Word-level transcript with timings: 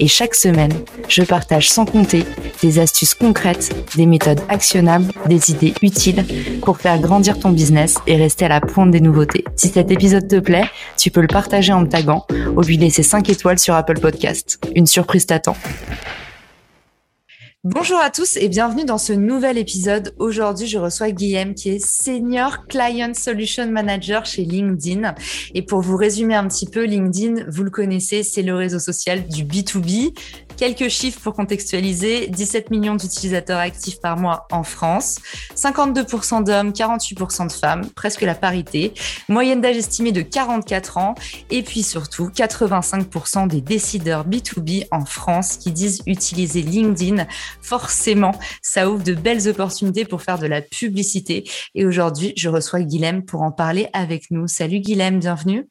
et 0.00 0.08
chaque 0.08 0.34
semaine, 0.34 0.72
je 1.08 1.22
partage 1.22 1.68
sans 1.68 1.84
compter 1.84 2.24
des 2.62 2.78
astuces 2.78 3.14
concrètes, 3.14 3.72
des 3.96 4.06
méthodes 4.06 4.40
actionnables, 4.48 5.12
des 5.26 5.50
idées 5.50 5.74
utiles 5.82 6.24
pour 6.62 6.78
faire 6.78 6.98
grandir 6.98 7.38
ton 7.38 7.50
business 7.50 7.98
et 8.06 8.16
rester 8.16 8.46
à 8.46 8.48
la 8.48 8.60
pointe 8.60 8.90
des 8.90 9.00
nouveautés. 9.00 9.44
Si 9.56 9.68
cet 9.68 9.90
épisode 9.90 10.26
te 10.26 10.40
plaît, 10.40 10.64
tu 10.96 11.10
peux 11.10 11.20
le 11.20 11.28
partager 11.28 11.72
en 11.72 11.82
me 11.82 11.88
taguant 11.88 12.26
ou 12.56 12.62
lui 12.62 12.78
laisser 12.78 13.02
5 13.02 13.28
étoiles 13.28 13.58
sur 13.58 13.74
Apple 13.74 14.00
Podcast. 14.00 14.58
Une 14.74 14.86
surprise 14.86 15.26
t'attend. 15.26 15.56
Bonjour 17.62 18.00
à 18.00 18.08
tous 18.08 18.38
et 18.38 18.48
bienvenue 18.48 18.86
dans 18.86 18.96
ce 18.96 19.12
nouvel 19.12 19.58
épisode. 19.58 20.14
Aujourd'hui, 20.18 20.66
je 20.66 20.78
reçois 20.78 21.10
Guillaume 21.10 21.52
qui 21.52 21.68
est 21.68 21.78
Senior 21.78 22.66
Client 22.68 23.12
Solution 23.12 23.70
Manager 23.70 24.24
chez 24.24 24.46
LinkedIn. 24.46 25.14
Et 25.54 25.60
pour 25.60 25.82
vous 25.82 25.98
résumer 25.98 26.34
un 26.34 26.48
petit 26.48 26.64
peu, 26.64 26.84
LinkedIn, 26.84 27.44
vous 27.48 27.62
le 27.62 27.68
connaissez, 27.68 28.22
c'est 28.22 28.40
le 28.40 28.54
réseau 28.54 28.78
social 28.78 29.28
du 29.28 29.44
B2B. 29.44 30.14
Quelques 30.56 30.88
chiffres 30.88 31.20
pour 31.20 31.32
contextualiser. 31.32 32.26
17 32.28 32.70
millions 32.70 32.94
d'utilisateurs 32.94 33.58
actifs 33.58 33.98
par 34.00 34.18
mois 34.18 34.46
en 34.52 34.62
France. 34.62 35.16
52% 35.54 36.44
d'hommes, 36.44 36.70
48% 36.70 37.46
de 37.46 37.52
femmes, 37.52 37.88
presque 37.94 38.20
la 38.20 38.34
parité. 38.34 38.92
Moyenne 39.28 39.62
d'âge 39.62 39.78
estimée 39.78 40.12
de 40.12 40.20
44 40.22 40.98
ans. 40.98 41.14
Et 41.50 41.62
puis 41.62 41.82
surtout, 41.82 42.28
85% 42.28 43.48
des 43.48 43.62
décideurs 43.62 44.26
B2B 44.26 44.86
en 44.90 45.06
France 45.06 45.56
qui 45.56 45.72
disent 45.72 46.02
utiliser 46.06 46.60
LinkedIn. 46.60 47.26
Forcément, 47.62 48.32
ça 48.62 48.90
ouvre 48.90 49.02
de 49.02 49.14
belles 49.14 49.48
opportunités 49.48 50.04
pour 50.04 50.22
faire 50.22 50.38
de 50.38 50.46
la 50.46 50.62
publicité. 50.62 51.48
Et 51.74 51.86
aujourd'hui, 51.86 52.32
je 52.36 52.48
reçois 52.48 52.80
Guilhem 52.82 53.24
pour 53.24 53.42
en 53.42 53.52
parler 53.52 53.88
avec 53.92 54.30
nous. 54.30 54.46
Salut 54.46 54.80
Guilhem, 54.80 55.20
bienvenue. 55.20 55.68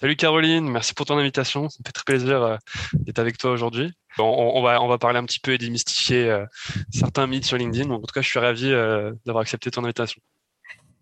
Salut 0.00 0.16
Caroline, 0.16 0.66
merci 0.70 0.94
pour 0.94 1.04
ton 1.04 1.18
invitation. 1.18 1.68
Ça 1.68 1.76
me 1.80 1.86
fait 1.86 1.92
très 1.92 2.04
plaisir 2.04 2.42
euh, 2.42 2.56
d'être 2.94 3.18
avec 3.18 3.36
toi 3.36 3.50
aujourd'hui. 3.50 3.92
On, 4.18 4.62
va, 4.62 4.82
on 4.82 4.88
va 4.88 4.96
parler 4.96 5.18
un 5.18 5.24
petit 5.24 5.40
peu 5.40 5.52
et 5.52 5.58
démystifier 5.58 6.30
euh, 6.30 6.46
certains 6.90 7.26
mythes 7.26 7.44
sur 7.44 7.58
LinkedIn. 7.58 7.90
en 7.90 7.98
tout 7.98 8.06
cas, 8.12 8.22
je 8.22 8.28
suis 8.28 8.38
ravi 8.38 8.72
euh, 8.72 9.12
d'avoir 9.26 9.42
accepté 9.42 9.70
ton 9.70 9.84
invitation. 9.84 10.20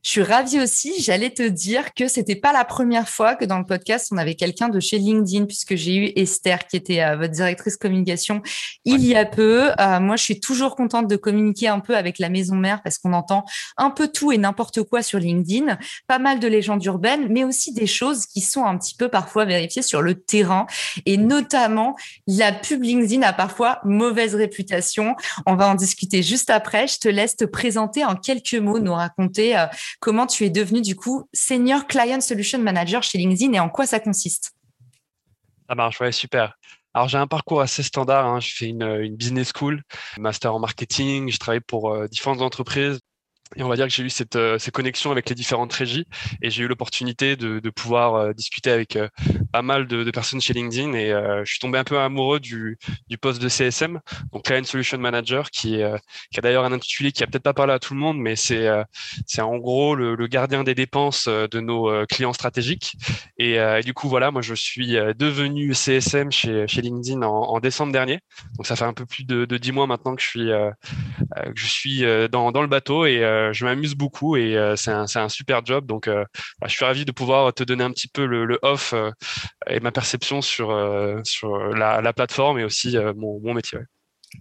Je 0.09 0.13
suis 0.13 0.23
ravie 0.23 0.59
aussi. 0.59 1.03
J'allais 1.03 1.29
te 1.29 1.43
dire 1.43 1.93
que 1.93 2.09
c'était 2.09 2.35
pas 2.35 2.55
la 2.55 2.65
première 2.65 3.11
fois 3.11 3.35
que 3.35 3.45
dans 3.45 3.59
le 3.59 3.67
podcast, 3.67 4.09
on 4.11 4.17
avait 4.17 4.37
quelqu'un 4.37 4.71
de 4.71 4.81
chez 4.81 4.97
LinkedIn, 4.97 5.45
puisque 5.45 5.77
j'ai 5.77 5.97
eu 5.97 6.13
Esther, 6.17 6.67
qui 6.67 6.79
était 6.79 7.03
euh, 7.03 7.19
votre 7.19 7.35
directrice 7.35 7.77
communication 7.77 8.41
il 8.87 9.05
y 9.05 9.15
a 9.15 9.27
peu. 9.27 9.71
Euh, 9.79 10.01
moi, 10.01 10.17
je 10.17 10.23
suis 10.23 10.41
toujours 10.41 10.77
contente 10.77 11.09
de 11.09 11.17
communiquer 11.17 11.69
un 11.69 11.81
peu 11.81 11.95
avec 11.95 12.19
la 12.19 12.31
maison 12.31 12.55
mère 12.55 12.81
parce 12.83 12.97
qu'on 12.97 13.13
entend 13.13 13.45
un 13.77 13.91
peu 13.91 14.09
tout 14.09 14.33
et 14.33 14.39
n'importe 14.39 14.83
quoi 14.83 15.03
sur 15.03 15.19
LinkedIn. 15.19 15.77
Pas 16.07 16.19
mal 16.19 16.41
de 16.41 16.49
légendes 16.49 16.83
urbaines, 16.87 17.27
mais 17.29 17.45
aussi 17.45 17.75
des 17.75 17.87
choses 17.87 18.25
qui 18.25 18.41
sont 18.41 18.65
un 18.65 18.79
petit 18.79 18.95
peu 18.95 19.11
parfois 19.11 19.45
vérifiées 19.45 19.83
sur 19.83 20.01
le 20.01 20.15
terrain. 20.15 20.67
Et 21.05 21.19
notamment, 21.19 21.97
la 22.27 22.53
pub 22.53 22.83
LinkedIn 22.83 23.21
a 23.21 23.35
parfois 23.35 23.81
mauvaise 23.85 24.35
réputation. 24.35 25.17
On 25.45 25.55
va 25.55 25.69
en 25.69 25.75
discuter 25.75 26.23
juste 26.23 26.49
après. 26.49 26.87
Je 26.87 26.99
te 26.99 27.09
laisse 27.09 27.37
te 27.37 27.45
présenter 27.45 28.07
en 28.07 28.15
quelques 28.15 28.55
mots, 28.55 28.79
nous 28.79 28.95
raconter 28.95 29.55
euh, 29.55 29.67
comment 30.01 30.27
tu 30.27 30.45
es 30.45 30.51
devenu 30.51 30.81
du 30.81 30.97
coup 30.97 31.29
Senior 31.33 31.87
Client 31.87 32.21
Solution 32.21 32.59
Manager 32.59 33.03
chez 33.03 33.19
LinkedIn 33.19 33.53
et 33.53 33.61
en 33.61 33.69
quoi 33.69 33.87
ça 33.87 34.01
consiste? 34.01 34.53
Ça 35.69 35.75
marche, 35.75 36.01
ouais, 36.01 36.13
super. 36.13 36.55
Alors 36.95 37.09
j'ai 37.09 37.19
un 37.19 37.27
parcours 37.27 37.61
assez 37.61 37.83
standard, 37.83 38.27
hein. 38.27 38.41
je 38.41 38.55
fais 38.55 38.67
une, 38.67 39.15
business 39.15 39.53
school, 39.55 39.83
master 40.19 40.55
en 40.55 40.59
marketing, 40.59 41.31
je 41.31 41.39
travaille 41.39 41.61
pour 41.61 41.93
euh, 41.93 42.09
différentes 42.09 42.41
entreprises 42.41 42.99
et 43.57 43.63
on 43.63 43.69
va 43.69 43.77
dire 43.77 43.87
que 43.87 43.93
j'ai 43.93 44.03
eu 44.03 44.11
cette, 44.11 44.37
euh, 44.37 44.59
ces 44.59 44.71
connexions 44.71 45.11
avec 45.11 45.29
les 45.29 45.35
différentes 45.35 45.73
régies 45.73 46.07
et 46.43 46.51
j'ai 46.51 46.65
eu 46.65 46.69
l'opportunité 46.69 47.37
de, 47.37 47.61
de, 47.61 47.71
pouvoir 47.71 48.15
euh, 48.15 48.33
discuter 48.33 48.71
avec 48.71 48.97
euh, 48.97 49.09
pas 49.53 49.63
mal 49.63 49.87
de, 49.87 50.05
de, 50.05 50.11
personnes 50.11 50.41
chez 50.41 50.53
LinkedIn 50.53 50.93
et 50.93 51.09
je 51.45 51.51
suis 51.51 51.59
tombé 51.59 51.79
un 51.79 51.85
peu 51.85 51.99
amoureux 51.99 52.41
du, 52.41 52.79
du 53.09 53.19
poste 53.19 53.41
de 53.41 53.49
CSM, 53.49 54.01
donc 54.33 54.45
Client 54.45 54.65
Solution 54.65 54.99
Manager, 54.99 55.51
qui, 55.51 55.81
qui 56.31 56.39
a 56.39 56.43
d'ailleurs 56.43 56.65
un 56.65 56.73
intitulé 56.73 57.13
qui 57.13 57.23
a 57.23 57.27
peut-être 57.27 57.43
pas 57.43 57.55
parlé 57.55 57.73
à 57.73 57.79
tout 57.79 57.95
le 57.95 58.01
monde, 58.01 58.19
mais 58.19 58.37
c'est 58.37 58.69
c'est 59.27 59.41
en 59.41 59.57
gros 59.57 59.95
le, 59.95 60.15
le, 60.15 60.27
gardien 60.27 60.65
des 60.65 60.75
dépenses 60.75 61.29
de 61.29 61.61
nos 61.61 62.07
clients 62.07 62.33
stratégiques. 62.33 62.97
Et, 63.39 63.53
et, 63.55 63.81
du 63.85 63.95
coup, 63.95 64.09
voilà, 64.09 64.31
moi 64.31 64.43
je 64.43 64.55
suis 64.55 64.93
devenu 65.17 65.73
CSM 65.75 66.31
chez, 66.33 66.67
chez 66.67 66.83
LinkedIn 66.83 67.23
en, 67.23 67.31
en, 67.31 67.61
décembre 67.61 67.93
dernier, 67.93 68.21
donc 68.57 68.67
ça 68.67 68.77
fait 68.77 68.85
un 68.85 68.95
peu 68.95 69.07
plus 69.07 69.25
de, 69.25 69.45
10 69.45 69.73
mois 69.73 69.87
maintenant 69.87 70.17
que 70.17 70.23
je 70.23 70.29
suis, 70.29 70.49
que 70.49 71.53
je 71.55 71.67
suis 71.67 72.05
dans, 72.31 72.51
dans 72.53 72.63
le 72.63 72.69
bateau 72.69 73.07
et 73.07 73.23
euh, 73.38 73.38
je 73.53 73.65
m'amuse 73.65 73.95
beaucoup 73.95 74.37
et 74.37 74.57
euh, 74.57 74.77
c'est 74.77 74.91
un, 74.91 75.29
super 75.29 75.65
job. 75.65 75.87
Donc, 75.87 76.09
euh, 76.09 76.25
bah, 76.61 76.69
je 76.69 76.75
suis 76.75 76.85
ravi 76.85 77.05
de 77.05 77.13
pouvoir 77.13 77.53
te 77.55 77.63
donner 77.63 77.85
un 77.85 77.91
petit 77.91 78.09
peu 78.09 78.27
le, 78.27 78.45
le 78.45 78.59
off 78.63 78.95
et 79.69 79.81
ma 79.81 79.93
perception 79.93 80.43
sur, 80.43 80.73
la, 80.73 82.01
la, 82.01 82.13
plateforme 82.13 82.59
et 82.59 82.65
aussi 82.65 82.97
mon 83.17 83.55
métier. 83.55 83.79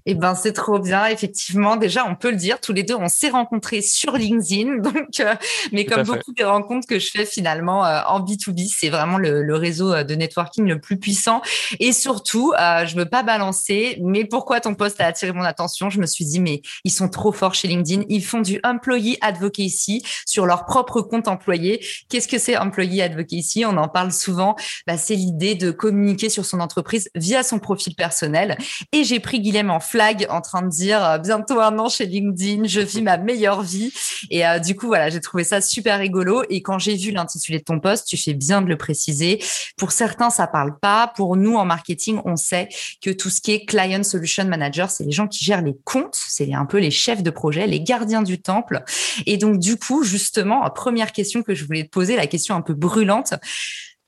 Eh 0.06 0.16
ben, 0.16 0.36
c'est 0.36 0.54
trop 0.54 0.80
bien. 0.80 1.06
Effectivement, 1.06 1.76
déjà, 1.76 2.06
on 2.08 2.16
peut 2.16 2.32
le 2.32 2.38
dire, 2.38 2.60
tous 2.60 2.74
les 2.74 2.84
deux, 2.84 2.96
on 2.96 3.08
s'est 3.08 3.30
rencontrés 3.30 3.82
sur 3.82 4.14
LinkedIn. 4.14 4.78
Donc, 4.82 5.20
euh, 5.20 5.36
mais 5.72 5.86
comme 5.86 6.04
beaucoup 6.04 6.34
des 6.34 6.44
rencontres 6.44 6.88
que 6.88 7.00
je 7.00 7.10
fais 7.12 7.26
finalement 7.26 7.86
euh, 7.86 8.02
en 8.08 8.20
B2B, 8.22 8.72
c'est 8.74 8.90
vraiment 8.90 9.18
le, 9.18 9.44
le, 9.44 9.56
réseau 9.56 9.94
euh, 9.94 10.04
de 10.04 10.16
networking 10.16 10.66
le 10.66 10.80
plus 10.80 10.98
puissant. 10.98 11.42
Et 11.80 11.92
surtout, 11.92 12.54
euh, 12.60 12.86
je 12.86 12.96
veux 12.96 13.06
pas 13.06 13.24
balancer, 13.24 13.98
mais 14.02 14.26
pourquoi 14.26 14.60
ton 14.60 14.76
poste 14.76 15.02
a 15.02 15.06
attiré 15.06 15.32
mon 15.32 15.44
attention? 15.44 15.90
Je 15.90 16.00
me 16.00 16.06
suis 16.06 16.26
dit, 16.26 16.40
mais 16.40 16.62
ils 16.84 16.92
sont 16.92 17.10
trop 17.10 17.32
forts 17.32 17.54
chez 17.54 17.68
LinkedIn. 17.68 18.04
Ils 18.10 18.24
font 18.24 18.42
du 18.42 18.60
employee 18.64 19.18
advocacy 19.22 20.04
sur 20.26 20.46
leur 20.46 20.66
propre 20.66 21.02
compte 21.02 21.28
employé. 21.28 21.86
Qu'est-ce 22.10 22.28
que 22.28 22.38
c'est 22.38 22.58
employee 22.58 23.02
advocacy? 23.02 23.66
On 23.66 23.78
en 23.78 23.88
parle 23.88 24.12
souvent. 24.12 24.56
Bah, 24.86 24.98
c'est 24.98 25.16
l'idée 25.16 25.56
de 25.56 25.72
communiquer 25.72 26.30
sur 26.30 26.46
son 26.46 26.60
entreprise 26.60 27.10
via 27.16 27.44
son 27.44 27.60
profil 27.60 27.96
personnel. 27.96 28.58
Et 28.92 29.04
j'ai 29.04 29.20
pris 29.20 29.40
Guilhem 29.40 29.70
en 29.70 29.77
flag 29.80 30.26
en 30.30 30.42
train 30.42 30.62
de 30.62 30.70
dire 30.70 31.04
euh, 31.04 31.18
bientôt 31.18 31.60
un 31.60 31.78
an 31.80 31.90
chez 31.90 32.06
LinkedIn, 32.06 32.66
je 32.66 32.80
vis 32.80 33.02
ma 33.02 33.18
meilleure 33.18 33.62
vie. 33.62 33.92
Et 34.30 34.46
euh, 34.46 34.60
du 34.60 34.76
coup, 34.76 34.88
voilà, 34.88 35.10
j'ai 35.10 35.22
trouvé 35.22 35.44
ça 35.44 35.62
super 35.62 36.00
rigolo. 36.00 36.44
Et 36.50 36.62
quand 36.62 36.80
j'ai 36.80 36.96
vu 36.96 37.12
l'intitulé 37.12 37.60
de 37.60 37.64
ton 37.64 37.80
poste, 37.80 38.08
tu 38.08 38.18
fais 38.18 38.34
bien 38.34 38.62
de 38.62 38.68
le 38.68 38.78
préciser. 38.78 39.44
Pour 39.78 39.92
certains, 39.92 40.30
ça 40.30 40.48
parle 40.48 40.78
pas. 40.80 41.12
Pour 41.16 41.36
nous, 41.36 41.56
en 41.56 41.66
marketing, 41.66 42.20
on 42.26 42.36
sait 42.36 42.70
que 43.02 43.10
tout 43.10 43.30
ce 43.30 43.42
qui 43.42 43.52
est 43.52 43.66
client 43.66 44.04
solution 44.04 44.46
manager, 44.46 44.90
c'est 44.90 45.04
les 45.04 45.12
gens 45.12 45.28
qui 45.28 45.44
gèrent 45.44 45.62
les 45.62 45.76
comptes, 45.84 46.18
c'est 46.28 46.54
un 46.54 46.66
peu 46.66 46.80
les 46.80 46.92
chefs 46.92 47.24
de 47.24 47.30
projet, 47.30 47.68
les 47.68 47.82
gardiens 47.82 48.22
du 48.22 48.42
temple. 48.42 48.84
Et 49.26 49.38
donc, 49.38 49.60
du 49.60 49.78
coup, 49.78 50.04
justement, 50.04 50.68
première 50.70 51.12
question 51.12 51.44
que 51.44 51.54
je 51.54 51.66
voulais 51.66 51.84
te 51.84 51.90
poser, 51.90 52.16
la 52.16 52.28
question 52.28 52.56
un 52.56 52.62
peu 52.62 52.74
brûlante. 52.74 53.34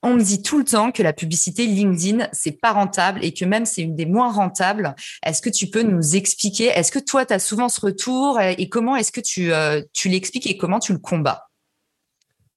On 0.02 0.14
me 0.14 0.22
dit 0.22 0.42
tout 0.42 0.58
le 0.58 0.64
temps 0.64 0.92
que 0.92 1.04
la 1.04 1.12
publicité 1.12 1.66
LinkedIn, 1.66 2.30
c'est 2.32 2.54
pas 2.54 2.72
rentable 2.72 3.24
et 3.24 3.34
que 3.34 3.44
même 3.44 3.66
c'est 3.66 3.82
une 3.82 3.96
des 3.96 4.06
moins 4.06 4.32
rentables. 4.32 4.96
Est-ce 5.26 5.42
que 5.42 5.50
tu 5.50 5.68
peux 5.68 5.82
nous 5.82 6.16
expliquer 6.16 6.68
Est-ce 6.68 6.92
que 6.92 7.00
toi, 7.00 7.26
tu 7.26 7.34
as 7.34 7.40
souvent 7.40 7.68
ce 7.68 7.82
retour 7.82 8.40
et 8.40 8.70
comment 8.70 8.96
est-ce 8.96 9.12
que 9.12 9.20
tu, 9.20 9.52
euh, 9.52 9.82
tu 9.92 10.08
l'expliques 10.08 10.48
et 10.48 10.58
comment 10.58 10.80
tu 10.80 10.94
le 10.94 11.00
combats? 11.00 11.50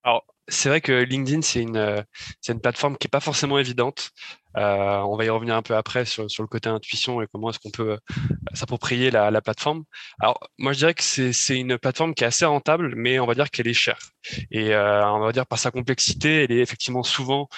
Alors, 0.04 0.24
c'est 0.46 0.68
vrai 0.68 0.80
que 0.80 0.92
LinkedIn, 0.92 1.42
c'est 1.42 1.62
une, 1.62 2.04
une 2.48 2.60
plateforme 2.60 2.96
qui 2.96 3.08
est 3.08 3.10
pas 3.10 3.20
forcément 3.20 3.58
évidente. 3.58 4.10
Euh, 4.56 4.98
on 4.98 5.16
va 5.16 5.24
y 5.24 5.28
revenir 5.28 5.56
un 5.56 5.62
peu 5.62 5.74
après 5.74 6.04
sur, 6.04 6.30
sur 6.30 6.42
le 6.42 6.48
côté 6.48 6.68
intuition 6.68 7.22
et 7.22 7.26
comment 7.32 7.50
est-ce 7.50 7.58
qu'on 7.58 7.70
peut 7.70 7.92
euh, 7.92 7.96
s'approprier 8.52 9.10
la, 9.10 9.30
la, 9.30 9.40
plateforme. 9.40 9.84
Alors, 10.20 10.38
moi, 10.58 10.72
je 10.72 10.78
dirais 10.78 10.94
que 10.94 11.02
c'est 11.02 11.58
une 11.58 11.78
plateforme 11.78 12.14
qui 12.14 12.24
est 12.24 12.26
assez 12.26 12.44
rentable, 12.44 12.94
mais 12.96 13.18
on 13.18 13.26
va 13.26 13.34
dire 13.34 13.50
qu'elle 13.50 13.68
est 13.68 13.74
chère. 13.74 13.98
Et 14.50 14.74
euh, 14.74 15.06
on 15.10 15.20
va 15.20 15.32
dire 15.32 15.46
par 15.46 15.58
sa 15.58 15.70
complexité, 15.70 16.44
elle 16.44 16.52
est 16.52 16.60
effectivement 16.60 17.02
souvent 17.02 17.48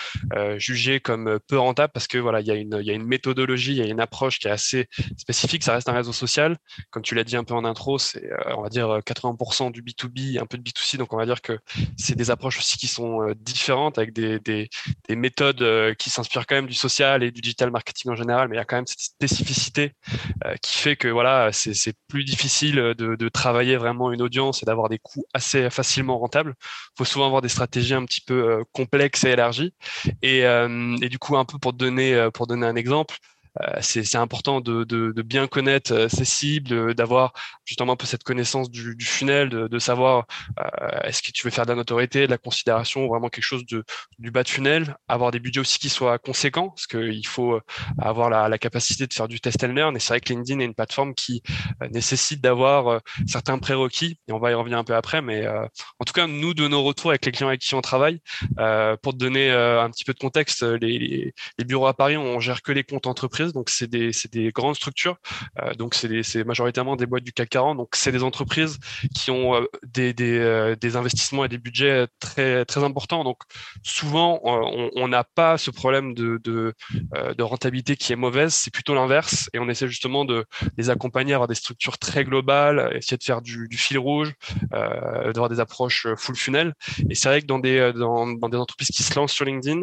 jugée 0.56 1.00
comme 1.00 1.38
peu 1.46 1.58
rentable 1.58 1.92
parce 1.92 2.06
que 2.06 2.18
voilà, 2.18 2.40
il 2.40 2.46
y, 2.46 2.50
a 2.50 2.54
une, 2.54 2.78
il 2.80 2.86
y 2.86 2.90
a 2.90 2.94
une 2.94 3.06
méthodologie, 3.06 3.72
il 3.72 3.78
y 3.78 3.82
a 3.82 3.86
une 3.86 4.00
approche 4.00 4.38
qui 4.38 4.48
est 4.48 4.50
assez 4.50 4.88
spécifique. 5.16 5.62
Ça 5.62 5.74
reste 5.74 5.88
un 5.88 5.92
réseau 5.92 6.12
social, 6.12 6.56
comme 6.90 7.02
tu 7.02 7.14
l'as 7.14 7.24
dit 7.24 7.36
un 7.36 7.44
peu 7.44 7.54
en 7.54 7.64
intro, 7.64 7.98
c'est 7.98 8.30
on 8.56 8.62
va 8.62 8.68
dire 8.68 8.86
80% 9.00 9.72
du 9.72 9.82
B2B, 9.82 10.40
un 10.40 10.46
peu 10.46 10.56
de 10.56 10.62
B2C. 10.62 10.96
Donc 10.96 11.12
on 11.12 11.16
va 11.16 11.26
dire 11.26 11.42
que 11.42 11.58
c'est 11.96 12.16
des 12.16 12.30
approches 12.30 12.58
aussi 12.58 12.78
qui 12.78 12.88
sont 12.88 13.34
différentes 13.36 13.98
avec 13.98 14.12
des, 14.12 14.38
des, 14.40 14.68
des 15.08 15.16
méthodes 15.16 15.94
qui 15.96 16.10
s'inspirent 16.10 16.46
quand 16.46 16.56
même 16.56 16.66
du 16.66 16.74
social 16.88 17.22
et 17.22 17.30
du 17.30 17.40
digital 17.40 17.70
marketing 17.70 18.12
en 18.12 18.16
général, 18.16 18.48
mais 18.48 18.56
il 18.56 18.58
y 18.58 18.62
a 18.62 18.64
quand 18.64 18.76
même 18.76 18.86
cette 18.86 19.00
spécificité 19.00 19.92
euh, 20.44 20.54
qui 20.62 20.78
fait 20.78 20.96
que 20.96 21.08
voilà, 21.08 21.50
c'est 21.52 21.94
plus 22.08 22.24
difficile 22.24 22.76
de, 22.96 23.28
travailler 23.28 23.76
vraiment 23.76 24.12
une 24.12 24.22
audience 24.22 24.62
et 24.62 24.66
d'avoir 24.66 24.88
des 24.88 24.98
coûts 24.98 25.24
assez 25.34 25.68
facilement 25.70 26.18
rentables. 26.18 26.54
Il 26.60 26.98
faut 26.98 27.04
souvent 27.04 27.26
avoir 27.26 27.42
des 27.42 27.48
stratégies 27.48 27.94
un 27.94 28.04
petit 28.04 28.20
peu 28.20 28.34
euh, 28.34 28.64
complexes 28.72 29.24
et 29.24 29.30
élargies. 29.30 29.72
Et, 30.22 30.44
euh, 30.46 30.96
et, 31.02 31.08
du 31.08 31.18
coup, 31.18 31.36
un 31.36 31.44
peu 31.44 31.58
pour 31.58 31.72
donner 31.72 32.28
pour 32.32 32.46
donner 32.46 32.66
un 32.66 32.76
exemple, 32.76 33.16
c'est 33.80 34.16
important 34.16 34.60
de, 34.60 34.84
de, 34.84 35.12
de, 35.12 35.22
bien 35.22 35.46
connaître 35.46 36.08
ses 36.10 36.24
cibles, 36.24 36.94
d'avoir 36.94 37.32
justement 37.64 37.92
un 37.92 37.96
peu 37.96 38.06
cette 38.06 38.24
connaissance 38.24 38.70
du, 38.70 38.96
du 38.96 39.04
funnel, 39.04 39.48
de, 39.48 39.68
de 39.68 39.78
savoir 39.78 40.26
est-ce 41.04 41.22
que 41.22 41.30
tu 41.30 41.46
veux 41.46 41.50
faire 41.50 41.64
de 41.64 41.70
la 41.70 41.76
notoriété, 41.76 42.26
de 42.26 42.30
la 42.30 42.38
considération, 42.38 43.06
vraiment 43.06 43.28
quelque 43.28 43.44
chose 43.44 43.64
de, 43.66 43.84
du 44.18 44.30
bas 44.30 44.42
de 44.42 44.48
funnel, 44.48 44.96
avoir 45.08 45.30
des 45.30 45.38
budgets 45.38 45.60
aussi 45.60 45.78
qui 45.78 45.88
soient 45.88 46.18
conséquents, 46.18 46.70
parce 46.70 46.86
qu'il 46.86 47.26
faut 47.26 47.60
avoir 47.98 48.30
la, 48.30 48.48
la, 48.48 48.58
capacité 48.58 49.06
de 49.06 49.12
faire 49.12 49.28
du 49.28 49.40
test 49.40 49.62
and 49.62 49.68
learn. 49.68 49.96
Et 49.96 50.00
c'est 50.00 50.08
vrai 50.08 50.20
que 50.20 50.32
LinkedIn 50.32 50.60
est 50.60 50.64
une 50.64 50.74
plateforme 50.74 51.14
qui 51.14 51.42
nécessite 51.90 52.40
d'avoir 52.40 53.00
certains 53.26 53.58
prérequis, 53.58 54.18
et 54.28 54.32
on 54.32 54.38
va 54.38 54.50
y 54.50 54.54
revenir 54.54 54.78
un 54.78 54.84
peu 54.84 54.94
après, 54.94 55.22
mais 55.22 55.46
en 55.46 56.04
tout 56.04 56.12
cas, 56.12 56.26
nous, 56.26 56.54
de 56.54 56.66
nos 56.68 56.82
retours 56.82 57.10
avec 57.10 57.24
les 57.26 57.32
clients 57.32 57.48
avec 57.48 57.60
qui 57.60 57.74
on 57.74 57.80
travaille, 57.80 58.20
pour 59.02 59.12
te 59.12 59.18
donner 59.18 59.50
un 59.50 59.90
petit 59.90 60.04
peu 60.04 60.12
de 60.12 60.18
contexte, 60.18 60.62
les, 60.62 61.32
les, 61.58 61.64
bureaux 61.64 61.86
à 61.86 61.94
Paris, 61.94 62.16
on 62.16 62.40
gère 62.40 62.62
que 62.62 62.72
les 62.72 62.84
comptes 62.84 63.06
entreprises, 63.06 63.43
donc 63.52 63.70
c'est 63.70 63.86
des, 63.86 64.10
des, 64.32 64.50
grandes 64.50 64.76
structures, 64.76 65.16
donc 65.78 65.94
c'est 65.94 66.44
majoritairement 66.44 66.96
des 66.96 67.06
boîtes 67.06 67.24
du 67.24 67.32
CAC 67.32 67.48
40, 67.50 67.76
donc 67.76 67.88
c'est 67.94 68.12
des 68.12 68.22
entreprises 68.22 68.78
qui 69.14 69.30
ont 69.30 69.66
des, 69.82 70.12
des, 70.12 70.76
des, 70.80 70.96
investissements 70.96 71.44
et 71.44 71.48
des 71.48 71.58
budgets 71.58 72.06
très, 72.20 72.64
très 72.64 72.84
importants. 72.84 73.24
Donc 73.24 73.38
souvent, 73.82 74.40
on 74.44 75.08
n'a 75.08 75.24
pas 75.24 75.58
ce 75.58 75.70
problème 75.70 76.14
de, 76.14 76.38
de, 76.42 77.42
rentabilité 77.42 77.96
qui 77.96 78.12
est 78.12 78.16
mauvaise, 78.16 78.54
c'est 78.54 78.72
plutôt 78.72 78.94
l'inverse, 78.94 79.50
et 79.52 79.58
on 79.58 79.68
essaie 79.68 79.88
justement 79.88 80.24
de 80.24 80.44
les 80.76 80.90
accompagner, 80.90 81.34
avoir 81.34 81.48
des 81.48 81.54
structures 81.54 81.98
très 81.98 82.24
globales, 82.24 82.92
essayer 82.96 83.16
de 83.16 83.24
faire 83.24 83.42
du, 83.42 83.68
fil 83.72 83.98
rouge, 83.98 84.32
euh, 84.72 85.32
d'avoir 85.32 85.48
des 85.48 85.60
approches 85.60 86.06
full 86.16 86.36
funnel. 86.36 86.74
Et 87.10 87.14
c'est 87.14 87.28
vrai 87.28 87.40
que 87.40 87.46
dans 87.46 87.58
des, 87.58 87.92
dans 87.94 88.48
des 88.48 88.58
entreprises 88.58 88.88
qui 88.88 89.02
se 89.02 89.14
lancent 89.14 89.32
sur 89.32 89.44
LinkedIn, 89.44 89.82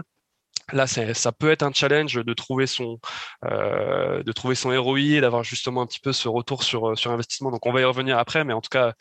là 0.73 0.87
ça 0.87 1.31
peut 1.31 1.51
être 1.51 1.63
un 1.63 1.71
challenge 1.73 2.15
de 2.15 2.33
trouver 2.33 2.67
son 2.67 2.99
euh, 3.45 4.23
de 4.23 4.31
trouver 4.31 4.55
son 4.55 4.69
ROI 4.69 4.99
et 4.99 5.21
d'avoir 5.21 5.43
justement 5.43 5.81
un 5.81 5.85
petit 5.87 5.99
peu 5.99 6.13
ce 6.13 6.27
retour 6.27 6.63
sur 6.63 6.97
sur 6.97 7.11
investissement. 7.11 7.51
Donc 7.51 7.65
on 7.65 7.71
va 7.71 7.81
y 7.81 7.83
revenir 7.83 8.17
après 8.17 8.43
mais 8.43 8.53
en 8.53 8.61
tout 8.61 8.69
cas 8.69 8.93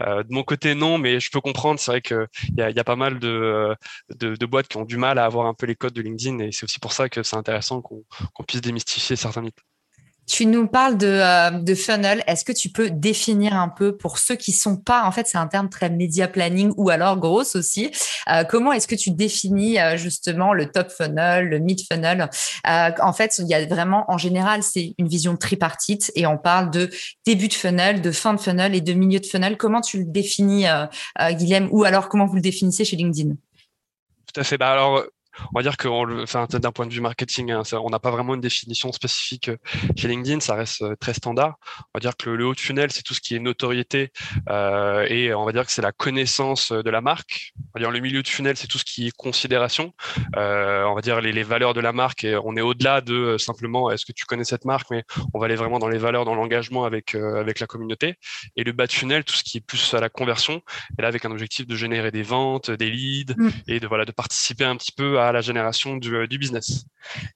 euh, 0.00 0.22
de 0.22 0.32
mon 0.32 0.42
côté 0.42 0.74
non 0.74 0.98
mais 0.98 1.20
je 1.20 1.30
peux 1.30 1.40
comprendre. 1.40 1.80
C'est 1.80 1.90
vrai 1.90 2.00
que 2.02 2.28
il 2.48 2.54
y 2.58 2.62
a, 2.62 2.70
y 2.70 2.78
a, 2.78 2.84
pas 2.84 2.96
mal 2.96 3.18
de, 3.18 3.74
de, 4.16 4.34
de 4.36 4.46
boîtes 4.46 4.68
qui 4.68 4.76
ont 4.76 4.84
du 4.84 4.96
mal 4.96 5.18
à 5.18 5.24
avoir 5.24 5.46
un 5.46 5.54
peu 5.54 5.66
les 5.66 5.76
codes 5.76 5.92
de 5.92 6.02
LinkedIn 6.02 6.38
et 6.40 6.52
c'est 6.52 6.64
aussi 6.64 6.78
pour 6.78 6.92
ça 6.92 7.08
que 7.08 7.22
c'est 7.22 7.36
intéressant 7.36 7.82
qu'on 7.82 8.04
puisse 8.46 8.60
démystifier 8.60 9.16
certains 9.16 9.42
mythes 9.42 9.58
tu 10.28 10.46
nous 10.46 10.68
parles 10.68 10.98
de, 10.98 11.06
euh, 11.06 11.50
de 11.50 11.74
funnel. 11.74 12.22
Est-ce 12.26 12.44
que 12.44 12.52
tu 12.52 12.68
peux 12.68 12.90
définir 12.90 13.54
un 13.54 13.68
peu 13.68 13.96
pour 13.96 14.18
ceux 14.18 14.36
qui 14.36 14.52
sont 14.52 14.76
pas, 14.76 15.04
en 15.04 15.10
fait, 15.10 15.26
c'est 15.26 15.38
un 15.38 15.46
terme 15.46 15.68
très 15.70 15.88
média 15.88 16.28
planning 16.28 16.72
ou 16.76 16.90
alors 16.90 17.16
grosse 17.16 17.56
aussi. 17.56 17.90
Euh, 18.30 18.44
comment 18.44 18.72
est-ce 18.72 18.86
que 18.86 18.94
tu 18.94 19.10
définis 19.10 19.80
euh, 19.80 19.96
justement 19.96 20.52
le 20.52 20.70
top 20.70 20.90
funnel, 20.90 21.48
le 21.48 21.58
mid 21.58 21.80
funnel? 21.90 22.28
Euh, 22.66 22.90
En 23.00 23.12
fait, 23.12 23.38
il 23.38 23.48
y 23.48 23.54
a 23.54 23.64
vraiment, 23.66 24.04
en 24.08 24.18
général, 24.18 24.62
c'est 24.62 24.94
une 24.98 25.08
vision 25.08 25.36
tripartite 25.36 26.12
et 26.14 26.26
on 26.26 26.36
parle 26.36 26.70
de 26.70 26.90
début 27.26 27.48
de 27.48 27.54
funnel, 27.54 28.02
de 28.02 28.10
fin 28.12 28.34
de 28.34 28.40
funnel 28.40 28.74
et 28.74 28.82
de 28.82 28.92
milieu 28.92 29.20
de 29.20 29.26
funnel. 29.26 29.56
Comment 29.56 29.80
tu 29.80 29.98
le 29.98 30.04
définis, 30.04 30.68
euh, 30.68 30.86
Guilhem, 31.30 31.68
ou 31.70 31.84
alors 31.84 32.08
comment 32.08 32.26
vous 32.26 32.36
le 32.36 32.42
définissez 32.42 32.84
chez 32.84 32.96
LinkedIn? 32.96 33.30
Tout 33.30 34.40
à 34.40 34.44
fait. 34.44 34.58
Bah 34.58 34.72
alors, 34.72 35.04
on 35.54 35.58
va 35.58 35.62
dire 35.62 35.76
que 35.76 35.88
enfin, 36.22 36.46
d'un 36.50 36.72
point 36.72 36.86
de 36.86 36.92
vue 36.92 37.00
marketing, 37.00 37.50
hein, 37.50 37.62
on 37.72 37.90
n'a 37.90 37.98
pas 37.98 38.10
vraiment 38.10 38.34
une 38.34 38.40
définition 38.40 38.92
spécifique 38.92 39.48
euh, 39.48 39.56
chez 39.96 40.08
LinkedIn, 40.08 40.40
ça 40.40 40.54
reste 40.54 40.82
euh, 40.82 40.96
très 40.96 41.14
standard. 41.14 41.56
On 41.78 41.98
va 41.98 42.00
dire 42.00 42.16
que 42.16 42.30
le, 42.30 42.46
haut 42.46 42.54
de 42.54 42.60
funnel, 42.60 42.90
c'est 42.92 43.02
tout 43.02 43.14
ce 43.14 43.20
qui 43.20 43.34
est 43.34 43.38
notoriété 43.38 44.10
euh, 44.48 45.06
et 45.08 45.34
on 45.34 45.44
va 45.44 45.52
dire 45.52 45.66
que 45.66 45.72
c'est 45.72 45.82
la 45.82 45.92
connaissance 45.92 46.72
de 46.72 46.90
la 46.90 47.00
marque. 47.00 47.52
On 47.58 47.78
va 47.78 47.80
dire 47.80 47.90
le 47.90 48.00
milieu 48.00 48.22
de 48.22 48.28
funnel, 48.28 48.56
c'est 48.56 48.66
tout 48.66 48.78
ce 48.78 48.84
qui 48.84 49.08
est 49.08 49.16
considération. 49.16 49.92
Euh, 50.36 50.84
on 50.84 50.94
va 50.94 51.00
dire 51.00 51.20
les, 51.20 51.32
les, 51.32 51.42
valeurs 51.42 51.74
de 51.74 51.80
la 51.80 51.92
marque 51.92 52.24
et 52.24 52.36
on 52.36 52.56
est 52.56 52.60
au-delà 52.60 53.00
de 53.00 53.36
simplement 53.38 53.90
est-ce 53.90 54.04
que 54.04 54.12
tu 54.12 54.26
connais 54.26 54.44
cette 54.44 54.64
marque, 54.64 54.90
mais 54.90 55.04
on 55.32 55.38
va 55.38 55.46
aller 55.46 55.56
vraiment 55.56 55.78
dans 55.78 55.88
les 55.88 55.98
valeurs, 55.98 56.24
dans 56.24 56.34
l'engagement 56.34 56.84
avec 56.84 57.14
avec 57.14 57.60
la 57.60 57.66
communauté. 57.66 58.16
Et 58.56 58.64
le 58.64 58.72
bas 58.72 58.86
de 58.86 58.92
funnel, 58.92 59.24
tout 59.24 59.34
ce 59.34 59.42
qui 59.42 59.58
est 59.58 59.60
plus 59.60 59.94
à 59.94 60.00
la 60.00 60.08
conversion, 60.08 60.62
et 60.98 61.02
là 61.02 61.08
avec 61.08 61.24
un 61.24 61.30
objectif 61.30 61.66
de 61.66 61.74
générer 61.74 62.10
des 62.10 62.22
ventes, 62.22 62.70
des 62.70 62.90
leads 62.90 63.34
mm. 63.36 63.50
et 63.68 63.80
de 63.80 63.86
voilà 63.86 64.04
de 64.04 64.12
participer 64.12 64.64
un 64.64 64.76
petit 64.76 64.92
peu 64.92 65.20
à 65.20 65.27
la 65.32 65.40
génération 65.40 65.96
du, 65.96 66.14
euh, 66.14 66.26
du 66.26 66.38
business. 66.38 66.84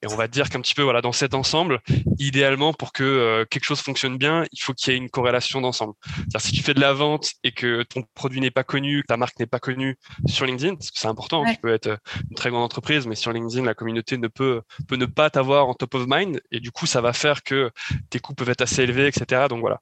Et 0.03 0.07
on 0.07 0.17
va 0.17 0.29
dire 0.29 0.51
qu'un 0.51 0.61
petit 0.61 0.75
peu 0.75 0.83
voilà 0.83 1.01
dans 1.01 1.13
cet 1.13 1.35
ensemble, 1.35 1.81
idéalement 2.19 2.73
pour 2.73 2.93
que 2.93 3.05
euh, 3.05 3.45
quelque 3.45 3.65
chose 3.65 3.81
fonctionne 3.81 4.19
bien, 4.19 4.45
il 4.53 4.61
faut 4.61 4.75
qu'il 4.75 4.93
y 4.93 4.97
ait 4.97 4.99
une 4.99 5.11
corrélation 5.11 5.61
d'ensemble. 5.61 5.95
C'est-à-dire 6.05 6.41
si 6.41 6.53
tu 6.53 6.63
fais 6.63 6.75
de 6.75 6.81
la 6.81 6.93
vente 6.93 7.33
et 7.45 7.53
que 7.53 7.83
ton 7.85 8.05
produit 8.15 8.41
n'est 8.41 8.51
pas 8.51 8.65
connu, 8.65 9.03
que 9.03 9.07
ta 9.07 9.17
marque 9.17 9.39
n'est 9.39 9.47
pas 9.47 9.61
connue 9.61 9.97
sur 10.27 10.47
LinkedIn, 10.47 10.75
parce 10.75 10.91
que 10.91 10.99
c'est 10.99 11.09
important, 11.09 11.45
tu 11.45 11.57
peux 11.57 11.73
être 11.73 11.87
euh, 11.87 11.97
une 12.31 12.37
très 12.37 12.51
grande 12.51 12.65
entreprise, 12.65 13.07
mais 13.07 13.15
sur 13.15 13.33
LinkedIn 13.33 13.65
la 13.65 13.75
communauté 13.75 14.19
ne 14.19 14.29
peut 14.29 14.63
peut 14.89 14.97
ne 14.97 15.07
pas 15.07 15.31
t'avoir 15.31 15.69
en 15.69 15.75
top 15.75 15.95
of 15.95 16.05
mind 16.07 16.41
et 16.51 16.61
du 16.61 16.71
coup 16.71 16.87
ça 16.87 17.01
va 17.01 17.13
faire 17.13 17.43
que 17.43 17.71
tes 18.11 18.19
coûts 18.19 18.35
peuvent 18.35 18.51
être 18.51 18.63
assez 18.63 18.83
élevés, 18.83 19.07
etc. 19.07 19.47
Donc 19.49 19.61
voilà. 19.61 19.81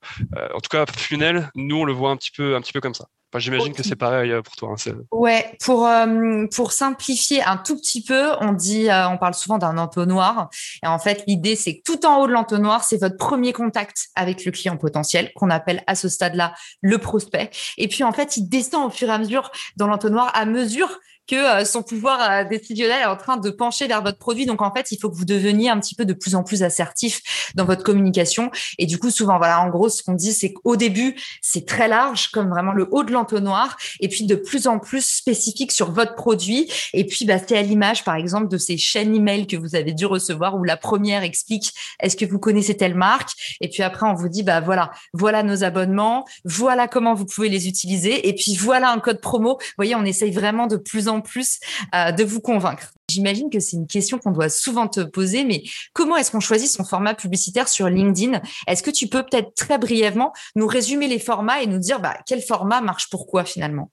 en 0.55 0.61
tout 0.61 0.69
cas, 0.71 0.85
funnel, 0.87 1.51
nous 1.55 1.77
on 1.77 1.85
le 1.85 1.93
voit 1.93 2.11
un 2.11 2.17
petit 2.17 2.31
peu 2.31 2.57
un 2.57 2.61
petit 2.61 2.73
peu 2.73 2.81
comme 2.81 2.95
ça. 2.95 3.07
J'imagine 3.39 3.73
que 3.73 3.83
c'est 3.83 3.97
pareil 3.97 4.33
euh, 4.33 4.43
pour 4.43 4.57
toi. 4.57 4.75
Hein, 4.75 4.93
ouais, 5.13 5.57
pour 5.65 5.87
euh, 5.87 6.47
pour 6.55 6.73
simplifier 6.73 7.43
un 7.43 7.57
tout 7.57 7.77
petit 7.77 8.03
peu, 8.03 8.31
on 8.41 8.53
dit, 8.53 8.91
euh, 8.91 9.09
on 9.09 9.19
parle 9.19 9.35
souvent 9.35 9.59
d'un 9.59 9.79
entonnoir. 9.79 10.51
Et 10.83 10.87
en 10.87 10.99
fait, 10.99 11.25
l'idée, 11.27 11.55
c'est 11.55 11.77
que 11.77 11.83
tout 11.85 12.05
en 12.07 12.21
haut 12.21 12.27
de 12.27 12.33
l'entonnoir, 12.33 12.83
c'est 12.83 12.99
votre 13.01 13.17
premier 13.17 13.53
contact 13.53 14.09
avec 14.17 14.45
le 14.45 14.51
client 14.51 14.77
potentiel, 14.77 15.33
qu'on 15.35 15.51
appelle 15.51 15.83
à 15.87 15.95
ce 15.95 16.09
stade-là 16.09 16.55
le 16.81 16.99
prospect. 16.99 17.51
Et 17.79 17.87
puis 17.87 18.03
en 18.03 18.13
fait, 18.13 18.37
il 18.37 18.49
descend 18.49 18.87
au 18.87 18.91
fur 18.91 19.09
et 19.09 19.13
à 19.13 19.19
mesure 19.19 19.51
dans 19.77 19.87
l'entonnoir 19.87 20.33
à 20.35 20.45
mesure 20.45 20.99
que 21.31 21.37
euh, 21.37 21.65
son 21.65 21.83
pouvoir 21.83 22.19
euh, 22.21 22.45
décisionnel 22.45 23.03
est 23.03 23.07
en 23.07 23.17
train 23.17 23.37
de 23.37 23.51
pencher 23.51 23.87
vers 23.87 24.03
votre 24.03 24.19
produit. 24.19 24.47
Donc 24.47 24.63
en 24.63 24.73
fait, 24.75 24.91
il 24.91 24.99
faut 24.99 25.09
que 25.09 25.17
vous 25.17 25.25
deveniez 25.25 25.71
un 25.71 25.79
petit 25.79 25.95
peu 25.95 26.05
de 26.05 26.13
plus 26.13 26.35
en 26.35 26.43
plus 26.43 26.65
assertif 26.65 27.53
dans 27.55 27.65
votre 27.65 27.85
communication. 27.85 28.51
Et 28.79 28.87
du 28.87 28.99
coup, 28.99 29.11
souvent, 29.11 29.39
voilà, 29.39 29.61
en 29.61 29.69
gros, 29.69 29.89
ce 29.89 30.03
qu'on 30.03 30.15
dit, 30.15 30.33
c'est 30.33 30.53
qu'au 30.53 30.75
début, 30.75 31.15
c'est 31.41 31.67
très 31.67 31.87
large, 31.87 32.31
comme 32.33 32.49
vraiment 32.49 32.73
le 32.73 32.89
haut 32.91 33.05
de 33.05 33.13
l'entonnoir, 33.13 33.77
et 34.01 34.09
puis 34.09 34.27
de 34.27 34.35
plus 34.35 34.67
en 34.67 34.79
plus 34.81 35.05
spécifique 35.05 35.71
sur 35.71 35.93
votre 35.93 36.17
produit. 36.17 36.69
Et 36.95 37.07
puis, 37.07 37.25
bah, 37.25 37.37
c'est 37.39 37.57
à 37.57 37.63
l'image, 37.63 38.05
par 38.05 38.17
exemple, 38.17 38.49
de 38.49 38.59
ces 38.59 38.77
chaînes 38.77 39.15
email 39.15 39.47
que 39.47 39.57
vous 39.57 39.77
avez 39.77 39.93
dû 39.93 40.07
recevoir, 40.07 40.57
où 40.57 40.65
la 40.65 40.77
première 40.77 41.23
explique 41.23 41.73
est-ce 42.01 42.17
que 42.17 42.25
vous 42.25 42.39
connaissez 42.41 42.77
telle 42.77 42.95
marque, 42.95 43.31
et 43.61 43.69
puis 43.69 43.83
après, 43.83 44.07
on 44.07 44.15
vous 44.15 44.29
dit 44.29 44.43
bah 44.43 44.61
voilà, 44.61 44.91
voilà 45.13 45.43
nos 45.43 45.63
abonnements, 45.63 46.25
voilà 46.45 46.89
comment 46.89 47.15
vous 47.15 47.27
pouvez 47.27 47.49
les 47.49 47.69
utiliser, 47.69 48.29
et 48.29 48.35
puis 48.35 48.57
voilà 48.57 48.91
un 48.91 48.99
code 48.99 49.21
promo. 49.21 49.59
Voyez, 49.77 49.95
on 49.95 50.05
essaye 50.05 50.33
vraiment 50.33 50.67
de 50.67 50.77
plus 50.77 51.09
en 51.09 51.20
plus 51.21 51.59
euh, 51.95 52.13
de 52.13 52.25
vous 52.25 52.41
convaincre. 52.41 52.93
J'imagine 53.11 53.51
que 53.51 53.59
c'est 53.61 53.77
une 53.77 53.87
question 53.87 54.19
qu'on 54.19 54.31
doit 54.31 54.49
souvent 54.49 54.87
te 54.87 55.01
poser, 55.01 55.45
mais 55.45 55.63
comment 55.93 56.17
est-ce 56.17 56.31
qu'on 56.31 56.41
choisit 56.41 56.71
son 56.71 56.85
format 56.85 57.15
publicitaire 57.15 57.69
sur 57.69 57.89
LinkedIn? 57.89 58.41
Est-ce 58.67 58.83
que 58.83 58.91
tu 58.91 59.09
peux 59.09 59.25
peut-être 59.25 59.55
très 59.55 59.79
brièvement 59.79 60.33
nous 60.55 60.67
résumer 60.67 61.09
les 61.09 61.19
formats 61.19 61.63
et 61.63 61.67
nous 61.67 61.79
dire 61.79 62.01
bah, 62.01 62.17
quel 62.27 62.41
format 62.41 62.81
marche 62.81 63.11
pourquoi 63.11 63.45
finalement? 63.45 63.91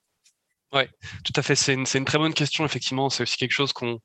Oui, 0.74 0.82
tout 1.24 1.32
à 1.38 1.42
fait. 1.42 1.56
C'est 1.56 1.74
une, 1.74 1.86
une, 1.94 2.04
très 2.04 2.18
bonne 2.18 2.34
question, 2.34 2.66
effectivement. 2.66 3.10
C'est 3.10 3.24
aussi 3.24 3.38
quelque 3.38 3.54
chose 3.54 3.72
qu'on 3.72 4.02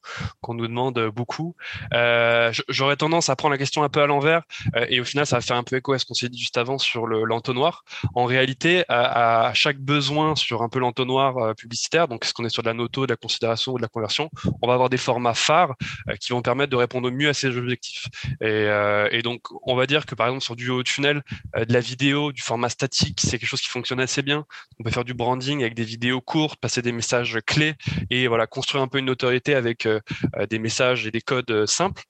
nous 0.48 0.68
demande 0.68 1.08
beaucoup. 1.08 1.56
Euh, 1.92 2.52
J'aurais 2.68 2.96
tendance 2.96 3.28
à 3.28 3.34
prendre 3.34 3.50
la 3.50 3.58
question 3.58 3.82
un 3.82 3.88
peu 3.88 4.00
à 4.00 4.06
l'envers 4.06 4.42
euh, 4.76 4.86
et 4.88 5.00
au 5.00 5.04
final, 5.04 5.26
ça 5.26 5.36
va 5.36 5.40
faire 5.40 5.56
un 5.56 5.64
peu 5.64 5.76
écho 5.76 5.92
à 5.92 5.98
ce 5.98 6.04
qu'on 6.04 6.14
s'est 6.14 6.28
dit 6.28 6.38
juste 6.38 6.58
avant 6.58 6.78
sur 6.78 7.08
l'entonnoir. 7.08 7.82
en 8.14 8.26
réalité, 8.26 8.84
à, 8.88 9.48
à, 9.48 9.54
chaque 9.54 9.78
besoin 9.78 10.36
sur 10.36 10.62
un 10.62 10.68
peu 10.68 10.78
l'entonnoir 10.78 11.36
euh, 11.38 11.54
publicitaire, 11.54 12.06
donc 12.06 12.24
est-ce 12.24 12.32
qu'on 12.32 12.44
est 12.44 12.48
sur 12.48 12.62
de 12.62 12.68
la 12.68 12.74
noto, 12.74 13.06
de 13.06 13.12
la 13.12 13.16
considération 13.16 13.72
ou 13.72 13.76
de 13.78 13.82
la 13.82 13.88
conversion, 13.88 14.30
on 14.62 14.68
va 14.68 14.74
avoir 14.74 14.88
des 14.88 14.98
formats 14.98 15.34
phares 15.34 15.74
euh, 16.08 16.14
qui 16.14 16.32
vont 16.32 16.42
permettre 16.42 16.70
de 16.70 16.76
répondre 16.76 17.08
au 17.08 17.12
mieux 17.12 17.28
à 17.28 17.34
ces 17.34 17.56
objectifs. 17.56 18.06
Et, 18.40 18.68
et 19.10 19.22
donc, 19.22 19.42
on 19.66 19.74
va 19.74 19.86
dire 19.86 20.06
que 20.06 20.14
par 20.14 20.28
exemple 20.28 20.44
sur 20.44 20.56
du 20.56 20.70
haut 20.70 20.82
tunnel, 20.82 21.22
de 21.56 21.72
la 21.72 21.80
vidéo, 21.80 22.30
du 22.30 22.42
format 22.42 22.68
statique, 22.68 23.20
c'est 23.20 23.38
quelque 23.38 23.48
chose 23.48 23.60
qui 23.60 23.68
fonctionne 23.68 24.00
assez 24.00 24.22
bien. 24.22 24.46
On 24.78 24.84
peut 24.84 24.90
faire 24.90 25.04
du 25.04 25.14
branding 25.14 25.62
avec 25.62 25.74
des 25.74 25.84
vidéos 25.84 26.20
courtes 26.20 26.51
passer 26.56 26.82
des 26.82 26.92
messages 26.92 27.38
clés 27.46 27.74
et 28.10 28.28
voilà 28.28 28.46
construire 28.46 28.82
un 28.82 28.88
peu 28.88 28.98
une 28.98 29.06
notoriété 29.06 29.54
avec 29.54 29.86
euh, 29.86 30.00
euh, 30.36 30.46
des 30.46 30.58
messages 30.58 31.06
et 31.06 31.10
des 31.10 31.20
codes 31.20 31.50
euh, 31.50 31.66
simples. 31.66 32.02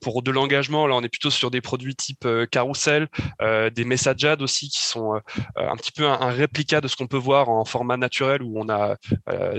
Pour 0.00 0.22
de 0.22 0.30
l'engagement, 0.30 0.86
là 0.86 0.94
on 0.94 1.02
est 1.02 1.08
plutôt 1.08 1.30
sur 1.30 1.50
des 1.50 1.60
produits 1.60 1.94
type 1.94 2.26
carousel, 2.50 3.08
des 3.40 3.84
message 3.84 4.24
ads 4.24 4.42
aussi 4.42 4.68
qui 4.68 4.82
sont 4.82 5.20
un 5.56 5.76
petit 5.76 5.92
peu 5.92 6.06
un, 6.06 6.30
réplica 6.30 6.80
de 6.80 6.88
ce 6.88 6.96
qu'on 6.96 7.06
peut 7.06 7.18
voir 7.18 7.48
en 7.48 7.64
format 7.64 7.96
naturel 7.96 8.42
où 8.42 8.58
on 8.58 8.68
a 8.68 8.96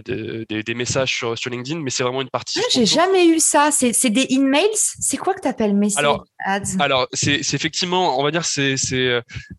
des, 0.06 0.46
des, 0.46 0.74
messages 0.74 1.14
sur, 1.14 1.38
sur 1.38 1.50
LinkedIn, 1.50 1.80
mais 1.80 1.90
c'est 1.90 2.04
vraiment 2.04 2.22
une 2.22 2.30
partie. 2.30 2.60
Ah, 2.60 2.68
j'ai 2.72 2.86
jamais 2.86 3.28
eu 3.28 3.40
ça. 3.40 3.70
C'est 3.72 4.10
des 4.10 4.28
emails? 4.30 4.68
C'est 4.74 5.18
quoi 5.18 5.34
que 5.34 5.42
tu 5.42 5.48
appelles 5.48 5.76
message 5.76 6.06
ads? 6.46 6.62
Alors 6.80 7.08
c'est 7.14 7.40
effectivement, 7.54 8.20
on 8.20 8.24
va 8.24 8.32
dire 8.32 8.46
c'est 8.46 8.76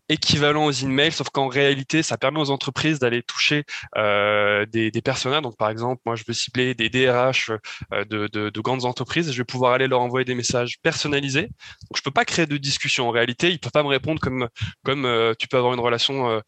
équivalent 0.09 0.65
aux 0.65 0.71
emails, 0.71 1.11
sauf 1.11 1.29
qu'en 1.29 1.47
réalité 1.47 2.03
ça 2.03 2.17
permet 2.17 2.39
aux 2.39 2.51
entreprises 2.51 2.99
d'aller 2.99 3.23
toucher 3.23 3.63
euh, 3.97 4.21
euh, 4.51 4.65
des, 4.65 4.91
des 4.91 5.01
personas. 5.01 5.41
Donc, 5.41 5.57
par 5.57 5.69
exemple, 5.69 6.01
moi, 6.05 6.15
je 6.15 6.23
veux 6.27 6.33
cibler 6.33 6.73
des 6.73 6.89
DRH 6.89 7.51
euh, 7.93 8.05
de, 8.05 8.27
de, 8.27 8.49
de, 8.49 8.61
grandes 8.61 8.85
entreprises. 8.85 9.31
Je 9.31 9.37
vais 9.37 9.45
pouvoir 9.45 9.73
aller 9.73 9.87
leur 9.87 10.01
envoyer 10.01 10.25
des 10.25 10.35
messages 10.35 10.40
personnalisés. 10.81 11.43
Donc, 11.43 11.97
je 11.97 12.01
peux 12.01 12.11
pas 12.11 12.25
créer 12.25 12.45
de 12.45 12.57
discussion. 12.57 13.07
En 13.07 13.11
réalité, 13.11 13.49
il 13.51 13.59
peut 13.59 13.69
pas 13.69 13.83
me 13.83 13.87
répondre 13.89 14.19
comme 14.19 14.47
comme 14.83 15.33
tu 15.39 15.47
peux 15.47 15.57
avoir 15.57 15.73
une 15.73 15.79
relation, 15.79 16.41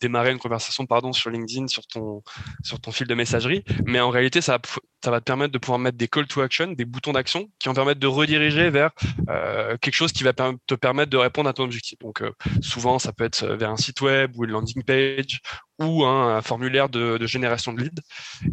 démarrer 0.00 0.32
une 0.32 0.38
conversation, 0.38 0.86
pardon, 0.86 1.12
sur 1.12 1.30
LinkedIn, 1.30 1.68
sur 1.68 1.86
ton 1.86 2.22
sur 2.62 2.80
ton 2.80 2.92
fil 2.92 3.06
de 3.06 3.14
messagerie. 3.14 3.64
Mais 3.86 4.00
en 4.00 4.10
réalité, 4.10 4.40
ça 4.40 4.58
ça 5.02 5.10
va 5.10 5.20
te 5.20 5.24
permettre 5.24 5.52
de 5.52 5.58
pouvoir 5.58 5.78
mettre 5.78 5.96
des 5.96 6.08
call 6.08 6.26
to 6.26 6.40
action, 6.40 6.72
des 6.72 6.84
boutons 6.84 7.12
d'action 7.12 7.48
qui 7.58 7.68
vont 7.68 7.74
permettre 7.74 8.00
de 8.00 8.06
rediriger 8.06 8.70
vers 8.70 8.90
quelque 9.80 9.94
chose 9.94 10.12
qui 10.12 10.24
va 10.24 10.32
te 10.32 10.74
permettre 10.74 11.10
de 11.10 11.16
répondre 11.16 11.48
à 11.48 11.52
ton 11.52 11.64
objectif. 11.64 11.98
Donc 12.00 12.22
souvent, 12.60 12.98
ça 12.98 13.12
peut 13.12 13.24
être 13.24 13.46
vers 13.46 13.70
un 13.70 13.76
site 13.76 14.00
web 14.00 14.32
ou 14.36 14.44
une 14.44 14.50
landing 14.50 14.82
page 14.82 15.40
ou 15.80 16.04
un, 16.04 16.42
formulaire 16.42 16.88
de, 16.88 17.26
génération 17.26 17.72
de 17.72 17.82
leads. 17.82 18.02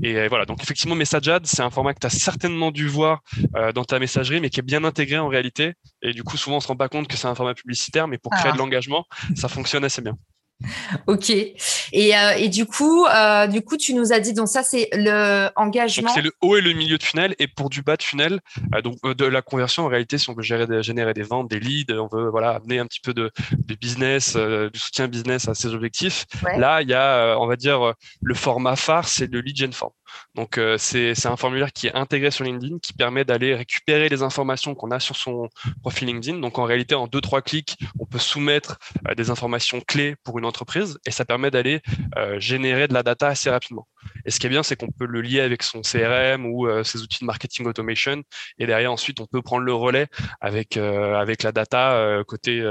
Et 0.02 0.28
voilà, 0.28 0.46
donc 0.46 0.62
effectivement, 0.64 0.96
Message 0.96 1.28
Ad, 1.28 1.46
c'est 1.46 1.62
un 1.62 1.70
format 1.70 1.94
que 1.94 2.00
tu 2.00 2.08
as 2.08 2.12
certainement 2.12 2.72
dû 2.72 2.88
voir 2.88 3.22
euh, 3.56 3.72
dans 3.74 3.84
ta 3.84 4.00
messagerie, 4.00 4.40
mais 4.40 4.50
qui 4.50 4.60
est 4.60 4.64
bien 4.64 4.84
intégré 4.84 5.18
en 5.18 5.28
réalité. 5.28 5.74
Et 6.02 6.14
du 6.14 6.24
coup, 6.24 6.38
souvent, 6.38 6.58
on 6.58 6.60
se 6.60 6.68
rend 6.68 6.78
pas 6.78 6.90
compte 6.90 7.08
que 7.08 7.18
c'est 7.18 7.28
un 7.28 7.36
format 7.36 7.54
publicitaire, 7.54 8.08
mais 8.08 8.18
pour 8.18 8.32
créer 8.32 8.50
ah. 8.52 8.54
de 8.54 8.58
l'engagement, 8.58 9.06
ça 9.36 9.50
fonctionne 9.50 9.84
assez 9.84 10.02
bien. 10.02 10.18
Ok. 11.08 11.30
Et, 11.30 12.18
euh, 12.18 12.32
et 12.38 12.50
du 12.50 12.66
coup, 12.66 13.06
euh, 13.06 13.48
du 13.48 13.62
coup, 13.62 13.78
tu 13.78 13.94
nous 13.94 14.12
as 14.12 14.20
dit 14.20 14.34
donc 14.34 14.48
ça 14.48 14.64
c'est 14.64 14.90
le 14.94 15.50
engagement. 15.56 16.12
C'est 16.14 16.22
le 16.22 16.32
haut 16.42 16.58
et 16.58 16.62
le 16.62 16.74
milieu 16.74 16.98
de 16.98 17.04
funnel 17.04 17.36
et 17.40 17.48
pour 17.48 17.70
du 17.70 17.82
bas 17.82 17.96
de 17.96 18.04
funnel, 18.04 18.40
euh, 18.76 18.82
donc 18.82 18.98
de 19.04 19.26
la 19.26 19.42
conversion 19.42 19.86
en 19.86 19.88
réalité, 19.88 20.18
si 20.18 20.30
on 20.30 20.34
veut 20.34 20.44
gérer 20.44 20.68
des, 20.68 20.84
générer 20.84 21.14
des 21.14 21.24
ventes, 21.24 21.50
des 21.50 21.60
leads, 21.60 21.94
on 21.94 22.08
veut 22.08 22.30
voilà 22.30 22.52
amener 22.52 22.80
un 22.80 22.86
petit 22.86 23.00
peu 23.00 23.14
de, 23.14 23.32
de 23.52 23.76
business, 23.76 24.36
du 24.36 24.80
soutien 24.80 25.08
business 25.08 25.48
à 25.48 25.54
ses 25.54 25.74
objectifs. 25.74 26.26
Là, 26.58 26.82
il 26.82 26.90
y 26.90 26.94
a, 26.94 27.38
on 27.40 27.48
va 27.48 27.56
dire, 27.56 27.94
le 28.22 28.34
format 28.34 28.76
phare, 28.76 29.08
c'est 29.08 29.32
le 29.32 29.42
lead 29.42 29.58
gen 29.58 29.74
form. 29.74 29.92
Donc 30.36 30.60
c'est 30.78 31.26
un 31.26 31.38
formulaire 31.38 31.72
qui 31.74 31.88
est 31.88 31.96
intégré 31.96 32.32
sur 32.32 32.44
LinkedIn 32.44 32.78
qui 32.80 32.94
permet 32.94 33.26
d'aller 33.26 33.56
récupérer 33.56 34.10
les 34.10 34.22
informations 34.24 34.76
qu'on 34.76 34.92
a 34.92 35.00
sur 35.00 35.16
son 35.16 35.50
profil 35.82 36.08
LinkedIn. 36.08 36.40
Donc 36.40 36.60
en 36.60 36.64
réalité, 36.64 36.96
en 36.96 37.08
deux 37.08 37.22
trois 37.22 37.42
clics, 37.42 37.78
on 38.00 38.06
peut 38.06 38.20
soumettre 38.20 38.78
des 39.16 39.30
informations 39.30 39.82
clés 39.82 40.16
pour 40.24 40.40
une 40.40 40.46
entreprise 40.46 41.00
et 41.06 41.12
ça 41.12 41.26
permet 41.26 41.52
d'aller 41.52 41.82
euh, 42.18 42.40
générer 42.40 42.88
de 42.88 42.94
la 42.94 43.04
data 43.04 43.28
assez 43.28 43.50
rapidement. 43.50 43.88
Et 44.28 44.32
ce 44.32 44.40
qui 44.40 44.46
est 44.46 44.50
bien, 44.50 44.62
c'est 44.62 44.76
qu'on 44.76 44.92
peut 44.92 45.06
le 45.06 45.22
lier 45.22 45.40
avec 45.40 45.64
son 45.64 45.82
CRM 45.82 46.46
ou 46.46 46.68
euh, 46.68 46.84
ses 46.84 47.02
outils 47.02 47.22
de 47.22 47.26
marketing 47.26 47.66
automation 47.66 48.22
et 48.60 48.68
derrière 48.68 48.92
ensuite 48.92 49.20
on 49.22 49.26
peut 49.26 49.42
prendre 49.42 49.64
le 49.64 49.74
relais 49.74 50.08
avec 50.42 50.78
euh, 50.78 51.16
avec 51.16 51.44
la 51.44 51.52
data 51.52 52.22
côté 52.28 52.64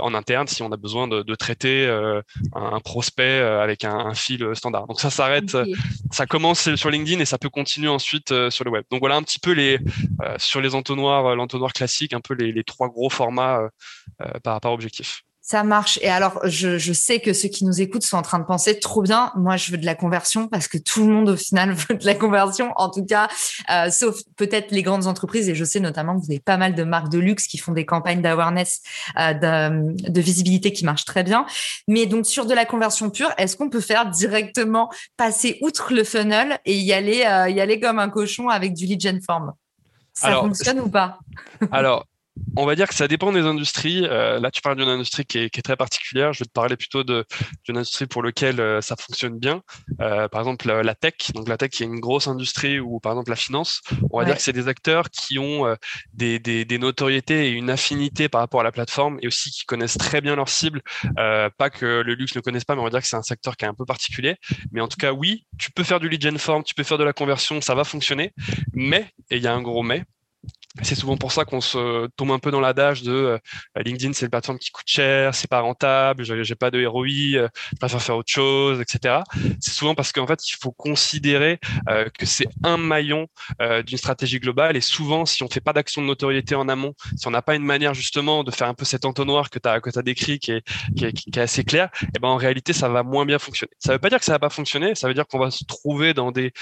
en 0.00 0.14
interne 0.14 0.48
si 0.48 0.62
on 0.62 0.72
a 0.72 0.76
besoin 0.76 1.08
de, 1.08 1.22
de 1.22 1.34
traiter 1.34 1.86
un, 2.52 2.80
prospect 2.80 3.40
avec 3.40 3.84
un, 3.84 3.96
un, 3.96 4.14
fil 4.14 4.50
standard. 4.54 4.86
Donc 4.86 5.00
ça 5.00 5.10
s'arrête, 5.10 5.56
ça 6.10 6.26
commence 6.26 6.74
sur 6.74 6.90
LinkedIn 6.90 7.20
et 7.20 7.24
ça 7.24 7.38
peut 7.38 7.48
continuer 7.48 7.88
ensuite 7.88 8.34
sur 8.50 8.64
le 8.64 8.70
web. 8.70 8.84
Donc 8.90 9.00
voilà 9.00 9.16
un 9.16 9.22
petit 9.22 9.38
peu 9.38 9.52
les 9.52 9.78
sur 10.38 10.60
les 10.60 10.74
entonnoirs, 10.74 11.36
l'entonnoir 11.36 11.72
classique, 11.72 12.12
un 12.12 12.20
peu 12.20 12.34
les, 12.34 12.52
les 12.52 12.64
trois 12.64 12.88
gros 12.88 13.10
formats 13.10 13.68
par 14.42 14.54
rapport 14.54 14.72
à 14.72 14.74
objectif. 14.74 15.25
Ça 15.48 15.62
marche. 15.62 15.96
Et 16.02 16.08
alors, 16.08 16.40
je, 16.42 16.76
je, 16.76 16.92
sais 16.92 17.20
que 17.20 17.32
ceux 17.32 17.46
qui 17.46 17.64
nous 17.64 17.80
écoutent 17.80 18.02
sont 18.02 18.16
en 18.16 18.22
train 18.22 18.40
de 18.40 18.44
penser 18.44 18.80
trop 18.80 19.00
bien. 19.00 19.30
Moi, 19.36 19.56
je 19.56 19.70
veux 19.70 19.78
de 19.78 19.86
la 19.86 19.94
conversion 19.94 20.48
parce 20.48 20.66
que 20.66 20.76
tout 20.76 21.06
le 21.06 21.12
monde, 21.12 21.28
au 21.28 21.36
final, 21.36 21.72
veut 21.88 21.94
de 21.94 22.04
la 22.04 22.16
conversion. 22.16 22.72
En 22.74 22.90
tout 22.90 23.04
cas, 23.04 23.28
euh, 23.70 23.88
sauf 23.88 24.18
peut-être 24.36 24.72
les 24.72 24.82
grandes 24.82 25.06
entreprises. 25.06 25.48
Et 25.48 25.54
je 25.54 25.64
sais 25.64 25.78
notamment 25.78 26.16
que 26.16 26.24
vous 26.24 26.32
avez 26.32 26.40
pas 26.40 26.56
mal 26.56 26.74
de 26.74 26.82
marques 26.82 27.10
de 27.10 27.20
luxe 27.20 27.46
qui 27.46 27.58
font 27.58 27.70
des 27.70 27.86
campagnes 27.86 28.22
d'awareness, 28.22 28.82
euh, 29.20 29.34
de, 29.34 30.10
de, 30.10 30.20
visibilité 30.20 30.72
qui 30.72 30.84
marchent 30.84 31.04
très 31.04 31.22
bien. 31.22 31.46
Mais 31.86 32.06
donc, 32.06 32.26
sur 32.26 32.46
de 32.46 32.52
la 32.52 32.64
conversion 32.64 33.10
pure, 33.10 33.30
est-ce 33.38 33.56
qu'on 33.56 33.70
peut 33.70 33.80
faire 33.80 34.10
directement 34.10 34.90
passer 35.16 35.58
outre 35.62 35.94
le 35.94 36.02
funnel 36.02 36.58
et 36.64 36.76
y 36.76 36.92
aller, 36.92 37.24
euh, 37.24 37.48
y 37.50 37.60
aller 37.60 37.78
comme 37.78 38.00
un 38.00 38.10
cochon 38.10 38.48
avec 38.48 38.74
du 38.74 38.84
lead 38.84 39.00
gen 39.00 39.20
form? 39.22 39.52
Ça 40.12 40.32
fonctionne 40.40 40.80
ou 40.80 40.88
pas? 40.88 41.20
Alors, 41.70 42.04
on 42.56 42.64
va 42.64 42.74
dire 42.74 42.88
que 42.88 42.94
ça 42.94 43.08
dépend 43.08 43.32
des 43.32 43.42
industries. 43.42 44.06
Euh, 44.06 44.40
là, 44.40 44.50
tu 44.50 44.62
parles 44.62 44.76
d'une 44.76 44.88
industrie 44.88 45.24
qui 45.24 45.38
est, 45.38 45.62
très 45.62 45.76
particulière. 45.76 46.32
Je 46.32 46.40
vais 46.40 46.44
te 46.46 46.52
parler 46.52 46.76
plutôt 46.76 47.04
d'une 47.04 47.24
industrie 47.68 48.06
pour 48.06 48.22
laquelle 48.22 48.60
euh, 48.60 48.80
ça 48.80 48.96
fonctionne 48.96 49.38
bien. 49.38 49.62
Euh, 50.00 50.28
par 50.28 50.40
exemple, 50.40 50.66
la, 50.66 50.94
tech. 50.94 51.32
Donc, 51.34 51.48
la 51.48 51.56
tech 51.56 51.70
qui 51.70 51.82
est 51.82 51.86
une 51.86 52.00
grosse 52.00 52.28
industrie 52.28 52.80
ou, 52.80 53.00
par 53.00 53.12
exemple, 53.12 53.30
la 53.30 53.36
finance. 53.36 53.82
On 54.10 54.18
va 54.18 54.24
dire 54.24 54.36
que 54.36 54.42
c'est 54.42 54.52
des 54.52 54.68
acteurs 54.68 55.10
qui 55.10 55.38
ont 55.38 55.76
des, 56.12 56.38
des, 56.38 56.78
notoriétés 56.78 57.48
et 57.48 57.50
une 57.50 57.70
affinité 57.70 58.28
par 58.28 58.40
rapport 58.40 58.60
à 58.60 58.64
la 58.64 58.72
plateforme 58.72 59.18
et 59.22 59.26
aussi 59.26 59.50
qui 59.50 59.64
connaissent 59.64 59.98
très 59.98 60.20
bien 60.20 60.36
leur 60.36 60.48
cible. 60.48 60.82
pas 61.14 61.70
que 61.70 62.02
le 62.04 62.14
luxe 62.14 62.34
ne 62.36 62.40
connaisse 62.40 62.64
pas, 62.64 62.74
mais 62.74 62.80
on 62.80 62.84
va 62.84 62.90
dire 62.90 63.00
que 63.00 63.06
c'est 63.06 63.16
un 63.16 63.22
secteur 63.22 63.56
qui 63.56 63.64
est 63.64 63.68
un 63.68 63.74
peu 63.74 63.84
particulier. 63.84 64.36
Mais 64.72 64.80
en 64.80 64.88
tout 64.88 64.98
cas, 64.98 65.12
oui, 65.12 65.46
tu 65.58 65.70
peux 65.70 65.84
faire 65.84 66.00
du 66.00 66.08
lead 66.08 66.22
gen 66.22 66.38
form, 66.38 66.62
tu 66.64 66.74
peux 66.74 66.84
faire 66.84 66.98
de 66.98 67.04
la 67.04 67.12
conversion, 67.12 67.60
ça 67.60 67.74
va 67.74 67.84
fonctionner. 67.84 68.32
Mais, 68.72 69.10
et 69.30 69.36
il 69.36 69.42
y 69.42 69.46
a 69.46 69.54
un 69.54 69.62
gros 69.62 69.82
mais, 69.82 70.04
c'est 70.82 70.94
souvent 70.94 71.16
pour 71.16 71.32
ça 71.32 71.44
qu'on 71.44 71.60
se 71.60 72.06
tombe 72.16 72.30
un 72.32 72.38
peu 72.38 72.50
dans 72.50 72.60
l'adage 72.60 73.02
de 73.02 73.12
euh, 73.12 73.38
LinkedIn, 73.76 74.12
c'est 74.12 74.26
une 74.26 74.30
plateforme 74.30 74.58
qui 74.58 74.70
coûte 74.70 74.86
cher, 74.86 75.34
c'est 75.34 75.48
pas 75.48 75.60
rentable, 75.60 76.24
j'ai 76.24 76.54
pas 76.54 76.70
de 76.70 76.84
ROI, 76.84 77.06
euh, 77.06 77.48
je 77.72 77.78
préfère 77.78 78.02
faire 78.02 78.16
autre 78.16 78.30
chose, 78.30 78.80
etc. 78.80 79.20
C'est 79.60 79.72
souvent 79.72 79.94
parce 79.94 80.12
qu'en 80.12 80.26
fait, 80.26 80.46
il 80.48 80.56
faut 80.60 80.72
considérer 80.72 81.58
euh, 81.88 82.08
que 82.18 82.26
c'est 82.26 82.48
un 82.62 82.76
maillon 82.76 83.26
d'une 83.86 83.98
stratégie 83.98 84.38
globale 84.38 84.76
et 84.76 84.80
souvent, 84.80 85.24
si 85.24 85.42
on 85.42 85.48
fait 85.48 85.60
pas 85.60 85.72
d'action 85.72 86.02
de 86.02 86.06
notoriété 86.06 86.54
en 86.54 86.68
amont, 86.68 86.94
si 87.16 87.26
on 87.26 87.30
n'a 87.30 87.42
pas 87.42 87.54
une 87.54 87.64
manière 87.64 87.94
justement 87.94 88.44
de 88.44 88.50
faire 88.50 88.68
un 88.68 88.74
peu 88.74 88.84
cet 88.84 89.04
entonnoir 89.04 89.50
que 89.50 89.58
tu 89.58 89.68
as, 89.68 89.80
que 89.80 89.96
as 89.98 90.02
décrit 90.02 90.38
qui 90.38 90.52
est, 90.52 90.64
qui 90.96 91.04
est, 91.06 91.12
qui 91.12 91.30
est 91.30 91.38
assez 91.38 91.64
clair, 91.64 91.88
et 92.02 92.06
eh 92.16 92.18
ben 92.18 92.28
en 92.28 92.36
réalité, 92.36 92.72
ça 92.72 92.88
va 92.88 93.02
moins 93.02 93.24
bien 93.24 93.38
fonctionner. 93.38 93.72
Ça 93.78 93.92
veut 93.92 93.98
pas 93.98 94.10
dire 94.10 94.18
que 94.18 94.24
ça 94.24 94.32
va 94.32 94.38
pas 94.38 94.50
fonctionner, 94.50 94.94
ça 94.94 95.08
veut 95.08 95.14
dire 95.14 95.26
qu'on 95.26 95.38
va 95.38 95.50
se 95.50 95.64
trouver 95.64 96.14
dans 96.14 96.32
des, 96.32 96.52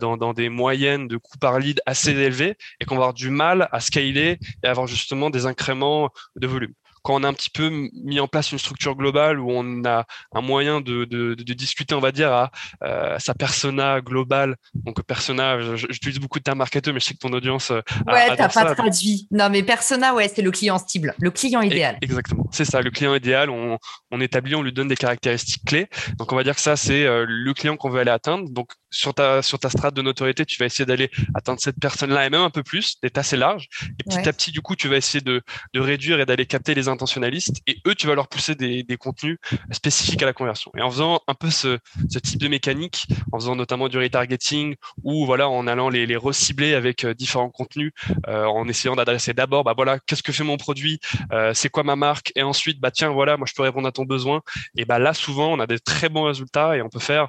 dans, 0.00 0.16
dans 0.16 0.32
des 0.32 0.48
moyennes 0.48 1.08
de 1.08 1.16
coûts 1.16 1.38
par 1.38 1.58
lead 1.58 1.80
assez 1.86 2.10
élevés 2.10 2.56
et 2.80 2.84
qu'on 2.84 2.96
va 2.96 3.02
avoir 3.02 3.14
du 3.14 3.30
mal 3.30 3.45
à 3.50 3.80
scaler 3.80 4.38
et 4.62 4.66
avoir 4.66 4.86
justement 4.86 5.30
des 5.30 5.46
incréments 5.46 6.10
de 6.36 6.46
volume 6.46 6.72
quand 7.06 7.14
on 7.14 7.22
a 7.22 7.28
un 7.28 7.34
petit 7.34 7.50
peu 7.50 7.70
mis 7.70 8.18
en 8.18 8.26
place 8.26 8.50
une 8.50 8.58
structure 8.58 8.96
globale 8.96 9.38
où 9.38 9.48
on 9.48 9.84
a 9.84 10.06
un 10.34 10.40
moyen 10.40 10.80
de, 10.80 11.04
de, 11.04 11.34
de 11.34 11.52
discuter, 11.52 11.94
on 11.94 12.00
va 12.00 12.10
dire, 12.10 12.32
à, 12.32 12.50
euh, 12.82 13.16
sa 13.20 13.32
persona 13.32 14.00
globale. 14.00 14.56
Donc, 14.74 15.00
persona, 15.04 15.76
j'utilise 15.76 16.18
beaucoup 16.18 16.40
de 16.40 16.42
termes 16.42 16.58
marketeurs, 16.58 16.92
mais 16.92 16.98
je 16.98 17.04
sais 17.04 17.14
que 17.14 17.20
ton 17.20 17.32
audience. 17.32 17.70
Euh, 17.70 17.80
ouais, 18.08 18.34
t'as 18.36 18.48
pas 18.48 18.74
traduit. 18.74 19.28
Non, 19.30 19.48
mais 19.50 19.62
persona, 19.62 20.14
ouais, 20.14 20.26
c'est 20.26 20.42
le 20.42 20.50
client 20.50 20.84
cible, 20.84 21.14
le 21.20 21.30
client 21.30 21.60
idéal. 21.60 21.96
exactement. 22.02 22.48
C'est 22.50 22.64
ça, 22.64 22.80
le 22.80 22.90
client 22.90 23.14
idéal. 23.14 23.50
On, 23.50 23.78
on 24.10 24.20
établit, 24.20 24.56
on 24.56 24.62
lui 24.62 24.72
donne 24.72 24.88
des 24.88 24.96
caractéristiques 24.96 25.64
clés. 25.64 25.86
Donc, 26.18 26.32
on 26.32 26.36
va 26.36 26.42
dire 26.42 26.56
que 26.56 26.60
ça, 26.60 26.74
c'est 26.74 27.06
euh, 27.06 27.24
le 27.28 27.54
client 27.54 27.76
qu'on 27.76 27.88
veut 27.88 28.00
aller 28.00 28.10
atteindre. 28.10 28.50
Donc, 28.50 28.70
sur 28.96 29.14
ta, 29.14 29.42
sur 29.42 29.58
ta 29.58 29.70
strate 29.70 29.94
de 29.94 30.02
notoriété, 30.02 30.46
tu 30.46 30.58
vas 30.58 30.66
essayer 30.66 30.86
d'aller 30.86 31.10
atteindre 31.34 31.60
cette 31.60 31.78
personne-là 31.78 32.26
et 32.26 32.30
même 32.30 32.40
un 32.40 32.50
peu 32.50 32.62
plus, 32.62 32.98
d'être 33.02 33.18
assez 33.18 33.36
large. 33.36 33.68
Et 34.00 34.04
petit 34.04 34.28
à 34.28 34.32
petit, 34.32 34.52
du 34.52 34.60
coup, 34.62 34.74
tu 34.74 34.88
vas 34.88 34.96
essayer 34.96 35.20
de, 35.20 35.42
de 35.74 35.80
réduire 35.80 36.20
et 36.20 36.26
d'aller 36.26 36.46
capter 36.46 36.74
les 36.74 36.88
intentionnalistes 36.88 37.60
et 37.66 37.78
eux, 37.86 37.94
tu 37.94 38.06
vas 38.06 38.14
leur 38.14 38.28
pousser 38.28 38.54
des, 38.54 38.82
des, 38.82 38.96
contenus 38.96 39.38
spécifiques 39.70 40.22
à 40.22 40.26
la 40.26 40.32
conversion. 40.32 40.70
Et 40.76 40.82
en 40.82 40.90
faisant 40.90 41.20
un 41.26 41.34
peu 41.34 41.50
ce, 41.50 41.78
ce 42.08 42.18
type 42.18 42.40
de 42.40 42.48
mécanique, 42.48 43.06
en 43.32 43.38
faisant 43.38 43.54
notamment 43.54 43.88
du 43.88 43.98
retargeting 43.98 44.76
ou 45.04 45.26
voilà, 45.26 45.48
en 45.48 45.66
allant 45.66 45.88
les, 45.88 46.06
les 46.06 46.16
recibler 46.16 46.74
avec 46.74 47.04
euh, 47.04 47.14
différents 47.14 47.50
contenus, 47.50 47.92
euh, 48.28 48.44
en 48.44 48.66
essayant 48.68 48.96
d'adresser 48.96 49.34
d'abord, 49.34 49.64
bah 49.64 49.74
voilà, 49.76 49.98
qu'est-ce 49.98 50.22
que 50.22 50.32
fait 50.32 50.44
mon 50.44 50.56
produit, 50.56 51.00
euh, 51.32 51.52
c'est 51.54 51.68
quoi 51.68 51.82
ma 51.82 51.96
marque, 51.96 52.32
et 52.34 52.42
ensuite, 52.42 52.80
bah 52.80 52.90
tiens, 52.90 53.10
voilà, 53.10 53.36
moi 53.36 53.46
je 53.48 53.54
peux 53.54 53.62
répondre 53.62 53.86
à 53.86 53.92
ton 53.92 54.04
besoin. 54.04 54.40
Et 54.76 54.84
bah 54.84 54.98
là, 54.98 55.12
souvent, 55.12 55.52
on 55.52 55.60
a 55.60 55.66
des 55.66 55.78
très 55.78 56.08
bons 56.08 56.24
résultats 56.24 56.76
et 56.76 56.82
on 56.82 56.88
peut 56.88 56.98
faire 56.98 57.28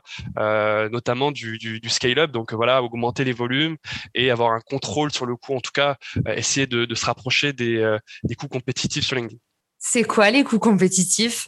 notamment 0.92 1.32
du, 1.32 1.57
du, 1.58 1.80
du 1.80 1.90
scale-up, 1.90 2.32
donc 2.32 2.54
voilà, 2.54 2.84
augmenter 2.84 3.24
les 3.24 3.34
volumes 3.34 3.78
et 4.16 4.32
avoir 4.32 4.52
un 4.52 4.62
contrôle 4.62 5.12
sur 5.12 5.26
le 5.26 5.36
coût, 5.36 5.56
en 5.56 5.62
tout 5.62 5.72
cas, 5.74 5.98
essayer 6.36 6.68
de, 6.68 6.86
de 6.86 6.96
se 6.96 7.06
rapprocher 7.06 7.54
des, 7.54 7.98
des 8.24 8.36
coûts 8.36 8.48
compétitifs 8.48 9.06
sur 9.06 9.16
LinkedIn. 9.16 9.40
C'est 9.80 10.04
quoi 10.04 10.32
les 10.32 10.44
coûts 10.44 10.60
compétitifs? 10.60 11.48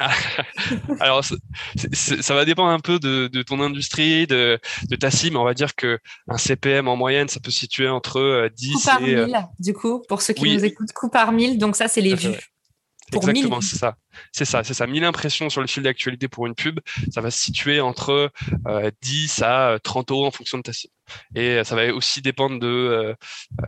Alors, 1.00 1.24
ça 1.24 2.34
va 2.34 2.44
dépendre 2.44 2.70
un 2.70 2.80
peu 2.80 2.98
de, 2.98 3.42
ton 3.42 3.60
industrie, 3.60 4.26
de, 4.26 4.58
ta 4.98 5.10
cible. 5.10 5.36
On 5.36 5.44
va 5.44 5.54
dire 5.54 5.74
que 5.74 5.98
un 6.28 6.38
CPM 6.38 6.88
en 6.88 6.96
moyenne, 6.96 7.28
ça 7.28 7.40
peut 7.40 7.50
se 7.50 7.60
situer 7.60 7.88
entre 7.88 8.48
10 8.56 8.72
coût 8.72 8.80
par 8.84 9.02
et... 9.02 9.26
du 9.58 9.72
coup, 9.72 10.02
pour 10.08 10.22
ceux 10.22 10.34
qui 10.34 10.54
nous 10.54 10.64
écoutent, 10.64 10.92
coût 10.92 11.10
par 11.10 11.32
mille. 11.32 11.58
Donc 11.58 11.76
ça, 11.76 11.88
c'est 11.88 12.00
les 12.00 12.14
vues. 12.14 12.38
Exactement, 13.12 13.60
c'est 13.60 13.76
ça. 13.76 13.96
C'est 14.32 14.44
ça, 14.44 14.64
c'est 14.64 14.74
ça. 14.74 14.86
1000 14.86 15.04
impressions 15.04 15.50
sur 15.50 15.60
le 15.60 15.66
fil 15.66 15.82
d'actualité 15.82 16.28
pour 16.28 16.46
une 16.46 16.54
pub, 16.54 16.80
ça 17.10 17.20
va 17.20 17.30
se 17.30 17.38
situer 17.38 17.80
entre 17.80 18.30
10 19.02 19.42
à 19.42 19.78
30 19.82 20.10
euros 20.10 20.26
en 20.26 20.30
fonction 20.30 20.58
de 20.58 20.62
ta 20.62 20.72
cible. 20.72 20.92
Et 21.34 21.50
euh, 21.50 21.64
ça 21.64 21.76
va 21.76 21.92
aussi 21.92 22.22
dépendre 22.22 22.58
de, 22.58 22.66
euh, 22.66 23.14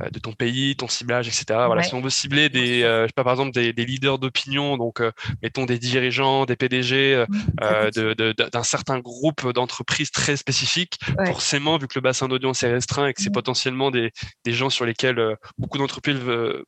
euh, 0.00 0.10
de 0.10 0.18
ton 0.18 0.32
pays, 0.32 0.76
ton 0.76 0.88
ciblage, 0.88 1.28
etc. 1.28 1.44
Voilà, 1.66 1.82
si 1.82 1.94
on 1.94 2.00
veut 2.00 2.10
cibler 2.10 2.48
des, 2.48 2.80
je 2.80 3.06
sais 3.06 3.12
pas, 3.14 3.24
par 3.24 3.32
exemple, 3.32 3.52
des, 3.52 3.72
des 3.72 3.84
leaders 3.84 4.18
d'opinion, 4.18 4.76
donc 4.76 5.02
mettons 5.42 5.64
des 5.64 5.78
dirigeants, 5.78 6.44
des 6.44 6.56
PDG 6.56 7.24
d'un 7.54 7.90
de, 7.90 8.14
de, 8.14 8.34
certain 8.62 9.00
groupe 9.00 9.52
d'entreprises 9.52 10.10
très 10.10 10.36
spécifiques, 10.36 10.98
forcément, 11.26 11.78
vu 11.78 11.88
que 11.88 11.94
le 11.96 12.00
bassin 12.00 12.28
d'audience 12.28 12.62
est 12.62 12.72
restreint 12.72 13.08
et 13.08 13.14
que 13.14 13.20
c'est 13.20 13.32
potentiellement 13.32 13.90
des, 13.90 14.12
des 14.44 14.52
gens 14.52 14.70
sur 14.70 14.86
lesquels 14.86 15.36
beaucoup 15.58 15.78
d'entreprises 15.78 16.20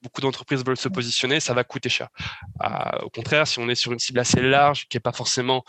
beaucoup 0.02 0.20
d'entreprises 0.20 0.64
veulent 0.64 0.76
se 0.76 0.88
positionner, 0.88 1.40
ça 1.40 1.54
va 1.54 1.64
coûter 1.64 1.88
cher. 1.88 2.08
au 3.02 3.10
contraire, 3.10 3.46
si 3.46 3.58
on 3.58 3.63
est 3.68 3.74
sur 3.74 3.92
une 3.92 3.98
cible 3.98 4.18
assez 4.20 4.40
large, 4.40 4.86
qui 4.88 4.96
est 4.96 5.00
pas 5.00 5.12
forcément 5.12 5.64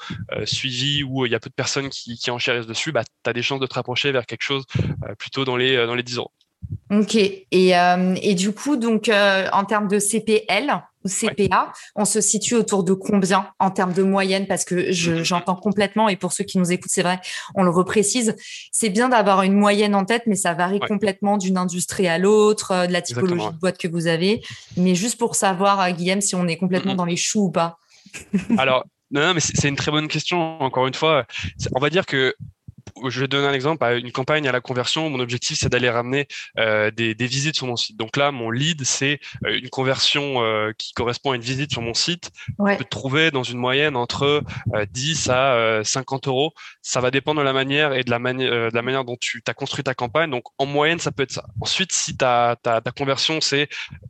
suivie, 0.45 1.03
où 1.03 1.25
il 1.25 1.31
y 1.31 1.35
a 1.35 1.39
peu 1.39 1.49
de 1.49 1.55
personnes 1.55 1.89
qui, 1.89 2.17
qui 2.17 2.31
enchérissent 2.31 2.67
dessus, 2.67 2.91
bah, 2.91 3.03
tu 3.03 3.29
as 3.29 3.33
des 3.33 3.41
chances 3.41 3.59
de 3.59 3.67
te 3.67 3.73
rapprocher 3.75 4.11
vers 4.11 4.25
quelque 4.25 4.43
chose 4.43 4.63
euh, 5.03 5.15
plutôt 5.15 5.45
dans 5.45 5.57
les, 5.57 5.75
euh, 5.75 5.87
dans 5.87 5.95
les 5.95 6.03
10 6.03 6.17
euros. 6.17 6.31
Ok. 6.89 7.15
Et, 7.15 7.43
et 7.51 8.33
du 8.33 8.51
coup, 8.51 8.75
donc, 8.75 9.07
en 9.09 9.65
termes 9.65 9.87
de 9.87 9.99
CPL, 9.99 10.81
CPA, 11.07 11.71
on 11.95 12.05
se 12.05 12.21
situe 12.21 12.55
autour 12.55 12.83
de 12.83 12.93
combien 12.93 13.47
en 13.59 13.71
termes 13.71 13.93
de 13.93 14.03
moyenne? 14.03 14.47
Parce 14.47 14.65
que 14.65 14.91
j'entends 14.91 15.55
complètement, 15.55 16.09
et 16.09 16.15
pour 16.15 16.33
ceux 16.33 16.43
qui 16.43 16.57
nous 16.57 16.71
écoutent, 16.71 16.91
c'est 16.91 17.03
vrai, 17.03 17.19
on 17.55 17.63
le 17.63 17.69
reprécise, 17.69 18.35
c'est 18.71 18.89
bien 18.89 19.09
d'avoir 19.09 19.43
une 19.43 19.53
moyenne 19.53 19.95
en 19.95 20.05
tête, 20.05 20.23
mais 20.25 20.35
ça 20.35 20.53
varie 20.53 20.79
complètement 20.79 21.37
d'une 21.37 21.57
industrie 21.57 22.07
à 22.07 22.17
l'autre, 22.17 22.71
euh, 22.71 22.87
de 22.87 22.93
la 22.93 23.01
typologie 23.01 23.47
de 23.47 23.59
boîte 23.59 23.77
que 23.77 23.87
vous 23.87 24.07
avez. 24.07 24.41
Mais 24.77 24.95
juste 24.95 25.17
pour 25.17 25.35
savoir, 25.35 25.79
euh, 25.81 25.91
Guillaume, 25.91 26.21
si 26.21 26.35
on 26.35 26.47
est 26.47 26.57
complètement 26.57 26.95
dans 26.95 27.05
les 27.05 27.17
choux 27.17 27.45
ou 27.45 27.51
pas. 27.51 27.77
Alors, 28.57 28.85
non, 29.11 29.33
mais 29.33 29.39
c'est 29.39 29.69
une 29.69 29.75
très 29.75 29.91
bonne 29.91 30.07
question. 30.07 30.61
Encore 30.61 30.87
une 30.87 30.93
fois, 30.93 31.25
on 31.73 31.79
va 31.79 31.89
dire 31.89 32.05
que 32.05 32.35
je 33.09 33.19
vais 33.19 33.27
donner 33.27 33.47
un 33.47 33.53
exemple. 33.53 33.85
Une 33.97 34.11
campagne 34.11 34.47
à 34.47 34.51
la 34.51 34.61
conversion, 34.61 35.09
mon 35.09 35.19
objectif, 35.19 35.57
c'est 35.59 35.69
d'aller 35.69 35.89
ramener 35.89 36.27
euh, 36.57 36.91
des, 36.91 37.15
des, 37.15 37.27
visites 37.27 37.55
sur 37.55 37.67
mon 37.67 37.75
site. 37.75 37.97
Donc 37.97 38.17
là, 38.17 38.31
mon 38.31 38.49
lead, 38.49 38.83
c'est 38.85 39.19
euh, 39.45 39.57
une 39.57 39.69
conversion 39.69 40.43
euh, 40.43 40.71
qui 40.77 40.93
correspond 40.93 41.31
à 41.31 41.35
une 41.35 41.41
visite 41.41 41.71
sur 41.71 41.81
mon 41.81 41.93
site. 41.93 42.31
Ouais. 42.57 42.73
Je 42.73 42.77
peux 42.79 42.85
trouver 42.85 43.31
dans 43.31 43.43
une 43.43 43.57
moyenne 43.57 43.95
entre 43.95 44.43
10 44.91 45.29
à 45.29 45.81
50 45.83 46.27
euros. 46.27 46.53
Ça 46.81 47.01
va 47.01 47.11
dépendre 47.11 47.41
de 47.41 47.45
la 47.45 47.53
manière 47.53 47.93
et 47.93 48.03
de 48.03 48.11
la, 48.11 48.19
manière 48.19 48.71
de 48.71 48.75
la 48.75 48.81
manière 48.81 49.03
dont 49.03 49.17
tu 49.19 49.41
as 49.47 49.53
construit 49.53 49.83
ta 49.83 49.93
campagne. 49.93 50.31
Donc 50.31 50.43
en 50.57 50.65
moyenne, 50.65 50.99
ça 50.99 51.11
peut 51.11 51.23
être 51.23 51.31
ça. 51.31 51.45
Ensuite, 51.61 51.91
si 51.91 52.15
ta, 52.15 52.55
ta, 52.61 52.81
ta 52.81 52.91
conversion, 52.91 53.41
c'est 53.41 53.67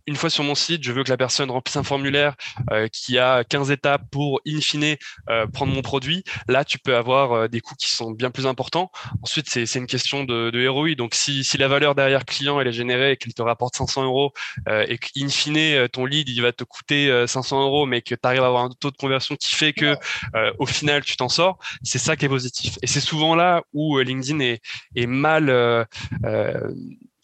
une 0.08 0.15
fois 0.15 0.30
sur 0.30 0.44
mon 0.44 0.56
site, 0.56 0.84
je 0.84 0.92
veux 0.92 1.04
que 1.04 1.10
la 1.10 1.18
personne 1.18 1.50
remplisse 1.50 1.77
un 1.77 1.84
formulaire 1.84 2.36
qui 2.92 3.18
a 3.18 3.44
15 3.44 3.72
étapes 3.72 4.04
pour, 4.12 4.42
in 4.48 4.62
fine, 4.62 4.96
prendre 5.54 5.74
mon 5.74 5.82
produit. 5.82 6.24
Là, 6.48 6.63
tu 6.65 6.77
peux 6.80 6.96
avoir 6.96 7.50
des 7.50 7.62
coûts 7.62 7.75
qui 7.75 7.89
sont 7.89 8.12
bien 8.12 8.32
plus 8.32 8.46
importants 8.46 8.75
Ensuite, 9.22 9.50
c'est 9.50 9.75
une 9.75 9.88
question 9.88 10.24
de, 10.24 10.50
de. 10.50 10.94
Donc, 10.96 11.15
si, 11.15 11.44
si, 11.44 11.58
la 11.58 11.67
valeur 11.67 11.96
derrière 11.96 12.25
client 12.25 12.60
elle 12.60 12.67
est 12.67 12.74
générée 12.74 13.12
et 13.13 13.17
qu'il 13.17 13.34
te 13.34 13.41
rapporte 13.41 13.75
500 13.75 14.03
euros 14.03 14.34
euh, 14.67 14.86
et 14.88 14.98
qu'in 14.98 15.29
fine 15.29 15.58
euh, 15.58 15.88
ton 15.88 16.05
lead 16.05 16.27
il 16.27 16.41
va 16.41 16.51
te 16.51 16.63
coûter 16.63 17.25
500 17.27 17.58
euh, 17.58 17.63
euros, 17.63 17.86
mais 17.86 18.01
que 18.01 18.15
tu 18.15 18.22
arrives 18.24 18.44
à 18.44 18.48
avoir 18.48 18.63
un 18.63 18.70
taux 18.70 18.91
de 18.91 18.98
conversion 18.98 19.36
qui 19.36 19.55
fait 19.55 19.74
que 19.74 19.96
au 20.60 20.65
final 20.65 21.03
tu 21.03 21.15
t'en 21.17 21.29
sors, 21.29 21.60
c'est 21.84 22.00
ça 22.00 22.15
qui 22.15 22.25
est 22.25 22.29
positif. 22.29 22.77
Et 22.82 22.88
c'est 22.88 23.00
souvent 23.00 23.36
là 23.36 23.63
où 23.74 24.00
LinkedIn 24.00 24.39
est 24.96 25.08
mal 25.08 25.88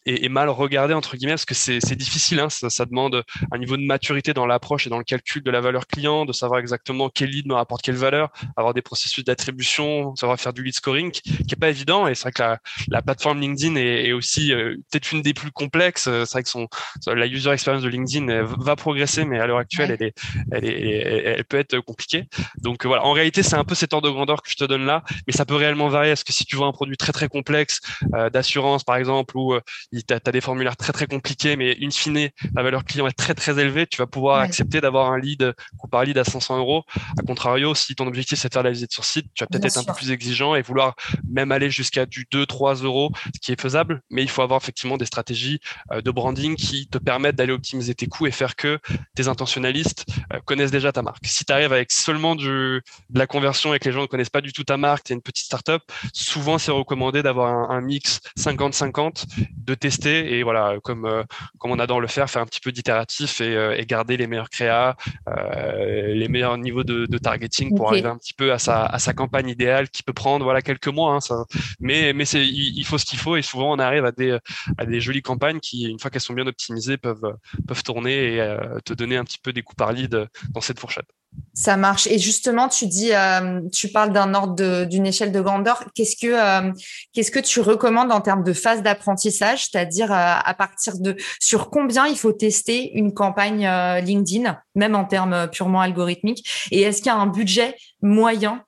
est, 0.06 0.30
mal 0.30 0.50
regardé 0.50 0.94
entre 0.94 1.16
guillemets 1.16 1.34
parce 1.34 1.46
que 1.46 1.54
c'est 1.54 1.96
difficile. 1.96 2.40
Hein, 2.40 2.50
ça, 2.50 2.70
ça, 2.70 2.86
demande 2.86 3.24
un 3.52 3.58
niveau 3.58 3.78
de 3.78 3.84
maturité 3.84 4.34
dans 4.34 4.46
l'approche 4.46 4.88
et 4.88 4.90
dans 4.90 4.98
le 4.98 5.04
calcul 5.04 5.44
de 5.44 5.52
la 5.52 5.62
valeur 5.62 5.88
client, 5.88 6.26
de 6.26 6.34
savoir 6.34 6.60
exactement 6.60 7.10
quel 7.10 7.30
lead 7.30 7.48
me 7.48 7.54
rapporte 7.54 7.82
quelle 7.82 7.96
valeur, 7.96 8.30
avoir 8.58 8.74
des 8.74 8.82
processus 8.82 9.24
d'attribution, 9.24 10.16
savoir 10.16 10.40
faire 10.40 10.54
du 10.54 10.64
lead 10.64 10.74
scoring, 10.74 11.12
qui, 11.12 11.22
qui 11.22 11.54
est 11.54 11.60
pas 11.60 11.70
évident. 11.70 12.08
Et 12.08 12.16
c'est 12.16 12.24
vrai 12.24 12.32
que 12.32 12.42
la, 12.42 12.60
la, 12.90 13.02
plateforme 13.02 13.40
LinkedIn 13.40 13.76
est, 13.76 14.08
est 14.08 14.12
aussi 14.14 14.54
euh, 14.54 14.76
peut-être 14.92 15.12
une 15.12 15.22
des 15.22 15.34
plus 15.34 15.52
complexes. 15.52 16.04
C'est 16.04 16.32
vrai 16.32 16.44
que 16.44 16.50
son 16.50 16.68
la 17.08 17.28
user 17.28 17.52
experience 17.52 17.84
de 17.84 17.90
LinkedIn 17.90 18.44
va 18.44 18.76
progresser, 18.76 19.26
mais 19.26 19.40
à 19.40 19.48
l'heure 19.48 19.58
actuelle, 19.58 19.92
elle, 19.92 20.08
est, 20.08 20.14
elle, 20.52 20.66
est, 20.66 21.34
elle, 21.38 21.46
peut 21.46 21.58
être 21.58 21.80
compliquée. 21.80 22.26
Donc 22.58 22.86
voilà, 22.86 23.04
en 23.06 23.12
réalité, 23.12 23.44
c'est 23.44 23.56
un 23.56 23.64
peu 23.64 23.76
cet 23.76 23.94
ordre 23.94 24.08
de 24.08 24.14
grandeur 24.14 24.42
que 24.42 24.50
je 24.50 24.56
te 24.56 24.64
donne 24.64 24.86
là, 24.86 25.04
mais 25.28 25.34
ça 25.34 25.46
peut 25.46 25.56
réellement 25.56 25.90
varier. 25.90 26.12
Est-ce 26.12 26.26
que 26.26 26.34
si 26.34 26.46
tu 26.46 26.56
vois 26.56 26.68
un 26.68 26.72
produit 26.72 26.98
très 26.98 27.12
très 27.12 27.28
complexe 27.28 27.80
euh, 28.16 28.30
d'assurance 28.30 28.84
par 28.84 28.96
exemple 28.96 29.38
ou 29.38 29.54
euh, 29.54 29.62
tu 29.92 30.14
as, 30.14 30.20
des 30.32 30.42
formulaires 30.42 30.78
très 30.78 30.94
très 30.94 31.08
compliqués, 31.08 31.56
mais 31.56 31.78
in 31.82 31.92
fine, 31.92 32.30
la 32.56 32.64
valeur 32.64 32.86
client 32.86 33.08
est 33.08 33.18
très 33.18 33.34
très 33.34 33.60
élevée, 33.60 33.88
tu 33.88 33.98
vas 33.98 34.08
pouvoir 34.08 34.40
accepter 34.40 34.82
d'avoir 34.82 35.12
un 35.12 35.20
lead 35.20 35.54
ou 35.84 35.88
par 35.88 36.04
lead 36.04 36.18
à 36.18 36.24
500 36.24 36.58
euros. 36.58 36.84
A 37.20 37.24
contrario, 37.26 37.76
si 37.76 37.96
ton 37.96 38.08
objectif 38.08 38.40
c'est 38.40 38.48
de 38.48 38.54
faire 38.54 38.64
la 38.64 38.72
visite 38.72 38.94
sur 38.94 39.04
site, 39.04 39.28
tu 39.34 39.44
vas 39.44 39.48
peut-être 39.48 39.66
être 39.66 39.78
un 39.78 39.84
peu 39.84 39.94
plus 39.94 40.12
exigeant 40.12 40.56
et 40.56 40.62
vouloir 40.62 40.96
même 41.30 41.52
aller 41.52 41.70
jusqu'à 41.70 42.06
du 42.06 42.26
2-3 42.32 42.84
euros, 42.84 43.12
ce 43.36 43.40
qui 43.40 43.52
est 43.52 43.60
faisable, 43.60 44.02
mais 44.10 44.24
il 44.24 44.30
faut 44.30 44.42
avoir 44.42 44.62
effectivement 44.62 44.98
des 44.98 45.06
stratégies 45.06 45.60
euh, 45.92 46.02
de 46.02 46.12
branding 46.12 46.56
qui 46.56 46.88
te 46.88 46.98
permettent 46.98 47.36
d'aller 47.36 47.54
optimiser 47.54 47.94
tes 47.96 48.08
coûts 48.08 48.28
et 48.28 48.32
faire 48.32 48.56
que 48.56 48.80
tes 49.16 49.28
intentionnalistes 49.28 50.06
euh, 50.34 50.40
connaissent 50.46 50.72
déjà 50.72 50.92
ta 50.92 51.02
marque. 51.02 51.26
Si 51.26 51.46
tu 51.46 51.52
arrives 51.52 51.74
avec 51.74 51.92
seulement 51.92 52.36
du, 52.36 52.46
de 52.46 53.20
la 53.20 53.28
conversion 53.28 53.74
et 53.74 53.80
que 53.80 53.86
les 53.86 53.92
gens 53.92 54.02
ne 54.02 54.08
connaissent 54.08 54.30
pas 54.30 54.42
du 54.42 54.54
tout 54.54 54.64
ta 54.64 54.78
marque, 54.78 55.06
tu 55.06 55.14
es 55.14 55.16
une 55.16 55.22
petite 55.22 55.46
startup, 55.46 55.82
souvent 56.14 56.58
c'est 56.58 56.72
recommandé 56.72 57.24
d'avoir 57.24 57.72
un, 57.72 57.76
un 57.76 57.82
mix 57.82 58.22
50-50, 58.40 59.26
de 59.58 59.76
tester 59.82 60.38
et 60.38 60.44
voilà, 60.44 60.78
comme 60.84 61.06
euh, 61.06 61.24
comme 61.58 61.72
on 61.72 61.80
adore 61.80 62.00
le 62.00 62.08
faire, 62.08 62.30
faire 62.30 62.42
un 62.42 62.46
petit 62.46 62.62
peu 62.62 62.72
d'itératif 62.72 63.42
et, 63.42 63.56
euh, 63.56 63.76
et, 63.78 63.86
garder 63.86 64.16
les 64.16 64.28
meilleurs 64.28 64.50
créas, 64.50 64.96
euh, 65.28 66.14
les 66.14 66.28
meilleurs 66.30 66.58
niveaux 66.58 66.84
de, 66.84 67.06
de 67.06 67.18
targeting 67.18 67.76
pour 67.76 67.90
arriver 67.90 68.08
un 68.08 68.18
petit 68.18 68.34
peu 68.34 68.54
à 68.54 68.60
sa 68.60 68.86
à 68.86 69.00
sa 69.00 69.14
campagne 69.14 69.50
idéale 69.50 69.90
qui 69.90 70.04
peut 70.04 70.14
prendre 70.14 70.46
voilà 70.46 70.62
quelques 70.62 70.88
mois. 70.88 71.14
Hein, 71.16 71.20
ça. 71.20 71.44
Mais 71.80 72.14
mais 72.14 72.26
c'est 72.26 72.46
il, 72.46 72.86
faut 72.86 72.98
ce 72.98 73.06
qu'il 73.06 73.20
faut 73.20 73.36
et 73.36 73.42
souvent 73.42 73.74
on 73.74 73.80
arrive 73.80 74.06
à 74.06 74.12
des 74.12 74.38
à 74.78 74.86
des 74.86 75.02
jolies 75.02 75.22
campagnes 75.22 75.60
qui 75.60 75.90
une 75.90 76.00
fois 76.00 76.12
qu'elles 76.12 76.22
sont 76.22 76.34
bien 76.34 76.48
optimisées 76.48 76.98
peuvent 76.98 77.36
peuvent 77.68 77.84
tourner 77.84 78.36
et 78.38 78.56
te 78.86 78.94
donner 78.94 79.18
un 79.18 79.24
petit 79.24 79.40
peu 79.40 79.52
des 79.52 79.64
coups 79.64 79.78
par 79.78 79.92
lead 79.92 80.28
dans 80.52 80.62
cette 80.62 80.80
fourchette. 80.80 81.08
Ça 81.54 81.76
marche. 81.76 82.08
Et 82.08 82.18
justement, 82.18 82.70
tu 82.70 82.88
dis, 82.88 83.14
euh, 83.14 83.62
tu 83.74 83.90
parles 83.90 84.14
d'un 84.14 84.34
ordre 84.34 84.86
d'une 84.86 85.06
échelle 85.06 85.34
de 85.34 85.42
grandeur. 85.42 85.84
Qu'est-ce 85.94 86.16
que, 86.16 86.28
euh, 86.28 86.72
qu'est-ce 87.14 87.30
que 87.30 87.40
tu 87.40 87.60
recommandes 87.60 88.12
en 88.12 88.22
termes 88.22 88.44
de 88.44 88.54
phase 88.54 88.82
d'apprentissage, 88.84 89.66
c'est-à-dire 89.66 90.12
euh, 90.12 90.16
à 90.16 90.54
partir 90.54 90.98
de 90.98 91.18
sur 91.42 91.70
combien 91.70 92.08
il 92.08 92.18
faut 92.18 92.32
tester 92.32 92.94
une 92.94 93.14
campagne 93.14 93.70
LinkedIn, 94.02 94.58
même 94.76 94.96
en 94.96 95.04
termes 95.04 95.50
purement 95.50 95.82
algorithmiques? 95.82 96.48
Et 96.72 96.82
est-ce 96.84 96.98
qu'il 96.98 97.08
y 97.08 97.16
a 97.16 97.18
un 97.18 97.28
budget 97.28 97.76
moyen 98.02 98.64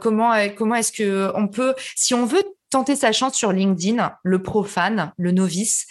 Comment, 0.00 0.32
comment 0.56 0.76
est-ce 0.76 0.92
que 0.92 1.32
on 1.34 1.48
peut, 1.48 1.74
si 1.96 2.14
on 2.14 2.24
veut 2.24 2.44
tenter 2.70 2.94
sa 2.94 3.10
chance 3.10 3.34
sur 3.34 3.50
LinkedIn, 3.50 4.12
le 4.22 4.42
profane, 4.42 5.12
le 5.18 5.32
novice, 5.32 5.86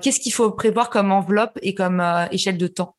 qu'est-ce 0.00 0.20
qu'il 0.20 0.32
faut 0.32 0.50
prévoir 0.52 0.88
comme 0.88 1.12
enveloppe 1.12 1.58
et 1.60 1.74
comme 1.74 2.02
échelle 2.30 2.56
de 2.56 2.66
temps? 2.66 2.96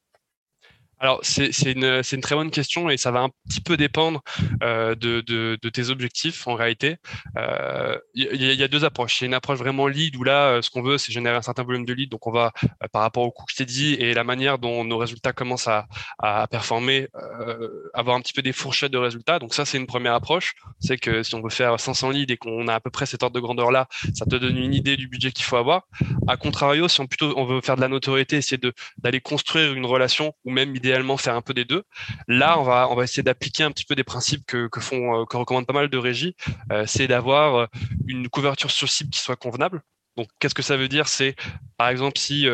Alors, 1.00 1.20
c'est 1.24 1.50
une, 1.64 2.02
une, 2.12 2.22
très 2.22 2.36
bonne 2.36 2.52
question 2.52 2.90
et 2.90 2.98
ça 2.98 3.12
va 3.12 3.20
un 3.20 3.30
petit 3.50 3.60
peu 3.60 3.76
dépendre 3.76 4.22
euh, 4.64 4.96
de, 4.96 5.22
de, 5.22 5.58
de, 5.62 5.70
tes 5.70 5.90
objectifs 5.90 6.48
en 6.48 6.54
réalité. 6.54 6.98
Il 7.36 7.42
euh, 7.42 7.98
y, 8.16 8.56
y, 8.56 8.64
a 8.64 8.68
deux 8.68 8.86
approches. 8.86 9.20
Il 9.20 9.24
y 9.24 9.26
a 9.26 9.28
une 9.28 9.34
approche 9.34 9.60
vraiment 9.60 9.88
lead 9.88 10.16
où 10.16 10.24
là, 10.24 10.48
euh, 10.48 10.62
ce 10.62 10.70
qu'on 10.70 10.82
veut, 10.82 10.98
c'est 10.98 11.12
générer 11.12 11.36
un 11.36 11.42
certain 11.42 11.64
volume 11.64 11.86
de 11.86 11.94
lead. 11.94 12.10
Donc, 12.10 12.26
on 12.28 12.32
va, 12.32 12.54
euh, 12.64 12.88
par 12.92 13.02
rapport 13.02 13.24
au 13.24 13.32
coût 13.32 13.46
que 13.46 13.52
je 13.52 13.58
t'ai 13.58 13.66
dit 13.66 13.94
et 13.96 14.14
la 14.14 14.24
manière 14.24 14.58
dont 14.58 14.86
nos 14.86 14.98
résultats 14.98 15.34
commencent 15.34 15.68
à, 15.68 15.88
à 16.20 16.48
performer, 16.48 17.10
euh, 17.16 17.90
avoir 17.94 18.16
un 18.16 18.22
petit 18.22 18.34
peu 18.34 18.42
des 18.42 18.54
fourchettes 18.54 18.92
de 18.92 18.98
résultats. 18.98 19.40
Donc, 19.40 19.54
ça, 19.54 19.66
c'est 19.66 19.78
une 19.78 19.88
première 19.88 20.14
approche. 20.14 20.56
C'est 20.80 20.98
que 20.98 21.24
si 21.24 21.36
on 21.36 21.42
veut 21.42 21.50
faire 21.50 21.78
500 21.78 22.12
leads 22.12 22.34
et 22.34 22.38
qu'on 22.38 22.68
a 22.70 22.76
à 22.76 22.80
peu 22.80 22.90
près 22.90 23.06
cet 23.06 23.22
ordre 23.22 23.36
de 23.36 23.42
grandeur-là, 23.42 23.88
ça 24.14 24.26
te 24.26 24.36
donne 24.36 24.58
une 24.58 24.74
idée 24.74 24.96
du 24.96 25.08
budget 25.10 25.32
qu'il 25.32 25.46
faut 25.46 25.58
avoir. 25.58 25.88
À 26.28 26.38
contrario, 26.38 26.88
si 26.88 27.02
on, 27.02 27.08
plutôt, 27.08 27.34
on 27.36 27.46
veut 27.46 27.60
faire 27.62 27.76
de 27.76 27.82
la 27.82 27.90
notoriété, 27.90 28.38
essayer 28.38 28.60
d'aller 28.98 29.20
construire 29.20 29.74
une 29.74 29.86
relation 29.86 30.34
ou 30.46 30.52
même 30.52 30.74
idéalement 30.86 31.17
faire 31.17 31.36
un 31.36 31.41
peu 31.41 31.54
des 31.54 31.65
deux. 31.65 31.84
Là, 32.28 32.60
on 32.60 32.63
va, 32.63 33.04
essayer 33.04 33.24
d'appliquer 33.24 33.63
un 33.63 33.71
petit 33.71 33.86
peu 33.86 33.95
des 33.95 34.04
principes 34.04 34.45
que, 34.45 34.69
font, 34.80 35.21
euh, 35.21 35.26
que 35.26 35.38
recommandent 35.38 35.65
pas 35.65 35.74
mal 35.74 35.89
de 35.89 35.98
régies. 35.98 36.36
Euh, 36.71 36.86
c'est 36.88 37.08
d'avoir 37.08 37.56
euh, 37.56 37.65
une 38.08 38.30
couverture 38.30 38.71
sur 38.71 38.89
cible 38.89 39.10
qui 39.10 39.19
soit 39.19 39.36
convenable. 39.36 39.82
Donc, 40.15 40.30
qu'est-ce 40.39 40.56
que 40.56 40.62
ça 40.62 40.78
veut 40.78 40.88
dire? 40.88 41.08
C'est, 41.10 41.36
par 41.76 41.89
exemple, 41.89 42.17
si 42.17 42.48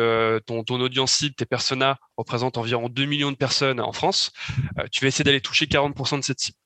ton, 0.46 0.64
ton 0.64 0.80
audience 0.80 1.12
cible, 1.12 1.36
tes 1.36 1.46
personas, 1.46 1.96
représentent 2.16 2.58
environ 2.58 2.88
2 2.88 3.04
millions 3.04 3.30
de 3.30 3.36
personnes 3.36 3.78
en 3.78 3.92
France, 3.92 4.32
tu 4.90 5.04
vas 5.04 5.06
essayer 5.06 5.22
d'aller 5.22 5.40
toucher 5.40 5.66
40% 5.66 6.18
de 6.18 6.24
cette 6.24 6.40
cible. 6.40 6.58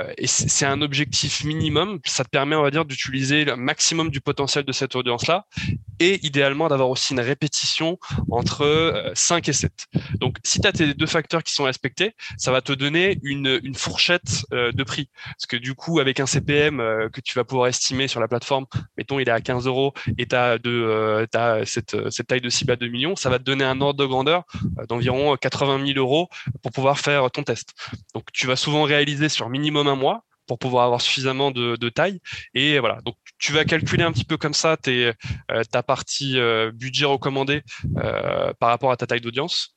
Euh, 0.00 0.12
et 0.18 0.26
c'est 0.26 0.66
un 0.66 0.80
objectif 0.82 1.44
minimum. 1.44 2.00
Ça 2.04 2.24
te 2.24 2.28
permet, 2.28 2.56
on 2.56 2.62
va 2.62 2.70
dire, 2.70 2.84
d'utiliser 2.84 3.44
le 3.44 3.56
maximum 3.56 4.10
du 4.10 4.20
potentiel 4.20 4.64
de 4.64 4.72
cette 4.72 4.96
audience-là 4.96 5.46
et 5.98 6.24
idéalement 6.26 6.68
d'avoir 6.68 6.90
aussi 6.90 7.12
une 7.12 7.20
répétition 7.20 7.98
entre 8.30 9.12
5 9.14 9.48
euh, 9.48 9.50
et 9.50 9.52
7. 9.52 9.72
Donc, 10.14 10.38
si 10.44 10.60
tu 10.60 10.66
as 10.66 10.72
tes 10.72 10.94
deux 10.94 11.06
facteurs 11.06 11.42
qui 11.42 11.52
sont 11.52 11.64
respectés, 11.64 12.14
ça 12.38 12.50
va 12.50 12.60
te 12.60 12.72
donner 12.72 13.18
une, 13.22 13.60
fourchette 13.74 14.44
euh, 14.52 14.72
de 14.72 14.84
prix. 14.84 15.08
Parce 15.24 15.46
que 15.46 15.56
du 15.56 15.74
coup, 15.74 16.00
avec 16.00 16.20
un 16.20 16.26
CPM 16.26 16.78
que 17.12 17.20
tu 17.20 17.34
vas 17.34 17.44
pouvoir 17.44 17.68
estimer 17.68 18.08
sur 18.08 18.20
la 18.20 18.28
plateforme, 18.28 18.66
mettons, 18.96 19.18
il 19.18 19.28
est 19.28 19.32
à 19.32 19.40
15 19.40 19.66
euros 19.66 19.92
et 20.18 20.26
tu 20.26 20.36
as 20.36 20.58
cette, 21.64 22.10
cette 22.10 22.26
taille 22.26 22.40
de 22.40 22.48
cible 22.48 22.72
à 22.72 22.76
2 22.76 22.88
millions, 22.88 23.16
ça 23.16 23.30
va 23.30 23.38
te 23.38 23.44
donner 23.44 23.64
un 23.64 23.80
ordre 23.80 23.98
de 24.00 24.06
grandeur 24.06 24.44
d'environ 24.88 25.36
80 25.36 25.86
000 25.86 25.98
euros 25.98 26.28
pour 26.62 26.72
pouvoir 26.72 26.98
faire 26.98 27.30
ton 27.30 27.42
test. 27.42 27.70
Donc, 28.14 28.24
tu 28.32 28.46
vas 28.46 28.56
souvent 28.56 28.82
réaliser 28.82 29.28
sur 29.28 29.48
minimum 29.48 29.61
un 29.70 29.96
mois 29.96 30.24
pour 30.46 30.58
pouvoir 30.58 30.84
avoir 30.84 31.00
suffisamment 31.00 31.50
de, 31.50 31.88
taille. 31.88 32.20
Et 32.54 32.78
voilà, 32.78 33.00
donc 33.02 33.16
tu 33.38 33.52
vas 33.52 33.64
calculer 33.64 34.04
un 34.04 34.12
petit 34.12 34.24
peu 34.24 34.36
comme 34.36 34.54
ça 34.54 34.76
tes, 34.76 35.12
euh, 35.50 35.64
ta 35.70 35.82
partie 35.82 36.38
euh, 36.38 36.70
budget 36.72 37.04
recommandé 37.04 37.62
euh, 37.98 38.52
par 38.58 38.68
rapport 38.70 38.92
à 38.92 38.96
ta 38.96 39.06
taille 39.06 39.20
d'audience. 39.20 39.76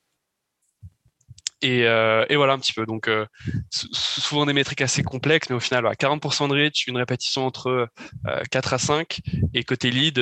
Et, 1.61 1.79
et, 1.79 2.35
voilà 2.35 2.53
un 2.53 2.59
petit 2.59 2.73
peu. 2.73 2.85
Donc 2.85 3.09
souvent 3.71 4.45
des 4.45 4.53
métriques 4.53 4.81
assez 4.81 5.01
complexes, 5.01 5.49
mais 5.49 5.55
au 5.55 5.59
final, 5.59 5.85
40% 5.85 6.47
de 6.49 6.53
reach, 6.53 6.85
une 6.85 6.97
répétition 6.97 7.43
entre 7.43 7.87
4 8.51 8.73
à 8.73 8.77
5, 8.77 9.21
et 9.55 9.63
côté 9.63 9.89
lead, 9.89 10.19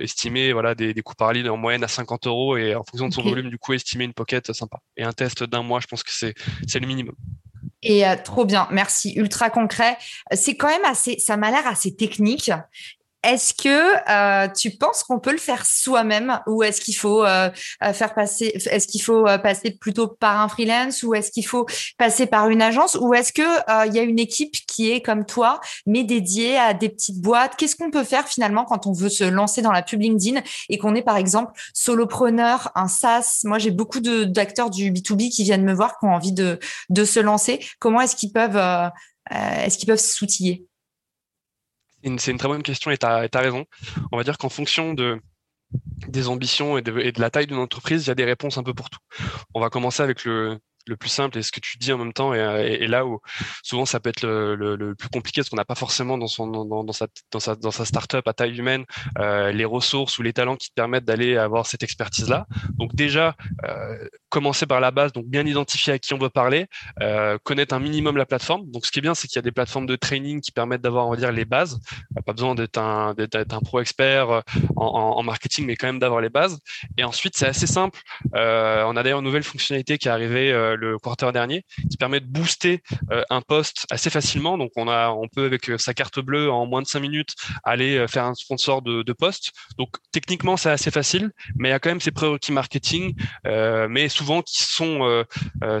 estimer 0.00 0.54
voilà, 0.54 0.74
des, 0.74 0.94
des 0.94 1.02
coûts 1.02 1.16
par 1.16 1.34
lead 1.34 1.46
en 1.48 1.58
moyenne 1.58 1.84
à 1.84 1.88
50 1.88 2.28
euros, 2.28 2.56
et 2.56 2.74
en 2.74 2.82
fonction 2.82 3.08
de 3.08 3.12
son 3.12 3.22
volume, 3.22 3.50
du 3.50 3.58
coup, 3.58 3.74
estimer 3.74 4.04
une 4.04 4.14
pocket 4.14 4.50
sympa. 4.54 4.78
Et 4.96 5.02
un 5.02 5.12
test 5.12 5.44
d'un 5.44 5.62
mois, 5.62 5.80
je 5.80 5.86
pense 5.86 6.02
que 6.02 6.12
c'est 6.12 6.80
le 6.80 6.86
minimum. 6.86 7.16
Et 7.82 8.06
euh, 8.06 8.16
trop 8.22 8.44
bien, 8.44 8.68
merci, 8.70 9.12
ultra 9.16 9.50
concret. 9.50 9.98
C'est 10.32 10.56
quand 10.56 10.68
même 10.68 10.84
assez, 10.84 11.18
ça 11.18 11.36
m'a 11.36 11.50
l'air 11.50 11.66
assez 11.66 11.94
technique. 11.94 12.50
Est-ce 13.22 13.54
que 13.54 14.52
tu 14.54 14.70
penses 14.76 15.02
qu'on 15.04 15.20
peut 15.20 15.32
le 15.32 15.38
faire 15.38 15.64
soi-même 15.64 16.40
ou 16.46 16.62
est-ce 16.62 16.80
qu'il 16.80 16.96
faut 16.96 17.24
faire 17.24 18.14
passer, 18.14 18.52
est-ce 18.54 18.86
qu'il 18.86 19.02
faut 19.02 19.24
passer 19.42 19.70
plutôt 19.70 20.08
par 20.08 20.40
un 20.40 20.48
freelance 20.48 21.02
ou 21.02 21.14
est-ce 21.14 21.30
qu'il 21.30 21.46
faut 21.46 21.66
passer 21.98 22.26
par 22.26 22.48
une 22.48 22.62
agence 22.62 22.96
ou 23.00 23.14
est-ce 23.14 23.32
que 23.32 23.86
il 23.86 23.94
y 23.94 23.98
a 23.98 24.02
une 24.02 24.18
équipe 24.18 24.54
qui 24.66 24.90
est 24.90 25.02
comme 25.02 25.24
toi 25.24 25.60
mais 25.86 26.04
dédiée 26.04 26.58
à 26.58 26.74
des 26.74 26.88
petites 26.88 27.20
boîtes? 27.20 27.56
Qu'est-ce 27.56 27.76
qu'on 27.76 27.90
peut 27.90 28.04
faire 28.04 28.26
finalement 28.26 28.64
quand 28.64 28.86
on 28.86 28.92
veut 28.92 29.08
se 29.08 29.24
lancer 29.24 29.62
dans 29.62 29.72
la 29.72 29.82
pub 29.82 30.00
LinkedIn 30.00 30.40
et 30.68 30.78
qu'on 30.78 30.94
est 30.94 31.02
par 31.02 31.16
exemple 31.16 31.52
solopreneur, 31.74 32.70
un 32.74 32.88
SaaS? 32.88 33.40
Moi, 33.44 33.58
j'ai 33.58 33.70
beaucoup 33.70 34.00
d'acteurs 34.00 34.70
du 34.70 34.90
B2B 34.90 35.30
qui 35.30 35.44
viennent 35.44 35.64
me 35.64 35.74
voir 35.74 35.98
qui 35.98 36.06
ont 36.06 36.14
envie 36.14 36.32
de, 36.32 36.58
de 36.90 37.04
se 37.04 37.20
lancer. 37.20 37.64
Comment 37.78 38.00
est-ce 38.00 38.16
qu'ils 38.16 38.32
peuvent, 38.32 38.56
euh, 38.56 38.88
euh, 39.32 39.64
est-ce 39.64 39.78
qu'ils 39.78 39.88
peuvent 39.88 39.98
s'outiller? 39.98 40.66
C'est 42.18 42.30
une 42.30 42.38
très 42.38 42.48
bonne 42.48 42.62
question 42.62 42.90
et 42.90 42.98
tu 42.98 43.06
as, 43.06 43.28
raison. 43.34 43.64
On 44.10 44.16
va 44.16 44.24
dire 44.24 44.38
qu'en 44.38 44.48
fonction 44.48 44.94
de, 44.94 45.20
des 46.08 46.28
ambitions 46.28 46.78
et 46.78 46.82
de 46.82 47.20
la 47.20 47.30
taille 47.30 47.46
d'une 47.46 47.58
entreprise, 47.58 48.04
il 48.04 48.08
y 48.08 48.10
a 48.10 48.14
des 48.14 48.24
réponses 48.24 48.58
un 48.58 48.62
peu 48.62 48.74
pour 48.74 48.90
tout. 48.90 49.00
On 49.54 49.60
va 49.60 49.70
commencer 49.70 50.02
avec 50.02 50.24
le, 50.24 50.58
le 50.86 50.96
plus 50.96 51.08
simple 51.08 51.38
et 51.38 51.42
ce 51.42 51.52
que 51.52 51.60
tu 51.60 51.78
dis 51.78 51.92
en 51.92 51.98
même 51.98 52.12
temps 52.12 52.34
et, 52.34 52.86
là 52.86 53.06
où 53.06 53.20
souvent 53.62 53.84
ça 53.84 54.00
peut 54.00 54.10
être 54.10 54.22
le, 54.22 54.94
plus 54.94 55.08
compliqué 55.08 55.40
parce 55.40 55.48
qu'on 55.48 55.56
n'a 55.56 55.64
pas 55.64 55.74
forcément 55.74 56.18
dans 56.18 56.26
son 56.26 56.46
dans, 56.46 56.92
sa 56.92 57.06
dans 57.30 57.40
sa 57.40 57.54
dans 57.56 57.70
sa 57.70 57.84
startup 57.84 58.26
à 58.26 58.32
taille 58.32 58.56
humaine 58.58 58.84
euh, 59.18 59.52
les 59.52 59.64
ressources 59.64 60.18
ou 60.18 60.22
les 60.22 60.32
talents 60.32 60.56
qui 60.56 60.68
te 60.68 60.74
permettent 60.74 61.04
d'aller 61.04 61.36
avoir 61.36 61.66
cette 61.66 61.82
expertise 61.82 62.28
là 62.28 62.46
donc 62.74 62.94
déjà 62.94 63.34
euh, 63.64 64.08
commencer 64.28 64.66
par 64.66 64.80
la 64.80 64.90
base 64.90 65.12
donc 65.12 65.26
bien 65.26 65.46
identifier 65.46 65.94
à 65.94 65.98
qui 65.98 66.14
on 66.14 66.18
veut 66.18 66.30
parler 66.30 66.66
euh, 67.00 67.38
connaître 67.42 67.74
un 67.74 67.80
minimum 67.80 68.16
la 68.16 68.26
plateforme. 68.26 68.70
Donc 68.70 68.86
ce 68.86 68.90
qui 68.90 68.98
est 68.98 69.02
bien 69.02 69.14
c'est 69.14 69.28
qu'il 69.28 69.36
y 69.36 69.38
a 69.38 69.42
des 69.42 69.52
plateformes 69.52 69.86
de 69.86 69.96
training 69.96 70.40
qui 70.40 70.52
permettent 70.52 70.82
d'avoir 70.82 71.06
on 71.06 71.10
va 71.10 71.16
dire 71.16 71.32
les 71.32 71.44
bases. 71.44 71.80
Pas 72.26 72.32
besoin 72.32 72.54
d'être 72.54 72.78
un 72.78 73.14
d'être 73.14 73.54
un 73.54 73.60
pro 73.60 73.80
expert 73.80 74.42
en, 74.76 75.22
marketing 75.22 75.66
mais 75.66 75.76
quand 75.76 75.86
même 75.86 75.98
d'avoir 75.98 76.20
les 76.20 76.30
bases. 76.30 76.58
Et 76.98 77.04
ensuite 77.04 77.36
c'est 77.36 77.46
assez 77.46 77.66
simple. 77.66 78.00
Euh, 78.34 78.84
on 78.86 78.96
a 78.96 79.02
d'ailleurs 79.02 79.20
une 79.20 79.24
nouvelle 79.24 79.42
fonctionnalité 79.42 79.98
qui 79.98 80.08
est 80.08 80.10
arrivée 80.10 80.52
euh, 80.72 80.76
le 80.76 80.98
quarter 80.98 81.30
dernier, 81.32 81.64
qui 81.90 81.96
permet 81.96 82.20
de 82.20 82.26
booster 82.26 82.82
euh, 83.10 83.22
un 83.30 83.40
poste 83.40 83.86
assez 83.90 84.10
facilement. 84.10 84.58
Donc 84.58 84.70
on 84.76 84.88
a, 84.88 85.10
on 85.10 85.28
peut 85.28 85.46
avec 85.46 85.70
euh, 85.70 85.78
sa 85.78 85.94
carte 85.94 86.20
bleue 86.20 86.50
en 86.50 86.66
moins 86.66 86.82
de 86.82 86.86
cinq 86.86 87.00
minutes 87.00 87.34
aller 87.64 88.06
faire 88.08 88.24
un 88.24 88.34
sponsor 88.34 88.82
de, 88.82 89.02
de 89.02 89.12
poste. 89.12 89.52
Donc 89.78 89.90
techniquement 90.10 90.56
c'est 90.56 90.70
assez 90.70 90.90
facile, 90.90 91.30
mais 91.56 91.68
il 91.68 91.72
y 91.72 91.74
a 91.74 91.78
quand 91.78 91.90
même 91.90 92.00
ces 92.00 92.10
prérequis 92.10 92.52
marketing, 92.52 93.14
mais 93.44 94.08
souvent 94.08 94.42
qui 94.42 94.62
sont, 94.62 95.24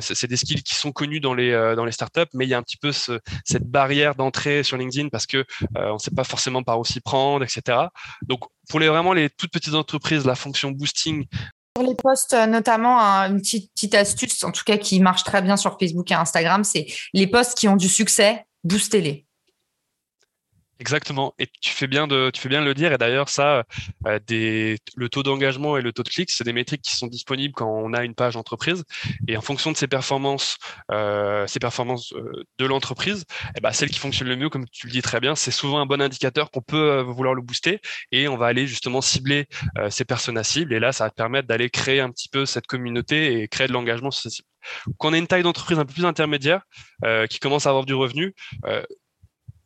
c'est 0.00 0.26
des 0.26 0.36
skills 0.36 0.62
qui 0.62 0.74
sont 0.74 0.92
connus 0.92 1.20
dans 1.20 1.34
les 1.34 1.52
dans 1.76 1.84
les 1.84 1.92
startups, 1.92 2.20
mais 2.34 2.46
il 2.46 2.48
y 2.48 2.54
a 2.54 2.58
un 2.58 2.62
petit 2.62 2.76
peu 2.76 2.92
ce, 2.92 3.18
cette 3.44 3.64
barrière 3.64 4.14
d'entrée 4.14 4.62
sur 4.62 4.76
LinkedIn 4.76 5.08
parce 5.08 5.26
que 5.26 5.44
on 5.74 5.94
ne 5.94 5.98
sait 5.98 6.10
pas 6.10 6.24
forcément 6.24 6.62
par 6.62 6.78
où 6.78 6.84
s'y 6.84 7.00
prendre, 7.00 7.44
etc. 7.44 7.78
Donc 8.22 8.40
pour 8.68 8.80
les 8.80 8.88
vraiment 8.88 9.12
les 9.12 9.30
toutes 9.30 9.52
petites 9.52 9.74
entreprises, 9.74 10.26
la 10.26 10.34
fonction 10.34 10.70
boosting 10.70 11.26
les 11.82 11.94
posts, 11.94 12.32
euh, 12.34 12.46
notamment, 12.46 12.98
une 12.98 13.40
petite, 13.40 13.72
petite, 13.74 13.94
astuce, 13.94 14.42
en 14.44 14.52
tout 14.52 14.64
cas 14.64 14.76
qui 14.76 15.00
marche 15.00 15.24
très 15.24 15.42
bien 15.42 15.56
sur 15.56 15.78
Facebook 15.78 16.10
et 16.10 16.14
Instagram, 16.14 16.64
c'est 16.64 16.86
les 17.12 17.26
posts 17.26 17.56
qui 17.56 17.68
ont 17.68 17.76
du 17.76 17.88
succès, 17.88 18.46
boostez-les. 18.64 19.26
Exactement. 20.82 21.32
Et 21.38 21.46
tu 21.60 21.70
fais 21.70 21.86
bien 21.86 22.08
de, 22.08 22.30
tu 22.30 22.40
fais 22.40 22.48
bien 22.48 22.60
de 22.60 22.66
le 22.66 22.74
dire. 22.74 22.92
Et 22.92 22.98
d'ailleurs, 22.98 23.28
ça, 23.28 23.62
euh, 24.08 24.18
le 24.28 25.08
taux 25.08 25.22
d'engagement 25.22 25.76
et 25.76 25.80
le 25.80 25.92
taux 25.92 26.02
de 26.02 26.08
clic, 26.08 26.28
c'est 26.28 26.42
des 26.42 26.52
métriques 26.52 26.82
qui 26.82 26.96
sont 26.96 27.06
disponibles 27.06 27.54
quand 27.54 27.68
on 27.68 27.92
a 27.92 28.02
une 28.02 28.16
page 28.16 28.36
entreprise. 28.36 28.82
Et 29.28 29.36
en 29.36 29.40
fonction 29.42 29.70
de 29.70 29.76
ces 29.76 29.86
performances, 29.86 30.56
euh, 30.90 31.46
ces 31.46 31.60
performances 31.60 32.12
euh, 32.14 32.32
de 32.58 32.66
l'entreprise, 32.66 33.26
eh 33.56 33.60
ben, 33.60 33.70
celle 33.70 33.90
qui 33.90 34.00
fonctionne 34.00 34.26
le 34.26 34.34
mieux, 34.34 34.48
comme 34.48 34.66
tu 34.72 34.88
le 34.88 34.92
dis 34.92 35.02
très 35.02 35.20
bien, 35.20 35.36
c'est 35.36 35.52
souvent 35.52 35.78
un 35.78 35.86
bon 35.86 36.02
indicateur 36.02 36.50
qu'on 36.50 36.62
peut 36.62 36.90
euh, 36.90 37.02
vouloir 37.04 37.34
le 37.34 37.42
booster. 37.42 37.80
Et 38.10 38.26
on 38.26 38.36
va 38.36 38.46
aller 38.46 38.66
justement 38.66 39.00
cibler 39.02 39.46
euh, 39.78 39.88
ces 39.88 40.04
personnes 40.04 40.36
à 40.36 40.42
cible. 40.42 40.74
Et 40.74 40.80
là, 40.80 40.90
ça 40.90 41.04
va 41.04 41.10
permettre 41.10 41.46
d'aller 41.46 41.70
créer 41.70 42.00
un 42.00 42.10
petit 42.10 42.28
peu 42.28 42.44
cette 42.44 42.66
communauté 42.66 43.40
et 43.40 43.46
créer 43.46 43.68
de 43.68 43.72
l'engagement 43.72 44.10
sur 44.10 44.22
ces 44.22 44.30
cibles. 44.30 44.48
Quand 44.98 45.10
on 45.10 45.12
a 45.12 45.18
une 45.18 45.28
taille 45.28 45.44
d'entreprise 45.44 45.78
un 45.78 45.84
peu 45.84 45.92
plus 45.92 46.06
intermédiaire, 46.06 46.62
qui 47.28 47.40
commence 47.40 47.66
à 47.66 47.70
avoir 47.70 47.84
du 47.84 47.94
revenu, 47.94 48.32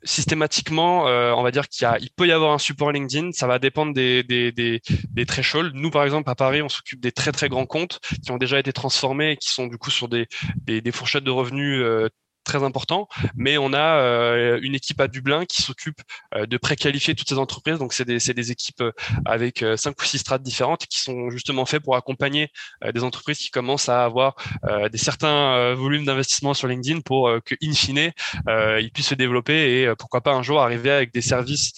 systématiquement, 0.06 1.08
euh, 1.08 1.32
on 1.32 1.42
va 1.42 1.50
dire 1.50 1.68
qu'il 1.68 1.86
il 2.00 2.10
peut 2.10 2.26
y 2.26 2.32
avoir 2.32 2.52
un 2.52 2.58
support 2.58 2.92
LinkedIn. 2.92 3.32
Ça 3.32 3.46
va 3.46 3.58
dépendre 3.58 3.92
des, 3.92 4.22
des, 4.22 4.52
des, 4.52 4.80
des 5.10 5.26
thresholds. 5.26 5.72
Nous, 5.74 5.90
par 5.90 6.04
exemple, 6.04 6.30
à 6.30 6.34
Paris, 6.34 6.62
on 6.62 6.68
s'occupe 6.68 7.00
des 7.00 7.12
très 7.12 7.32
très 7.32 7.48
grands 7.48 7.66
comptes 7.66 8.00
qui 8.24 8.30
ont 8.30 8.38
déjà 8.38 8.58
été 8.58 8.72
transformés 8.72 9.32
et 9.32 9.36
qui 9.36 9.50
sont 9.50 9.66
du 9.66 9.78
coup 9.78 9.90
sur 9.90 10.08
des, 10.08 10.26
des, 10.56 10.80
des 10.80 10.92
fourchettes 10.92 11.24
de 11.24 11.30
revenus 11.30 11.82
euh, 11.82 12.08
très 12.46 12.62
important, 12.62 13.08
mais 13.34 13.58
on 13.58 13.72
a 13.74 13.98
euh, 13.98 14.58
une 14.62 14.74
équipe 14.74 15.00
à 15.00 15.08
Dublin 15.08 15.44
qui 15.44 15.60
s'occupe 15.62 16.00
euh, 16.34 16.46
de 16.46 16.56
préqualifier 16.56 17.14
toutes 17.14 17.28
ces 17.28 17.38
entreprises. 17.38 17.78
Donc, 17.78 17.92
c'est 17.92 18.04
des, 18.04 18.18
des, 18.18 18.50
équipes 18.52 18.80
euh, 18.80 18.92
avec 19.24 19.64
cinq 19.76 20.00
ou 20.00 20.04
six 20.04 20.18
strates 20.18 20.42
différentes 20.42 20.86
qui 20.86 21.00
sont 21.00 21.28
justement 21.30 21.66
faites 21.66 21.82
pour 21.82 21.96
accompagner 21.96 22.48
des 22.94 23.02
entreprises 23.02 23.38
qui 23.38 23.50
commencent 23.50 23.88
à 23.88 24.04
avoir 24.04 24.36
des 24.92 24.98
certains 24.98 25.74
volumes 25.74 26.04
d'investissement 26.04 26.54
sur 26.54 26.68
LinkedIn 26.68 27.00
pour 27.00 27.30
que, 27.44 27.56
in 27.62 27.72
fine, 27.72 28.12
ils 28.46 28.90
puissent 28.92 29.08
se 29.08 29.14
développer 29.14 29.80
et 29.80 29.92
pourquoi 29.98 30.20
pas 30.20 30.32
un 30.32 30.42
jour 30.42 30.60
arriver 30.60 30.90
avec 30.90 31.12
des 31.12 31.22
services 31.22 31.72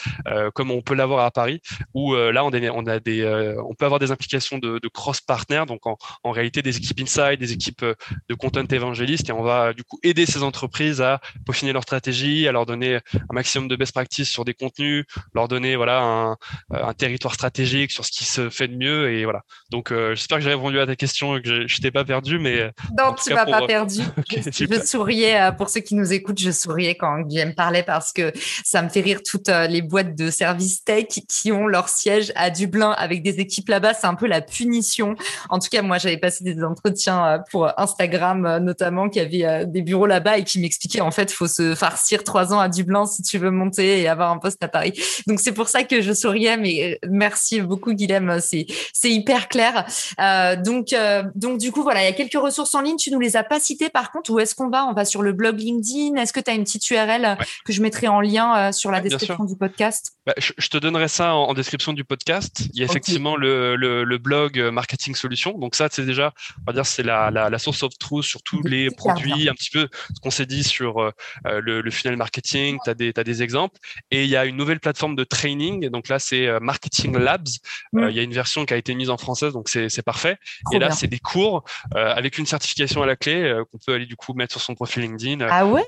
comme 0.54 0.70
on 0.70 0.82
peut 0.82 0.94
l'avoir 0.94 1.24
à 1.24 1.30
Paris, 1.30 1.62
où 1.94 2.14
là, 2.14 2.44
on, 2.44 2.50
a 2.86 3.00
des, 3.00 3.54
on 3.66 3.74
peut 3.74 3.86
avoir 3.86 4.00
des 4.00 4.10
implications 4.10 4.58
de, 4.58 4.78
de 4.78 4.88
cross-partner, 4.88 5.64
donc 5.66 5.86
en, 5.86 5.96
en 6.22 6.30
réalité 6.30 6.60
des 6.60 6.76
équipes 6.76 7.00
inside, 7.00 7.38
des 7.38 7.52
équipes 7.52 7.84
de 7.84 8.34
content 8.34 8.64
évangélistes, 8.64 9.28
et 9.30 9.32
on 9.32 9.42
va 9.42 9.72
du 9.72 9.84
coup 9.84 9.98
aider 10.02 10.26
ces 10.26 10.42
entreprises 10.42 10.57
entreprises 10.58 11.00
à 11.00 11.20
peaufiner 11.46 11.72
leur 11.72 11.82
stratégie, 11.82 12.48
à 12.48 12.52
leur 12.52 12.66
donner 12.66 12.96
un 12.96 13.32
maximum 13.32 13.68
de 13.68 13.76
best 13.76 13.92
practices 13.92 14.28
sur 14.28 14.44
des 14.44 14.54
contenus, 14.54 15.04
leur 15.34 15.46
donner 15.46 15.76
voilà 15.76 16.00
un, 16.00 16.36
un 16.70 16.94
territoire 16.94 17.34
stratégique 17.34 17.92
sur 17.92 18.04
ce 18.04 18.10
qui 18.10 18.24
se 18.24 18.50
fait 18.50 18.68
de 18.68 18.76
mieux 18.76 19.12
et 19.12 19.24
voilà. 19.24 19.42
Donc 19.70 19.92
euh, 19.92 20.14
j'espère 20.14 20.38
que 20.38 20.44
j'ai 20.44 20.50
répondu 20.50 20.80
à 20.80 20.86
ta 20.86 20.96
question 20.96 21.36
et 21.36 21.42
que 21.42 21.68
je, 21.68 21.80
t'ai 21.80 21.90
pas 21.90 22.04
perdu, 22.04 22.38
mais 22.38 22.72
non, 22.96 23.14
tu 23.14 23.32
m'as 23.32 23.46
pas 23.46 23.66
perdu. 23.66 24.00
je, 24.30 24.84
souriais 24.84 25.40
euh, 25.40 25.52
pour 25.52 25.68
ceux 25.68 25.80
qui 25.80 25.94
nous 25.94 26.12
écoutent, 26.12 26.40
je 26.40 26.50
souriais 26.50 26.96
quand 26.96 27.20
Guillaume 27.20 27.54
parlait 27.54 27.84
parce 27.84 28.12
que 28.12 28.32
ça 28.64 28.82
me 28.82 28.88
fait 28.88 29.00
rire 29.00 29.20
toutes 29.24 29.48
euh, 29.48 29.66
les 29.66 29.82
boîtes 29.82 30.16
de 30.16 30.30
services 30.30 30.82
tech 30.82 31.06
qui 31.28 31.52
ont 31.52 31.66
leur 31.66 31.88
siège 31.88 32.32
à 32.34 32.50
Dublin 32.50 32.90
avec 32.92 33.22
des 33.22 33.38
équipes 33.38 33.68
là-bas. 33.68 33.94
C'est 33.94 34.06
un 34.06 34.14
peu 34.14 34.26
la 34.26 34.40
punition. 34.40 35.14
En 35.50 35.58
tout 35.58 35.68
cas, 35.70 35.82
moi, 35.82 35.98
j'avais 35.98 36.18
passé 36.18 36.42
des 36.42 36.62
entretiens 36.64 37.42
pour 37.50 37.78
Instagram 37.78 38.58
notamment 38.58 39.08
qui 39.08 39.20
avait 39.20 39.66
des 39.66 39.82
bureaux 39.82 40.06
là-bas 40.06 40.38
et 40.38 40.44
qui 40.48 40.58
m'expliquait 40.60 41.00
en 41.00 41.10
fait, 41.10 41.30
faut 41.30 41.46
se 41.46 41.74
farcir 41.74 42.24
trois 42.24 42.52
ans 42.52 42.58
à 42.58 42.68
Dublin 42.68 43.06
si 43.06 43.22
tu 43.22 43.38
veux 43.38 43.50
monter 43.50 44.00
et 44.00 44.08
avoir 44.08 44.30
un 44.30 44.38
poste 44.38 44.62
à 44.62 44.68
Paris. 44.68 44.98
Donc 45.26 45.40
c'est 45.40 45.52
pour 45.52 45.68
ça 45.68 45.84
que 45.84 46.00
je 46.00 46.12
souriais, 46.12 46.56
mais 46.56 46.98
euh, 47.04 47.08
merci 47.08 47.60
beaucoup 47.60 47.92
Guilhem, 47.92 48.40
c'est 48.40 48.66
c'est 48.92 49.10
hyper 49.10 49.48
clair. 49.48 49.86
Euh, 50.20 50.56
donc 50.56 50.92
euh, 50.92 51.22
donc 51.34 51.58
du 51.58 51.70
coup 51.70 51.82
voilà, 51.82 52.02
il 52.02 52.06
y 52.06 52.08
a 52.08 52.12
quelques 52.12 52.42
ressources 52.42 52.74
en 52.74 52.80
ligne. 52.80 52.96
Tu 52.96 53.10
nous 53.10 53.20
les 53.20 53.36
as 53.36 53.44
pas 53.44 53.60
citées 53.60 53.90
par 53.90 54.10
contre. 54.10 54.30
Où 54.30 54.40
est-ce 54.40 54.54
qu'on 54.54 54.68
va? 54.68 54.86
On 54.86 54.92
va 54.92 55.04
sur 55.04 55.22
le 55.22 55.32
blog 55.32 55.58
LinkedIn. 55.58 56.16
Est-ce 56.20 56.32
que 56.32 56.40
tu 56.40 56.50
as 56.50 56.54
une 56.54 56.64
petite 56.64 56.88
URL 56.90 57.36
que 57.64 57.72
je 57.72 57.82
mettrai 57.82 58.08
en 58.08 58.20
lien 58.20 58.72
sur 58.72 58.90
la 58.90 59.00
description 59.00 59.44
du 59.44 59.56
podcast? 59.56 60.12
Bah, 60.26 60.34
je, 60.36 60.68
te 60.68 60.76
donnerai 60.76 61.08
ça 61.08 61.34
en, 61.34 61.54
description 61.54 61.92
du 61.92 62.04
podcast. 62.04 62.64
Il 62.72 62.80
y 62.80 62.82
a 62.82 62.84
effectivement 62.84 63.36
le, 63.36 63.76
le, 63.76 64.04
le, 64.04 64.18
blog 64.18 64.60
Marketing 64.70 65.14
Solutions. 65.14 65.56
Donc 65.56 65.74
ça, 65.74 65.88
c'est 65.90 66.04
déjà, 66.04 66.32
on 66.58 66.70
va 66.70 66.72
dire, 66.72 66.86
c'est 66.86 67.02
la, 67.02 67.30
la, 67.30 67.48
la, 67.48 67.58
source 67.58 67.82
of 67.82 67.96
truth 67.98 68.24
sur 68.24 68.42
tous 68.42 68.62
les 68.62 68.90
produits, 68.90 69.48
un 69.48 69.54
petit 69.54 69.70
peu 69.70 69.88
ce 70.14 70.20
qu'on 70.20 70.30
s'est 70.38 70.46
dit 70.46 70.64
sur 70.64 70.98
euh, 70.98 71.10
euh, 71.46 71.60
le, 71.62 71.80
le, 71.80 71.90
funnel 71.90 72.16
marketing, 72.16 72.78
tu 72.84 72.90
as 72.90 72.94
des, 72.94 73.12
as 73.16 73.24
des 73.24 73.42
exemples. 73.42 73.78
Et 74.10 74.24
il 74.24 74.30
y 74.30 74.36
a 74.36 74.44
une 74.44 74.56
nouvelle 74.56 74.80
plateforme 74.80 75.16
de 75.16 75.24
training. 75.24 75.88
Donc 75.88 76.08
là, 76.08 76.18
c'est 76.18 76.46
euh, 76.46 76.60
Marketing 76.60 77.16
Labs. 77.16 77.48
Il 77.92 78.10
y 78.10 78.20
a 78.20 78.22
une 78.22 78.32
version 78.32 78.64
qui 78.64 78.74
a 78.74 78.76
été 78.76 78.94
mise 78.94 79.10
en 79.10 79.18
française, 79.18 79.52
donc 79.52 79.68
c'est 79.68 80.02
parfait. 80.02 80.36
et 80.72 80.78
là, 80.78 80.90
c'est 80.90 81.06
des 81.06 81.18
cours 81.18 81.64
avec 81.94 82.38
une 82.38 82.46
certification 82.46 83.02
à 83.02 83.06
la 83.06 83.16
clé 83.16 83.60
qu'on 83.70 83.78
peut 83.78 83.94
aller 83.94 84.06
du 84.06 84.16
coup 84.16 84.34
mettre 84.34 84.52
sur 84.52 84.60
son 84.60 84.74
profil 84.74 85.02
LinkedIn. 85.02 85.46
Ah 85.50 85.66
ouais? 85.66 85.84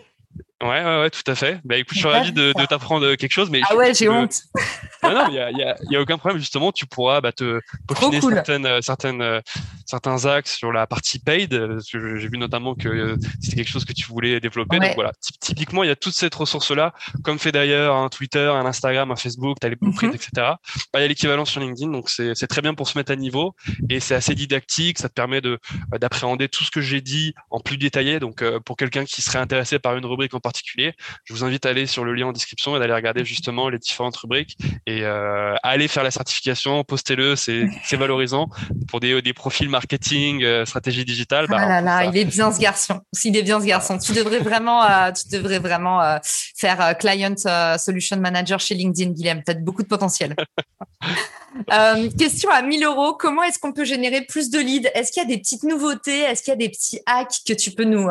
Ouais, 0.62 0.85
ouais, 0.85 1.01
ouais, 1.01 1.11
tout 1.11 1.23
à 1.27 1.35
fait. 1.35 1.59
Bah 1.64 1.79
écoute, 1.79 1.94
je 1.94 2.01
suis 2.01 2.09
ravi 2.09 2.33
de, 2.33 2.53
de 2.53 2.66
t'apprendre 2.66 3.14
quelque 3.14 3.33
chose, 3.33 3.49
mais 3.49 3.62
ah 3.68 3.75
ouais, 3.77 3.94
j'ai 3.94 4.11
honte. 4.11 4.42
non, 5.03 5.14
non, 5.14 5.27
il 5.29 5.35
y 5.35 5.38
a, 5.38 5.51
y, 5.51 5.62
a, 5.62 5.77
y 5.88 5.96
a, 5.96 6.01
aucun 6.01 6.18
problème. 6.18 6.38
Justement, 6.38 6.70
tu 6.70 6.85
pourras 6.85 7.23
bah, 7.23 7.33
te 7.33 7.61
peaufiner 7.88 8.20
certaines, 8.20 8.66
euh, 8.66 8.81
certaines, 8.83 9.23
euh, 9.23 9.40
certains 9.87 10.27
axes 10.27 10.57
sur 10.57 10.70
la 10.70 10.87
partie 10.87 11.18
paid. 11.18 11.55
Euh, 11.55 11.81
j'ai 11.90 12.29
vu 12.29 12.37
notamment 12.37 12.75
que 12.75 13.16
c'était 13.40 13.57
quelque 13.57 13.70
chose 13.70 13.87
que 13.87 13.94
tu 13.94 14.07
voulais 14.07 14.38
développer. 14.38 14.79
Donc 14.79 14.94
voilà, 14.94 15.12
typiquement, 15.40 15.83
il 15.83 15.87
y 15.87 15.90
a 15.90 15.96
toute 15.96 16.14
cette 16.14 16.35
ressource-là, 16.35 16.92
comme 17.25 17.38
fait 17.38 17.53
d'ailleurs 17.53 17.96
un 17.96 18.11
Twitter, 18.11 18.51
un 18.53 18.66
Instagram, 18.66 19.11
un 19.11 19.16
Facebook, 19.16 19.57
t'as 19.61 19.70
les 19.70 19.77
blueprints, 19.77 20.14
etc. 20.14 20.31
Bah, 20.37 20.59
il 20.96 21.01
y 21.01 21.05
a 21.05 21.09
l'équivalent 21.09 21.46
sur 21.46 21.61
LinkedIn, 21.61 21.90
donc 21.90 22.11
c'est 22.11 22.46
très 22.49 22.61
bien 22.61 22.75
pour 22.75 22.87
se 22.87 22.99
mettre 22.99 23.12
à 23.12 23.16
niveau 23.16 23.55
et 23.88 24.01
c'est 24.01 24.14
assez 24.14 24.35
didactique. 24.35 24.99
Ça 24.99 25.09
te 25.09 25.14
permet 25.14 25.40
de 25.40 25.59
d'appréhender 25.99 26.49
tout 26.49 26.64
ce 26.64 26.70
que 26.70 26.83
j'ai 26.83 27.01
dit 27.01 27.35
en 27.51 27.61
plus 27.61 27.79
détaillé. 27.79 28.20
Donc 28.20 28.44
pour 28.66 28.77
quelqu'un 28.77 29.07
qui 29.07 29.23
serait 29.23 29.38
intéressé 29.38 29.79
par 29.79 29.96
une 29.96 30.05
rubrique 30.05 30.35
en 30.35 30.40
particulier, 30.40 30.49
je 31.24 31.32
vous 31.32 31.44
invite 31.44 31.66
à 31.66 31.70
aller 31.70 31.86
sur 31.86 32.04
le 32.04 32.14
lien 32.14 32.26
en 32.26 32.32
description 32.32 32.76
et 32.76 32.78
d'aller 32.78 32.94
regarder 32.94 33.24
justement 33.24 33.68
les 33.68 33.78
différentes 33.78 34.16
rubriques 34.16 34.56
Et 34.86 35.04
euh, 35.04 35.54
allez 35.62 35.88
faire 35.88 36.02
la 36.02 36.10
certification, 36.10 36.84
postez-le, 36.84 37.36
c'est 37.36 37.68
valorisant 37.92 38.48
pour 38.88 39.00
des, 39.00 39.20
des 39.22 39.32
profils 39.32 39.68
marketing, 39.68 40.42
euh, 40.42 40.64
stratégie 40.64 41.04
digitale. 41.04 41.46
Bah, 41.48 41.58
ah 41.60 41.68
là 41.68 41.80
là, 41.80 42.04
il 42.04 42.16
est 42.16 42.24
bien 42.24 42.52
ce 42.52 42.60
garçon. 42.60 43.00
Il 43.24 43.36
est 43.36 43.42
bien 43.42 43.60
ce 43.60 43.66
garçon. 43.66 43.98
Tu 43.98 44.12
devrais 44.12 44.38
vraiment, 44.38 44.84
euh, 44.84 45.12
tu 45.12 45.36
devrais 45.36 45.58
vraiment 45.58 46.18
faire 46.56 46.96
client 46.98 47.34
solution 47.78 48.16
manager 48.18 48.60
chez 48.60 48.74
LinkedIn, 48.74 49.12
Guillaume. 49.12 49.42
Peut-être 49.42 49.64
beaucoup 49.64 49.82
de 49.82 49.88
potentiel. 49.88 50.34
question 52.18 52.50
à 52.50 52.62
1000 52.62 52.84
euros. 52.84 53.14
Comment 53.14 53.42
est-ce 53.42 53.58
qu'on 53.58 53.72
peut 53.72 53.84
générer 53.84 54.22
plus 54.22 54.50
de 54.50 54.58
leads? 54.58 54.88
Est-ce 54.94 55.12
qu'il 55.12 55.22
y 55.22 55.26
a 55.26 55.28
des 55.28 55.38
petites 55.38 55.64
nouveautés? 55.64 56.20
Est-ce 56.20 56.42
qu'il 56.42 56.52
y 56.52 56.54
a 56.54 56.56
des 56.56 56.68
petits 56.68 57.00
hacks 57.06 57.40
que 57.46 57.52
tu 57.52 57.70
peux 57.70 57.84
nous 57.84 58.08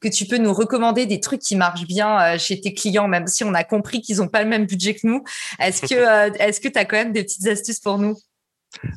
que 0.00 0.08
tu 0.08 0.26
peux 0.26 0.38
nous 0.38 0.52
recommander, 0.52 1.06
des 1.06 1.20
trucs 1.20 1.40
qui 1.40 1.56
marchent 1.56 1.86
bien 1.86 2.36
chez 2.38 2.60
tes 2.60 2.74
clients, 2.74 3.08
même 3.08 3.26
si 3.26 3.44
on 3.44 3.54
a 3.54 3.64
compris 3.64 4.00
qu'ils 4.00 4.18
n'ont 4.18 4.28
pas 4.28 4.42
le 4.42 4.48
même 4.48 4.66
budget 4.66 4.94
que 4.94 5.06
nous. 5.06 5.22
Est-ce 5.58 5.82
que 5.82 6.38
est-ce 6.40 6.60
que 6.60 6.68
tu 6.68 6.78
as 6.78 6.84
quand 6.84 6.96
même 6.96 7.12
des 7.12 7.24
petites 7.24 7.46
astuces 7.46 7.80
pour 7.80 7.98
nous? 7.98 8.16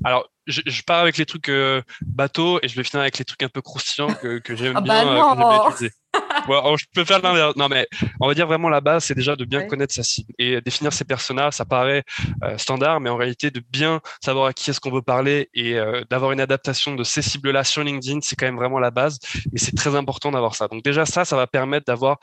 Alors, 0.03 0.29
je, 0.45 0.61
je, 0.65 0.81
pars 0.83 0.99
avec 0.99 1.17
les 1.17 1.25
trucs 1.25 1.49
euh, 1.49 1.81
bateaux 2.01 2.59
et 2.61 2.67
je 2.67 2.75
vais 2.75 2.83
finir 2.83 3.01
avec 3.01 3.17
les 3.17 3.25
trucs 3.25 3.41
un 3.43 3.49
peu 3.49 3.61
croustillants 3.61 4.13
que, 4.13 4.39
que 4.39 4.55
j'aime 4.55 4.73
ah 4.75 4.81
bien, 4.81 5.05
bah 5.05 5.65
euh, 5.65 5.69
utiliser. 5.69 5.93
je 6.13 6.85
peux 6.93 7.05
faire 7.05 7.21
l'inverse. 7.21 7.55
Non, 7.55 7.69
mais 7.69 7.87
on 8.19 8.27
va 8.27 8.33
dire 8.33 8.47
vraiment 8.47 8.69
la 8.69 8.81
base, 8.81 9.05
c'est 9.05 9.15
déjà 9.15 9.35
de 9.35 9.45
bien 9.45 9.67
connaître 9.67 9.93
sa 9.93 10.03
cible 10.03 10.31
et 10.37 10.61
définir 10.61 10.91
ses 10.93 11.05
personas. 11.05 11.51
Ça 11.51 11.65
paraît 11.65 12.03
euh, 12.43 12.57
standard, 12.57 12.99
mais 12.99 13.09
en 13.09 13.15
réalité, 13.15 13.51
de 13.51 13.61
bien 13.69 14.01
savoir 14.21 14.47
à 14.47 14.53
qui 14.53 14.69
est-ce 14.69 14.79
qu'on 14.79 14.91
veut 14.91 15.01
parler 15.01 15.49
et 15.53 15.75
euh, 15.75 16.03
d'avoir 16.09 16.31
une 16.31 16.41
adaptation 16.41 16.95
de 16.95 17.03
ces 17.03 17.21
cibles-là 17.21 17.63
sur 17.63 17.83
LinkedIn, 17.83 18.19
c'est 18.21 18.35
quand 18.35 18.45
même 18.45 18.57
vraiment 18.57 18.79
la 18.79 18.91
base 18.91 19.19
et 19.53 19.57
c'est 19.57 19.75
très 19.75 19.95
important 19.95 20.31
d'avoir 20.31 20.55
ça. 20.55 20.67
Donc 20.67 20.83
déjà, 20.83 21.05
ça, 21.05 21.25
ça 21.25 21.35
va 21.35 21.47
permettre 21.47 21.85
d'avoir 21.85 22.17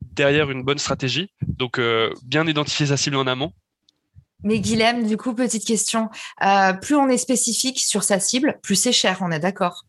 derrière 0.00 0.50
une 0.50 0.64
bonne 0.64 0.78
stratégie. 0.78 1.30
Donc 1.42 1.80
bien 2.24 2.46
identifier 2.46 2.86
sa 2.86 2.96
cible 2.96 3.16
en 3.16 3.26
amont 3.26 3.52
mais 4.42 4.60
Guilhem, 4.60 5.06
du 5.06 5.16
coup, 5.16 5.34
petite 5.34 5.66
question. 5.66 6.08
Euh, 6.42 6.72
plus 6.72 6.96
on 6.96 7.08
est 7.08 7.18
spécifique 7.18 7.80
sur 7.80 8.02
sa 8.02 8.20
cible, 8.20 8.58
plus 8.62 8.76
c'est 8.76 8.92
cher, 8.92 9.18
on 9.20 9.30
est 9.30 9.40
d'accord? 9.40 9.84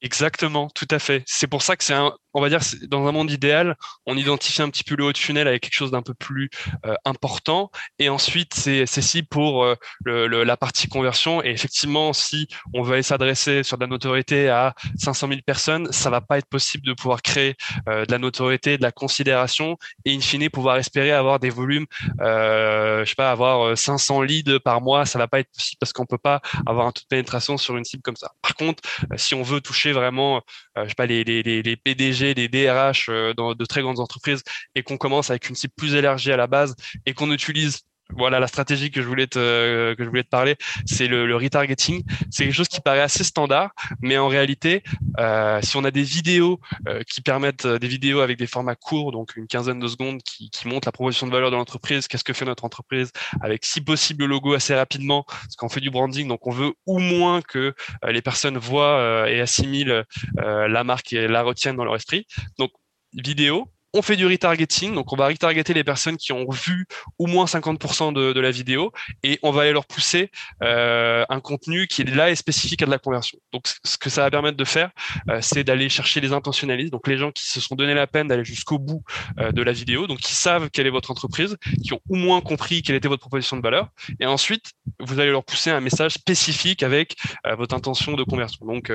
Exactement, 0.00 0.68
tout 0.68 0.88
à 0.90 0.98
fait. 0.98 1.22
C'est 1.26 1.46
pour 1.46 1.62
ça 1.62 1.76
que 1.76 1.84
c'est 1.84 1.94
un, 1.94 2.12
on 2.34 2.40
va 2.40 2.48
dire, 2.48 2.60
dans 2.88 3.06
un 3.06 3.12
monde 3.12 3.30
idéal, 3.30 3.76
on 4.06 4.16
identifie 4.16 4.62
un 4.62 4.70
petit 4.70 4.84
peu 4.84 4.96
le 4.96 5.04
haut 5.04 5.12
de 5.12 5.18
tunnel 5.18 5.48
avec 5.48 5.62
quelque 5.62 5.74
chose 5.74 5.90
d'un 5.90 6.02
peu 6.02 6.14
plus 6.14 6.50
euh, 6.86 6.94
important. 7.04 7.70
Et 7.98 8.08
ensuite, 8.08 8.54
c'est 8.54 8.86
si 8.86 9.22
pour 9.22 9.64
euh, 9.64 9.74
le, 10.04 10.44
la 10.44 10.56
partie 10.56 10.88
conversion. 10.88 11.42
Et 11.42 11.50
effectivement, 11.50 12.12
si 12.12 12.48
on 12.72 12.82
veut 12.82 13.02
s'adresser 13.02 13.62
sur 13.62 13.76
de 13.78 13.84
la 13.84 13.88
notoriété 13.88 14.48
à 14.48 14.74
500 14.98 15.28
000 15.28 15.40
personnes, 15.44 15.92
ça 15.92 16.10
va 16.10 16.20
pas 16.20 16.38
être 16.38 16.48
possible 16.48 16.86
de 16.86 16.94
pouvoir 16.94 17.22
créer 17.22 17.56
euh, 17.88 18.06
de 18.06 18.12
la 18.12 18.18
notoriété, 18.18 18.78
de 18.78 18.82
la 18.82 18.92
considération 18.92 19.76
et 20.04 20.14
in 20.14 20.20
fine 20.20 20.48
pouvoir 20.50 20.76
espérer 20.76 21.12
avoir 21.12 21.38
des 21.38 21.50
volumes, 21.50 21.86
je 22.18 23.04
sais 23.06 23.14
pas, 23.14 23.30
avoir 23.30 23.76
500 23.76 24.22
leads 24.22 24.58
par 24.60 24.80
mois. 24.80 25.06
Ça 25.06 25.18
va 25.18 25.28
pas 25.28 25.40
être 25.40 25.50
possible 25.52 25.78
parce 25.78 25.92
qu'on 25.92 26.06
peut 26.06 26.18
pas 26.18 26.40
avoir 26.66 26.86
un 26.86 26.92
taux 26.92 27.02
de 27.02 27.06
pénétration 27.08 27.56
sur 27.56 27.76
une 27.76 27.84
cible 27.84 28.02
comme 28.02 28.16
ça. 28.16 28.32
Par 28.42 28.54
contre, 28.54 28.82
si 29.16 29.34
on 29.34 29.42
veut 29.42 29.60
toucher 29.60 29.92
vraiment, 29.92 30.42
je 30.76 30.88
sais 30.88 30.94
pas, 30.94 31.06
les, 31.06 31.24
les, 31.24 31.42
les 31.42 31.76
PDG 31.76 32.21
des 32.22 32.48
DRH 32.48 33.08
euh, 33.08 33.34
dans 33.34 33.54
de 33.54 33.64
très 33.64 33.82
grandes 33.82 34.00
entreprises 34.00 34.42
et 34.74 34.82
qu'on 34.82 34.96
commence 34.96 35.30
avec 35.30 35.48
une 35.48 35.56
cible 35.56 35.74
plus 35.76 35.94
élargie 35.94 36.32
à 36.32 36.36
la 36.36 36.46
base 36.46 36.74
et 37.06 37.14
qu'on 37.14 37.30
utilise 37.32 37.80
voilà 38.16 38.40
la 38.40 38.46
stratégie 38.46 38.90
que 38.90 39.02
je 39.02 39.06
voulais 39.06 39.26
te 39.26 39.38
euh, 39.38 39.94
que 39.94 40.04
je 40.04 40.08
voulais 40.08 40.22
te 40.22 40.28
parler, 40.28 40.56
c'est 40.86 41.06
le, 41.06 41.26
le, 41.26 41.36
retargeting. 41.36 42.02
C'est 42.30 42.44
quelque 42.44 42.54
chose 42.54 42.68
qui 42.68 42.80
paraît 42.80 43.00
assez 43.00 43.24
standard, 43.24 43.70
mais 44.00 44.18
en 44.18 44.28
réalité, 44.28 44.82
euh, 45.18 45.60
si 45.62 45.76
on 45.76 45.84
a 45.84 45.90
des 45.90 46.02
vidéos 46.02 46.60
euh, 46.88 47.02
qui 47.08 47.20
permettent 47.20 47.66
des 47.66 47.88
vidéos 47.88 48.20
avec 48.20 48.38
des 48.38 48.46
formats 48.46 48.76
courts, 48.76 49.12
donc 49.12 49.36
une 49.36 49.46
quinzaine 49.46 49.80
de 49.80 49.88
secondes, 49.88 50.22
qui, 50.22 50.50
qui 50.50 50.68
montrent 50.68 50.88
la 50.88 50.92
proposition 50.92 51.26
de 51.26 51.32
valeur 51.32 51.50
de 51.50 51.56
l'entreprise, 51.56 52.08
qu'est-ce 52.08 52.24
que 52.24 52.32
fait 52.32 52.44
notre 52.44 52.64
entreprise, 52.64 53.12
avec 53.40 53.64
si 53.64 53.80
possible 53.80 54.24
le 54.24 54.30
logo 54.30 54.54
assez 54.54 54.74
rapidement, 54.74 55.24
parce 55.24 55.56
qu'on 55.56 55.68
fait 55.68 55.80
du 55.80 55.90
branding, 55.90 56.28
donc 56.28 56.46
on 56.46 56.50
veut 56.50 56.72
au 56.86 56.98
moins 56.98 57.42
que 57.42 57.74
les 58.06 58.22
personnes 58.22 58.58
voient 58.58 59.28
et 59.28 59.40
assimilent 59.40 60.04
la 60.36 60.84
marque 60.84 61.12
et 61.12 61.28
la 61.28 61.42
retiennent 61.42 61.76
dans 61.76 61.84
leur 61.84 61.96
esprit. 61.96 62.26
Donc 62.58 62.70
vidéo, 63.12 63.68
on 63.94 64.02
fait 64.02 64.16
du 64.16 64.26
retargeting, 64.26 64.94
donc 64.94 65.12
on 65.12 65.16
va 65.16 65.28
retargeter 65.28 65.74
les 65.74 65.84
personnes 65.84 66.16
qui 66.16 66.32
ont 66.32 66.48
vu 66.50 66.86
au 67.18 67.26
moins 67.26 67.44
50% 67.44 68.12
de, 68.12 68.40
la 68.40 68.50
vidéo 68.50 68.90
et 69.22 69.38
on 69.42 69.52
va 69.52 69.62
aller 69.62 69.72
leur 69.72 69.86
pousser 69.86 70.30
euh, 70.62 71.24
un 71.28 71.40
contenu 71.40 71.86
qui 71.86 72.02
est 72.02 72.14
là 72.14 72.30
et 72.30 72.34
spécifique 72.34 72.82
à 72.82 72.86
de 72.86 72.90
la 72.90 72.98
conversion. 72.98 73.38
Donc 73.52 73.66
ce 73.84 73.98
que 73.98 74.10
ça 74.10 74.22
va 74.22 74.30
permettre 74.30 74.56
de 74.56 74.64
faire, 74.64 74.90
euh, 75.28 75.38
c'est 75.40 75.62
d'aller 75.62 75.88
chercher 75.88 76.20
les 76.20 76.32
intentionnalistes, 76.32 76.90
donc 76.90 77.06
les 77.06 77.18
gens 77.18 77.30
qui 77.30 77.44
se 77.46 77.60
sont 77.60 77.76
donné 77.76 77.94
la 77.94 78.06
peine 78.06 78.28
d'aller 78.28 78.44
jusqu'au 78.44 78.78
bout 78.78 79.04
euh, 79.38 79.52
de 79.52 79.62
la 79.62 79.72
vidéo, 79.72 80.06
donc 80.06 80.18
qui 80.18 80.34
savent 80.34 80.70
quelle 80.70 80.86
est 80.86 80.90
votre 80.90 81.10
entreprise, 81.10 81.56
qui 81.84 81.92
ont 81.92 82.00
au 82.08 82.16
moins 82.16 82.40
compris 82.40 82.82
quelle 82.82 82.96
était 82.96 83.08
votre 83.08 83.20
proposition 83.20 83.56
de 83.56 83.62
valeur, 83.62 83.88
et 84.18 84.26
ensuite 84.26 84.72
vous 84.98 85.20
allez 85.20 85.30
leur 85.30 85.44
pousser 85.44 85.70
un 85.70 85.80
message 85.80 86.12
spécifique 86.12 86.82
avec 86.82 87.16
votre 87.56 87.74
intention 87.74 88.14
de 88.14 88.24
conversion. 88.24 88.66
Donc 88.66 88.92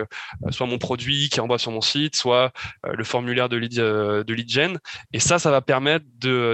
soit 0.49 0.65
mon 0.65 0.77
produit 0.77 1.29
qui 1.29 1.39
envoie 1.39 1.59
sur 1.59 1.71
mon 1.71 1.81
site, 1.81 2.15
soit 2.15 2.51
le 2.83 3.03
formulaire 3.03 3.49
de 3.49 3.57
lead, 3.57 3.75
de 3.75 4.33
lead 4.33 4.49
gen 4.49 4.79
et 5.13 5.19
ça, 5.19 5.39
ça 5.39 5.51
va 5.51 5.61
permettre 5.61 6.05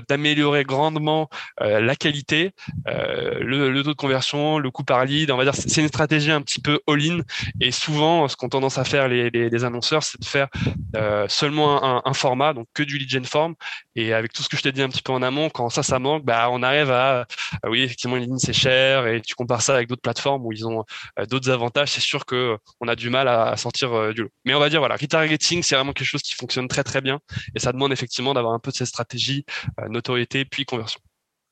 d'améliorer 0.07 0.63
grandement 0.63 1.29
euh, 1.61 1.79
la 1.79 1.95
qualité, 1.95 2.51
euh, 2.87 3.39
le, 3.39 3.81
taux 3.83 3.91
de 3.91 3.95
conversion, 3.95 4.59
le 4.59 4.71
coût 4.71 4.83
par 4.83 5.05
lead. 5.05 5.31
On 5.31 5.37
va 5.37 5.43
dire 5.43 5.55
c'est 5.55 5.81
une 5.81 5.87
stratégie 5.87 6.31
un 6.31 6.41
petit 6.41 6.61
peu 6.61 6.79
all-in. 6.87 7.19
Et 7.61 7.71
souvent, 7.71 8.27
ce 8.27 8.35
qu'ont 8.35 8.49
tendance 8.49 8.77
à 8.77 8.83
faire 8.83 9.07
les, 9.07 9.63
annonceurs, 9.63 10.03
c'est 10.03 10.19
de 10.19 10.25
faire 10.25 10.47
euh, 10.95 11.25
seulement 11.29 12.05
un, 12.05 12.13
format, 12.13 12.53
donc 12.53 12.67
que 12.73 12.83
du 12.83 12.97
lead 12.97 13.09
gen 13.09 13.25
form. 13.25 13.55
Et 13.95 14.13
avec 14.13 14.33
tout 14.33 14.43
ce 14.43 14.49
que 14.49 14.57
je 14.57 14.63
t'ai 14.63 14.71
dit 14.71 14.81
un 14.81 14.89
petit 14.89 15.01
peu 15.01 15.11
en 15.11 15.21
amont, 15.21 15.49
quand 15.49 15.69
ça, 15.69 15.83
ça 15.83 15.99
manque, 15.99 16.25
bah, 16.25 16.49
on 16.51 16.63
arrive 16.63 16.91
à, 16.91 17.25
oui, 17.67 17.81
effectivement, 17.83 18.15
LinkedIn 18.15 18.39
c'est 18.39 18.53
cher, 18.53 19.07
et 19.07 19.21
tu 19.21 19.35
compares 19.35 19.61
ça 19.61 19.75
avec 19.75 19.87
d'autres 19.87 20.01
plateformes 20.01 20.45
où 20.45 20.51
ils 20.51 20.67
ont 20.67 20.83
d'autres 21.29 21.49
avantages. 21.49 21.91
C'est 21.91 22.01
sûr 22.01 22.25
que 22.25 22.57
on 22.79 22.87
a 22.87 22.95
du 22.95 23.09
mal 23.09 23.27
à 23.27 23.55
sortir 23.57 24.13
du 24.13 24.23
lot. 24.23 24.29
Mais 24.45 24.53
on 24.53 24.59
va 24.59 24.69
dire 24.69 24.79
voilà, 24.79 24.95
retargeting, 24.95 25.63
c'est 25.63 25.75
vraiment 25.75 25.93
quelque 25.93 26.07
chose 26.07 26.21
qui 26.21 26.35
fonctionne 26.35 26.67
très 26.67 26.83
très 26.83 27.01
bien, 27.01 27.19
et 27.55 27.59
ça 27.59 27.71
demande 27.71 27.91
effectivement 27.91 28.22
d'avoir 28.33 28.53
un 28.53 28.59
peu 28.59 28.71
de 28.71 28.75
cette 28.77 28.87
stratégie 28.87 29.45
euh, 29.81 29.89
notoriété 29.89 30.45
puis 30.45 30.65
conversion. 30.65 31.01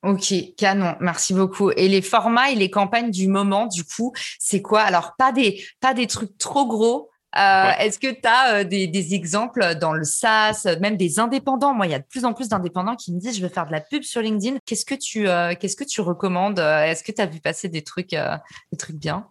Ok, 0.04 0.34
canon, 0.58 0.96
merci 1.00 1.34
beaucoup. 1.34 1.72
Et 1.72 1.88
les 1.90 2.02
formats 2.02 2.50
et 2.50 2.56
les 2.56 2.72
campagnes 2.72 3.12
du 3.12 3.28
moment, 3.28 3.68
du 3.68 3.84
coup, 3.84 4.14
c'est 4.40 4.62
quoi? 4.62 4.82
Alors, 4.82 5.16
pas 5.18 5.32
des, 5.32 5.64
pas 5.80 5.94
des 5.94 6.08
trucs 6.08 6.38
trop 6.38 6.66
gros. 6.66 7.10
Euh, 7.38 7.72
est-ce 7.80 8.00
que 8.00 8.12
tu 8.12 8.28
as 8.28 8.56
euh, 8.56 8.64
des, 8.64 8.88
des, 8.88 9.14
exemples 9.14 9.76
dans 9.76 9.94
le 9.94 10.04
SaaS, 10.04 10.66
même 10.80 10.98
des 10.98 11.20
indépendants? 11.20 11.74
Moi, 11.74 11.88
il 11.88 11.92
y 11.92 11.96
a 11.96 12.00
de 12.00 12.06
plus 12.06 12.26
en 12.26 12.34
plus 12.34 12.48
d'indépendants 12.48 12.96
qui 12.96 13.14
me 13.14 13.20
disent 13.20 13.38
je 13.38 13.42
veux 13.42 13.50
faire 13.50 13.68
de 13.68 13.72
la 13.72 13.82
pub 13.82 14.04
sur 14.04 14.22
LinkedIn. 14.22 14.58
Qu'est-ce 14.66 14.86
que 14.86 14.96
tu, 14.96 15.26
qu'est-ce 15.60 15.76
que 15.76 15.84
tu 15.84 16.02
recommandes? 16.02 16.60
Est-ce 16.60 17.04
que 17.04 17.12
tu 17.12 17.22
as 17.22 17.28
vu 17.28 17.40
passer 17.40 17.70
des 17.70 17.84
trucs, 17.84 18.12
des 18.12 18.78
trucs 18.78 18.98
bien? 18.98 19.31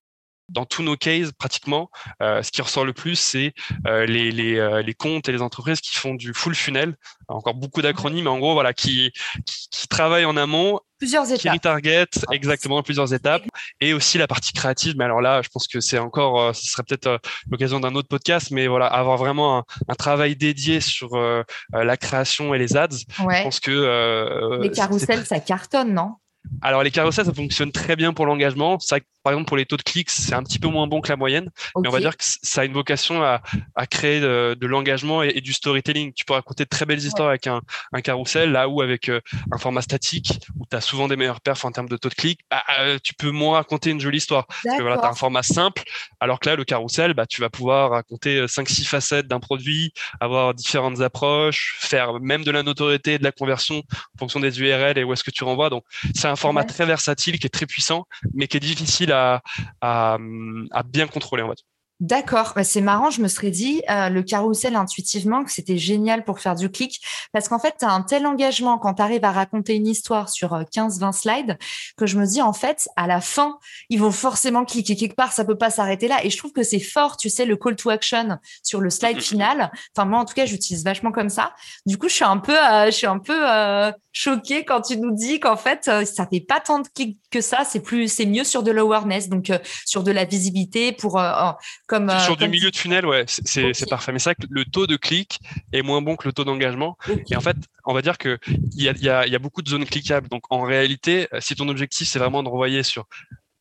Dans 0.50 0.66
tous 0.66 0.82
nos 0.82 0.96
cases, 0.96 1.32
pratiquement, 1.32 1.90
euh, 2.22 2.42
ce 2.42 2.50
qui 2.50 2.60
ressort 2.60 2.84
le 2.84 2.92
plus, 2.92 3.16
c'est 3.16 3.54
euh, 3.86 4.04
les, 4.04 4.30
les, 4.30 4.58
euh, 4.58 4.82
les, 4.82 4.94
comptes 4.94 5.28
et 5.28 5.32
les 5.32 5.42
entreprises 5.42 5.80
qui 5.80 5.96
font 5.96 6.14
du 6.14 6.34
full 6.34 6.54
funnel. 6.54 6.96
Encore 7.28 7.54
beaucoup 7.54 7.80
d'acronymes, 7.80 8.24
mais 8.24 8.30
en 8.30 8.38
gros, 8.38 8.54
voilà, 8.54 8.72
qui, 8.74 9.12
qui, 9.46 9.68
qui, 9.70 9.88
travaillent 9.88 10.24
en 10.24 10.36
amont. 10.36 10.80
Plusieurs 10.98 11.26
étapes. 11.26 11.40
Qui 11.40 11.48
retarget, 11.48 12.06
exactement, 12.32 12.82
plusieurs 12.82 13.14
étapes. 13.14 13.44
Et 13.80 13.94
aussi 13.94 14.18
la 14.18 14.26
partie 14.26 14.52
créative. 14.52 14.94
Mais 14.98 15.04
alors 15.04 15.20
là, 15.20 15.40
je 15.42 15.48
pense 15.48 15.68
que 15.68 15.80
c'est 15.80 15.98
encore, 15.98 16.54
ce 16.54 16.66
serait 16.66 16.82
peut-être 16.82 17.20
l'occasion 17.50 17.78
d'un 17.80 17.94
autre 17.94 18.08
podcast, 18.08 18.50
mais 18.50 18.66
voilà, 18.66 18.86
avoir 18.86 19.16
vraiment 19.16 19.58
un, 19.58 19.64
un 19.88 19.94
travail 19.94 20.36
dédié 20.36 20.80
sur 20.80 21.10
la 21.72 21.96
création 21.96 22.52
et 22.52 22.58
les 22.58 22.76
ads. 22.76 22.88
Ouais. 23.24 23.38
Je 23.38 23.42
pense 23.44 23.60
que. 23.60 24.60
les 24.60 24.70
carousels, 24.70 25.24
ça 25.24 25.38
cartonne, 25.38 25.94
non? 25.94 26.16
Alors 26.62 26.83
les 26.83 26.90
carousels, 26.90 27.26
ça 27.26 27.33
fonctionne 27.33 27.72
très 27.72 27.96
bien 27.96 28.12
pour 28.12 28.26
l'engagement. 28.26 28.79
Ça, 28.79 28.98
par 29.22 29.33
exemple, 29.33 29.48
pour 29.48 29.57
les 29.57 29.66
taux 29.66 29.76
de 29.76 29.83
clics, 29.83 30.11
c'est 30.11 30.35
un 30.35 30.42
petit 30.42 30.59
peu 30.59 30.68
moins 30.68 30.87
bon 30.87 31.00
que 31.00 31.09
la 31.09 31.16
moyenne, 31.16 31.50
mais 31.76 31.88
on 31.88 31.92
va 31.92 32.00
dire 32.00 32.16
que 32.16 32.24
ça 32.24 32.62
a 32.62 32.64
une 32.64 32.72
vocation 32.72 33.22
à, 33.22 33.42
à 33.74 33.87
créer 33.87 34.20
de, 34.20 34.57
de 34.59 34.66
l'engagement 34.66 35.22
et, 35.22 35.40
du 35.40 35.53
storytelling. 35.53 36.12
Tu 36.14 36.24
peux 36.24 36.33
raconter 36.33 36.64
de 36.64 36.68
très 36.68 36.87
belles 36.87 36.98
histoires 36.98 37.29
avec 37.29 37.46
un, 37.46 37.61
un 37.92 38.00
carrousel, 38.00 38.53
là 38.53 38.68
où 38.68 38.81
avec 38.81 39.09
euh, 39.11 39.20
un 39.53 39.59
format 39.59 39.83
statique, 39.83 40.40
où 40.59 40.64
tu 40.70 40.76
as 40.76 40.81
souvent 40.81 41.09
des 41.09 41.16
meilleurs 41.16 41.40
perfs 41.40 41.64
en 41.64 41.72
termes 41.72 41.88
de 41.88 41.96
taux 41.96 42.09
de 42.09 42.14
clics, 42.14 42.40
bah, 42.50 42.62
euh, 42.81 42.98
tu 43.03 43.14
peux 43.14 43.31
moins 43.31 43.57
raconter 43.57 43.90
une 43.90 44.00
jolie 44.00 44.18
histoire. 44.18 44.46
Parce 44.46 44.79
que 44.79 44.83
voilà, 44.83 44.96
tu 44.96 45.05
as 45.05 45.11
un 45.11 45.14
format 45.14 45.42
simple, 45.42 45.83
alors 46.20 46.40
que 46.40 46.48
là, 46.48 46.57
le 46.57 46.64
carrousel, 46.64 47.12
bah, 47.12 47.26
tu 47.26 47.42
vas 47.42 47.50
pouvoir 47.50 47.90
raconter 47.90 48.46
5-6 48.46 48.83
euh, 48.83 48.85
facettes 48.85 49.29
d'un 49.29 49.40
produit, 49.40 49.92
avoir 50.20 50.55
différentes 50.55 51.00
approches, 51.03 51.76
faire 51.81 52.20
même 52.20 52.44
de 52.44 52.50
la 52.50 52.62
notoriété 52.62 53.14
et 53.14 53.18
de 53.18 53.24
la 53.24 53.33
conversion 53.33 53.83
en 54.14 54.18
fonction 54.18 54.40
des 54.40 54.61
URL 54.61 54.96
et 54.96 55.05
où 55.05 55.12
est-ce 55.12 55.24
que 55.24 55.31
tu 55.31 55.44
renvoies. 55.44 55.68
Donc, 55.68 55.85
c'est 56.14 56.29
un 56.30 56.36
format 56.36 56.64
très 56.64 56.86
versatile 56.86 57.38
qui 57.38 57.46
est 57.46 57.50
très 57.50 57.66
puissant, 57.66 58.04
mais 58.34 58.46
qui 58.48 58.56
est 58.56 58.60
difficile 58.60 59.12
à, 59.12 59.42
à, 59.80 60.18
à 60.70 60.82
bien 60.82 61.06
contrôler, 61.06 61.42
en 61.42 61.48
fait. 61.50 61.58
D'accord, 62.00 62.54
bah, 62.56 62.64
c'est 62.64 62.80
marrant, 62.80 63.10
je 63.10 63.20
me 63.20 63.28
serais 63.28 63.50
dit, 63.50 63.82
euh, 63.90 64.08
le 64.08 64.22
carrousel 64.22 64.74
intuitivement, 64.74 65.44
que 65.44 65.52
c'était 65.52 65.76
génial 65.76 66.24
pour 66.24 66.40
faire 66.40 66.54
du 66.54 66.70
clic, 66.70 66.98
parce 67.34 67.46
qu'en 67.46 67.58
fait, 67.58 67.74
tu 67.78 67.84
as 67.84 67.90
un 67.90 68.00
tel 68.00 68.26
engagement 68.26 68.78
quand 68.78 68.94
tu 68.94 69.02
arrives 69.02 69.24
à 69.26 69.32
raconter 69.32 69.74
une 69.74 69.86
histoire 69.86 70.30
sur 70.30 70.54
15-20 70.54 71.08
euh, 71.08 71.12
slides, 71.12 71.58
que 71.98 72.06
je 72.06 72.18
me 72.18 72.24
dis, 72.24 72.40
en 72.40 72.54
fait, 72.54 72.88
à 72.96 73.06
la 73.06 73.20
fin, 73.20 73.58
ils 73.90 74.00
vont 74.00 74.12
forcément 74.12 74.64
cliquer 74.64 74.96
quelque 74.96 75.14
part, 75.14 75.32
ça 75.32 75.44
peut 75.44 75.58
pas 75.58 75.68
s'arrêter 75.68 76.08
là. 76.08 76.24
Et 76.24 76.30
je 76.30 76.38
trouve 76.38 76.52
que 76.52 76.62
c'est 76.62 76.80
fort, 76.80 77.18
tu 77.18 77.28
sais, 77.28 77.44
le 77.44 77.56
call 77.56 77.76
to 77.76 77.90
action 77.90 78.38
sur 78.62 78.80
le 78.80 78.88
slide 78.88 79.20
final. 79.20 79.70
Enfin, 79.94 80.08
moi, 80.08 80.20
en 80.20 80.24
tout 80.24 80.34
cas, 80.34 80.46
j'utilise 80.46 80.82
vachement 80.82 81.12
comme 81.12 81.28
ça. 81.28 81.52
Du 81.84 81.98
coup, 81.98 82.08
je 82.08 82.14
suis 82.14 82.24
un 82.24 82.38
peu, 82.38 82.56
euh, 82.56 82.86
je 82.86 82.92
suis 82.92 83.06
un 83.06 83.18
peu 83.18 83.34
choquée 84.12 84.64
quand 84.64 84.80
tu 84.80 84.96
nous 84.96 85.14
dis 85.14 85.38
qu'en 85.38 85.56
fait, 85.56 85.84
ça 85.84 86.26
fait 86.26 86.40
pas 86.40 86.60
tant 86.60 86.78
de 86.78 86.88
clics 86.88 87.18
que 87.30 87.42
ça, 87.42 87.64
c'est 87.64 87.80
plus, 87.80 88.08
c'est 88.08 88.26
mieux 88.26 88.44
sur 88.44 88.62
de 88.62 88.70
l'awareness, 88.70 89.28
donc 89.28 89.52
sur 89.84 90.02
de 90.02 90.10
la 90.10 90.24
visibilité 90.24 90.92
pour 90.92 91.20
euh, 91.92 92.18
sur 92.20 92.37
du 92.37 92.48
milieu 92.48 92.70
de 92.70 92.76
funnel, 92.76 93.07
ouais, 93.07 93.24
c'est 93.26 93.88
parfait. 93.88 94.12
Mais 94.12 94.18
c'est 94.18 94.31
vrai 94.31 94.35
que 94.35 94.46
le 94.50 94.64
taux 94.64 94.87
de 94.87 94.96
clic 94.96 95.40
est 95.72 95.83
moins 95.83 96.03
bon 96.03 96.16
que 96.16 96.26
le 96.26 96.33
taux 96.33 96.44
d'engagement. 96.44 96.96
Et 97.31 97.37
en 97.37 97.40
fait, 97.40 97.57
on 97.85 97.94
va 97.94 98.03
dire 98.03 98.18
que 98.18 98.38
il 98.76 98.83
y 98.83 98.88
a, 98.88 98.92
y, 98.92 99.09
a, 99.09 99.26
y 99.26 99.35
a, 99.35 99.38
beaucoup 99.38 99.62
de 99.62 99.68
zones 99.68 99.85
cliquables. 99.85 100.29
Donc 100.29 100.44
en 100.50 100.62
réalité, 100.62 101.29
euh, 101.33 101.40
si 101.40 101.55
ton 101.55 101.68
objectif 101.68 102.09
c'est 102.09 102.18
vraiment 102.18 102.42
de 102.42 102.48
renvoyer 102.48 102.83
sur 102.83 103.07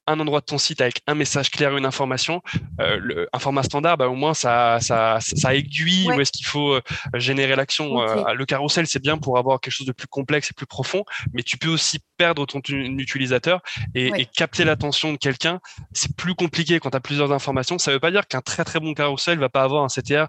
un 0.09 0.19
endroit 0.19 0.39
de 0.39 0.45
ton 0.45 0.57
site 0.57 0.81
avec 0.81 1.01
un 1.07 1.15
message 1.15 1.51
clair, 1.51 1.77
une 1.77 1.85
information, 1.85 2.41
euh, 2.81 2.97
le, 2.99 3.29
un 3.31 3.39
format 3.39 3.63
standard, 3.63 3.97
bah, 3.97 4.07
au 4.09 4.15
moins 4.15 4.33
ça, 4.33 4.79
ça, 4.81 5.19
ça 5.21 5.55
aiguille 5.55 6.09
où 6.11 6.19
est-ce 6.19 6.31
qu'il 6.31 6.45
faut 6.45 6.73
euh, 6.73 6.81
générer 7.13 7.55
l'action. 7.55 8.01
Euh, 8.01 8.33
le 8.33 8.45
carrousel, 8.45 8.87
c'est 8.87 9.01
bien 9.01 9.17
pour 9.17 9.37
avoir 9.37 9.59
quelque 9.59 9.73
chose 9.73 9.87
de 9.87 9.91
plus 9.91 10.07
complexe 10.07 10.49
et 10.51 10.53
plus 10.53 10.65
profond, 10.65 11.03
mais 11.33 11.43
tu 11.43 11.57
peux 11.57 11.69
aussi 11.69 11.99
perdre 12.17 12.45
ton 12.45 12.59
utilisateur 12.59 13.61
et, 13.95 14.07
et 14.17 14.25
capter 14.25 14.65
l'attention 14.65 15.13
de 15.13 15.17
quelqu'un. 15.17 15.59
C'est 15.93 16.15
plus 16.15 16.35
compliqué 16.35 16.79
quand 16.79 16.89
tu 16.89 16.97
as 16.97 17.01
plusieurs 17.01 17.31
informations. 17.31 17.77
Ça 17.77 17.91
veut 17.91 17.99
pas 17.99 18.11
dire 18.11 18.27
qu'un 18.27 18.41
très 18.41 18.65
très 18.65 18.79
bon 18.79 18.93
carrousel 18.93 19.39
va 19.39 19.49
pas 19.49 19.63
avoir 19.63 19.83
un 19.83 19.87
CTR 19.87 20.25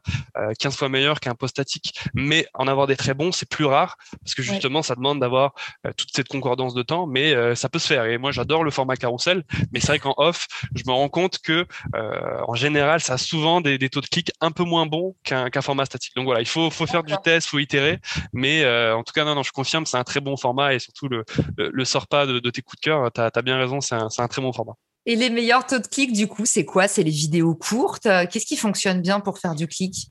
15 0.59 0.77
fois 0.77 0.89
meilleur 0.89 1.21
qu'un 1.21 1.35
post 1.35 1.57
statique, 1.57 1.99
mais 2.15 2.47
en 2.55 2.69
avoir 2.69 2.87
des 2.87 2.97
très 2.97 3.15
bons, 3.15 3.33
c'est 3.33 3.49
plus 3.49 3.65
rare 3.65 3.97
parce 4.23 4.35
que 4.35 4.43
justement, 4.43 4.83
ça 4.83 4.95
demande 4.95 5.21
d'avoir 5.21 5.55
toute 5.97 6.11
cette 6.15 6.29
concordance 6.29 6.75
de 6.75 6.83
temps, 6.83 7.07
mais 7.07 7.35
ça 7.57 7.69
peut 7.69 7.79
se 7.79 7.89
faire. 7.89 8.05
Et 8.05 8.19
moi, 8.19 8.31
j'adore 8.31 8.63
le 8.63 8.71
format 8.71 8.97
carrousel, 8.97 9.45
mais 9.73 9.81
c'est 9.81 9.89
vrai 9.89 9.99
qu'en 9.99 10.15
off, 10.17 10.47
je 10.75 10.83
me 10.87 10.93
rends 10.93 11.09
compte 11.09 11.39
que 11.39 11.67
euh, 11.95 12.41
en 12.47 12.55
général, 12.55 13.01
ça 13.01 13.15
a 13.15 13.19
souvent 13.19 13.61
des, 13.61 13.79
taux 13.89 14.01
de 14.01 14.07
clic 14.07 14.33
un 14.41 14.51
peu 14.51 14.65
moins 14.65 14.87
bons 14.87 15.17
qu'un 15.25 15.51
format 15.63 15.85
statique. 15.85 16.15
Donc 16.17 16.25
voilà, 16.25 16.41
il 16.41 16.49
faut, 16.49 16.71
faut 16.71 16.87
faire 16.87 17.03
du 17.03 17.15
test, 17.23 17.49
faut 17.49 17.59
itérer. 17.59 17.99
Mais 18.33 18.63
euh, 18.65 18.97
en 18.97 19.03
tout 19.03 19.13
cas, 19.13 19.25
non, 19.25 19.35
non, 19.35 19.43
je 19.43 19.53
confirme, 19.53 19.87
c'est 19.87 19.97
un 19.97 20.05
très 20.05 20.21
bon 20.21 20.37
format 20.37 20.75
et 20.75 20.79
surtout 20.79 21.09
le, 21.09 21.25
le, 21.57 21.85
sort 21.85 22.07
pas 22.07 22.27
de, 22.27 22.39
tes 22.51 22.63
coups 22.63 22.81
de 22.81 22.85
cœur. 22.85 23.11
Tu 23.13 23.21
as, 23.21 23.43
bien 23.43 23.59
raison, 23.59 23.81
c'est 23.81 23.95
un, 23.95 24.09
un 24.17 24.29
très 24.29 24.43
bon 24.43 24.53
format. 24.53 24.75
Et 25.07 25.17
les 25.17 25.31
meilleurs 25.31 25.67
taux 25.67 25.79
de 25.79 25.87
clic, 25.87 26.13
du 26.13 26.27
coup, 26.27 26.45
c'est 26.45 26.65
quoi? 26.65 26.87
C'est 26.87 27.03
les 27.03 27.11
vidéos 27.11 27.55
courtes? 27.55 28.09
Qu'est-ce 28.31 28.47
qui 28.47 28.57
fonctionne 28.57 29.01
bien 29.01 29.21
pour 29.21 29.39
faire 29.39 29.55
du 29.55 29.67
clic? 29.67 30.11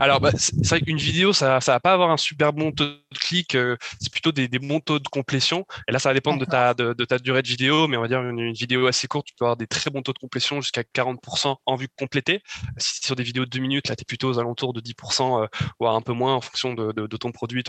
Alors, 0.00 0.20
bah, 0.20 0.30
c'est 0.36 0.66
vrai 0.68 0.80
qu'une 0.80 0.96
vidéo, 0.96 1.32
ça, 1.32 1.60
ça 1.60 1.72
va 1.72 1.80
pas 1.80 1.92
avoir 1.92 2.10
un 2.10 2.16
super 2.16 2.52
bon 2.52 2.72
taux 2.72 2.84
de 2.84 3.18
clic. 3.18 3.54
Euh, 3.54 3.76
c'est 4.00 4.12
plutôt 4.12 4.32
des, 4.32 4.48
des, 4.48 4.58
bons 4.58 4.80
taux 4.80 4.98
de 4.98 5.08
complétion. 5.08 5.66
Et 5.88 5.92
là, 5.92 5.98
ça 5.98 6.10
va 6.10 6.14
dépendre 6.14 6.38
de 6.38 6.44
ta, 6.44 6.74
de, 6.74 6.92
ta 7.04 7.18
durée 7.18 7.42
de 7.42 7.48
vidéo, 7.48 7.88
mais 7.88 7.96
on 7.96 8.02
va 8.02 8.08
dire 8.08 8.22
une, 8.22 8.52
vidéo 8.52 8.86
assez 8.86 9.08
courte, 9.08 9.26
tu 9.26 9.34
peux 9.38 9.44
avoir 9.44 9.56
des 9.56 9.66
très 9.66 9.90
bons 9.90 10.02
taux 10.02 10.12
de 10.12 10.18
complétion 10.18 10.60
jusqu'à 10.60 10.82
40% 10.82 11.56
en 11.64 11.76
vue 11.76 11.88
complétée. 11.98 12.42
Si 12.78 12.96
c'est 12.96 13.06
sur 13.06 13.16
des 13.16 13.22
vidéos 13.22 13.44
de 13.44 13.50
2 13.50 13.58
minutes, 13.60 13.88
là, 13.88 13.96
tu 13.96 14.02
es 14.02 14.04
plutôt 14.04 14.28
aux 14.28 14.38
alentours 14.38 14.72
de 14.72 14.80
10%, 14.80 15.42
euh, 15.42 15.46
voire 15.80 15.94
un 15.94 16.02
peu 16.02 16.12
moins 16.12 16.34
en 16.34 16.40
fonction 16.40 16.74
de, 16.74 16.92
de, 16.92 17.06
de 17.06 17.16
ton 17.16 17.32
produit, 17.32 17.62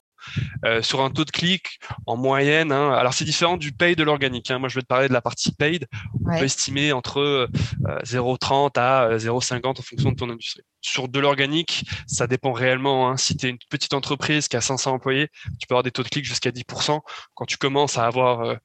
euh, 0.65 0.81
sur 0.81 1.01
un 1.01 1.09
taux 1.09 1.25
de 1.25 1.31
clic 1.31 1.79
en 2.05 2.17
moyenne. 2.17 2.71
Hein, 2.71 2.91
alors 2.93 3.13
c'est 3.13 3.25
différent 3.25 3.57
du 3.57 3.71
paid 3.71 3.97
de 3.97 4.03
l'organique. 4.03 4.51
Hein. 4.51 4.59
Moi 4.59 4.69
je 4.69 4.75
vais 4.75 4.81
te 4.81 4.87
parler 4.87 5.07
de 5.07 5.13
la 5.13 5.21
partie 5.21 5.51
paid. 5.51 5.87
On 6.25 6.37
peut 6.37 6.43
estimer 6.43 6.93
entre 6.93 7.19
euh, 7.19 7.47
0,30 8.03 8.79
à 8.79 9.17
0,50 9.17 9.67
en 9.67 9.73
fonction 9.81 10.11
de 10.11 10.15
ton 10.15 10.29
industrie. 10.29 10.63
Sur 10.81 11.07
de 11.07 11.19
l'organique, 11.19 11.85
ça 12.07 12.27
dépend 12.27 12.51
réellement. 12.51 13.09
Hein. 13.09 13.17
Si 13.17 13.37
tu 13.37 13.47
es 13.47 13.49
une 13.49 13.57
petite 13.69 13.93
entreprise 13.93 14.47
qui 14.47 14.57
a 14.57 14.61
500 14.61 14.93
employés, 14.93 15.29
tu 15.59 15.67
peux 15.67 15.75
avoir 15.75 15.83
des 15.83 15.91
taux 15.91 16.03
de 16.03 16.09
clic 16.09 16.25
jusqu'à 16.25 16.51
10%. 16.51 16.99
Quand 17.33 17.45
tu 17.45 17.57
commences 17.57 17.97
à 17.97 18.05
avoir 18.05 18.41
euh, 18.41 18.55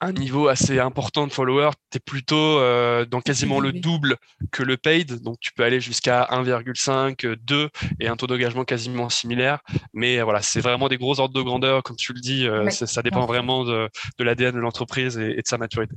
un 0.00 0.12
niveau 0.12 0.48
assez 0.48 0.78
important 0.78 1.26
de 1.26 1.32
followers, 1.32 1.70
tu 1.90 1.98
es 1.98 2.00
plutôt 2.00 2.36
euh, 2.36 3.04
dans 3.04 3.20
quasiment 3.20 3.60
le 3.60 3.72
double 3.72 4.16
que 4.50 4.62
le 4.62 4.76
paid. 4.76 5.20
Donc, 5.20 5.38
tu 5.40 5.52
peux 5.52 5.62
aller 5.62 5.80
jusqu'à 5.80 6.26
1,5, 6.30 7.34
2 7.34 7.68
et 8.00 8.08
un 8.08 8.16
taux 8.16 8.26
d'engagement 8.26 8.64
quasiment 8.64 9.08
similaire. 9.08 9.60
Mais 9.92 10.22
voilà, 10.22 10.42
c'est 10.42 10.60
vraiment 10.60 10.88
des 10.88 10.96
gros 10.96 11.20
ordres 11.20 11.34
de 11.34 11.42
grandeur, 11.42 11.82
comme 11.82 11.96
tu 11.96 12.12
le 12.12 12.20
dis. 12.20 12.46
Euh, 12.46 12.70
ça, 12.70 13.02
dépend 13.02 13.26
vraiment 13.26 13.64
de, 13.64 13.88
de 14.18 14.24
l'ADN 14.24 14.54
de 14.54 14.60
l'entreprise 14.60 15.18
et, 15.18 15.36
de 15.36 15.42
sa 15.46 15.58
maturité. 15.58 15.94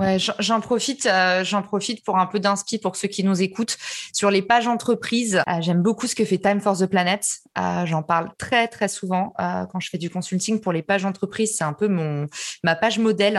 Ouais, 0.00 0.16
j'en 0.18 0.62
profite, 0.62 1.04
euh, 1.04 1.44
j'en 1.44 1.60
profite 1.60 2.02
pour 2.02 2.18
un 2.18 2.24
peu 2.24 2.40
d'inspi 2.40 2.78
pour 2.78 2.96
ceux 2.96 3.08
qui 3.08 3.22
nous 3.22 3.42
écoutent 3.42 3.76
sur 4.14 4.30
les 4.30 4.40
pages 4.40 4.66
entreprises. 4.66 5.42
Euh, 5.46 5.60
j'aime 5.60 5.82
beaucoup 5.82 6.06
ce 6.06 6.14
que 6.14 6.24
fait 6.24 6.38
Time 6.38 6.58
for 6.58 6.74
the 6.78 6.86
Planet. 6.86 7.22
Euh, 7.58 7.84
j'en 7.84 8.02
parle 8.02 8.30
très 8.38 8.66
très 8.66 8.88
souvent 8.88 9.34
quand 9.36 9.78
je 9.78 9.90
fais 9.90 9.98
du 9.98 10.08
consulting 10.08 10.60
pour 10.60 10.72
les 10.72 10.82
pages 10.82 11.04
entreprises. 11.04 11.54
C'est 11.58 11.64
un 11.64 11.74
peu 11.74 11.86
mon 11.86 12.28
ma 12.64 12.76
page 12.76 12.98
modèle. 12.98 13.29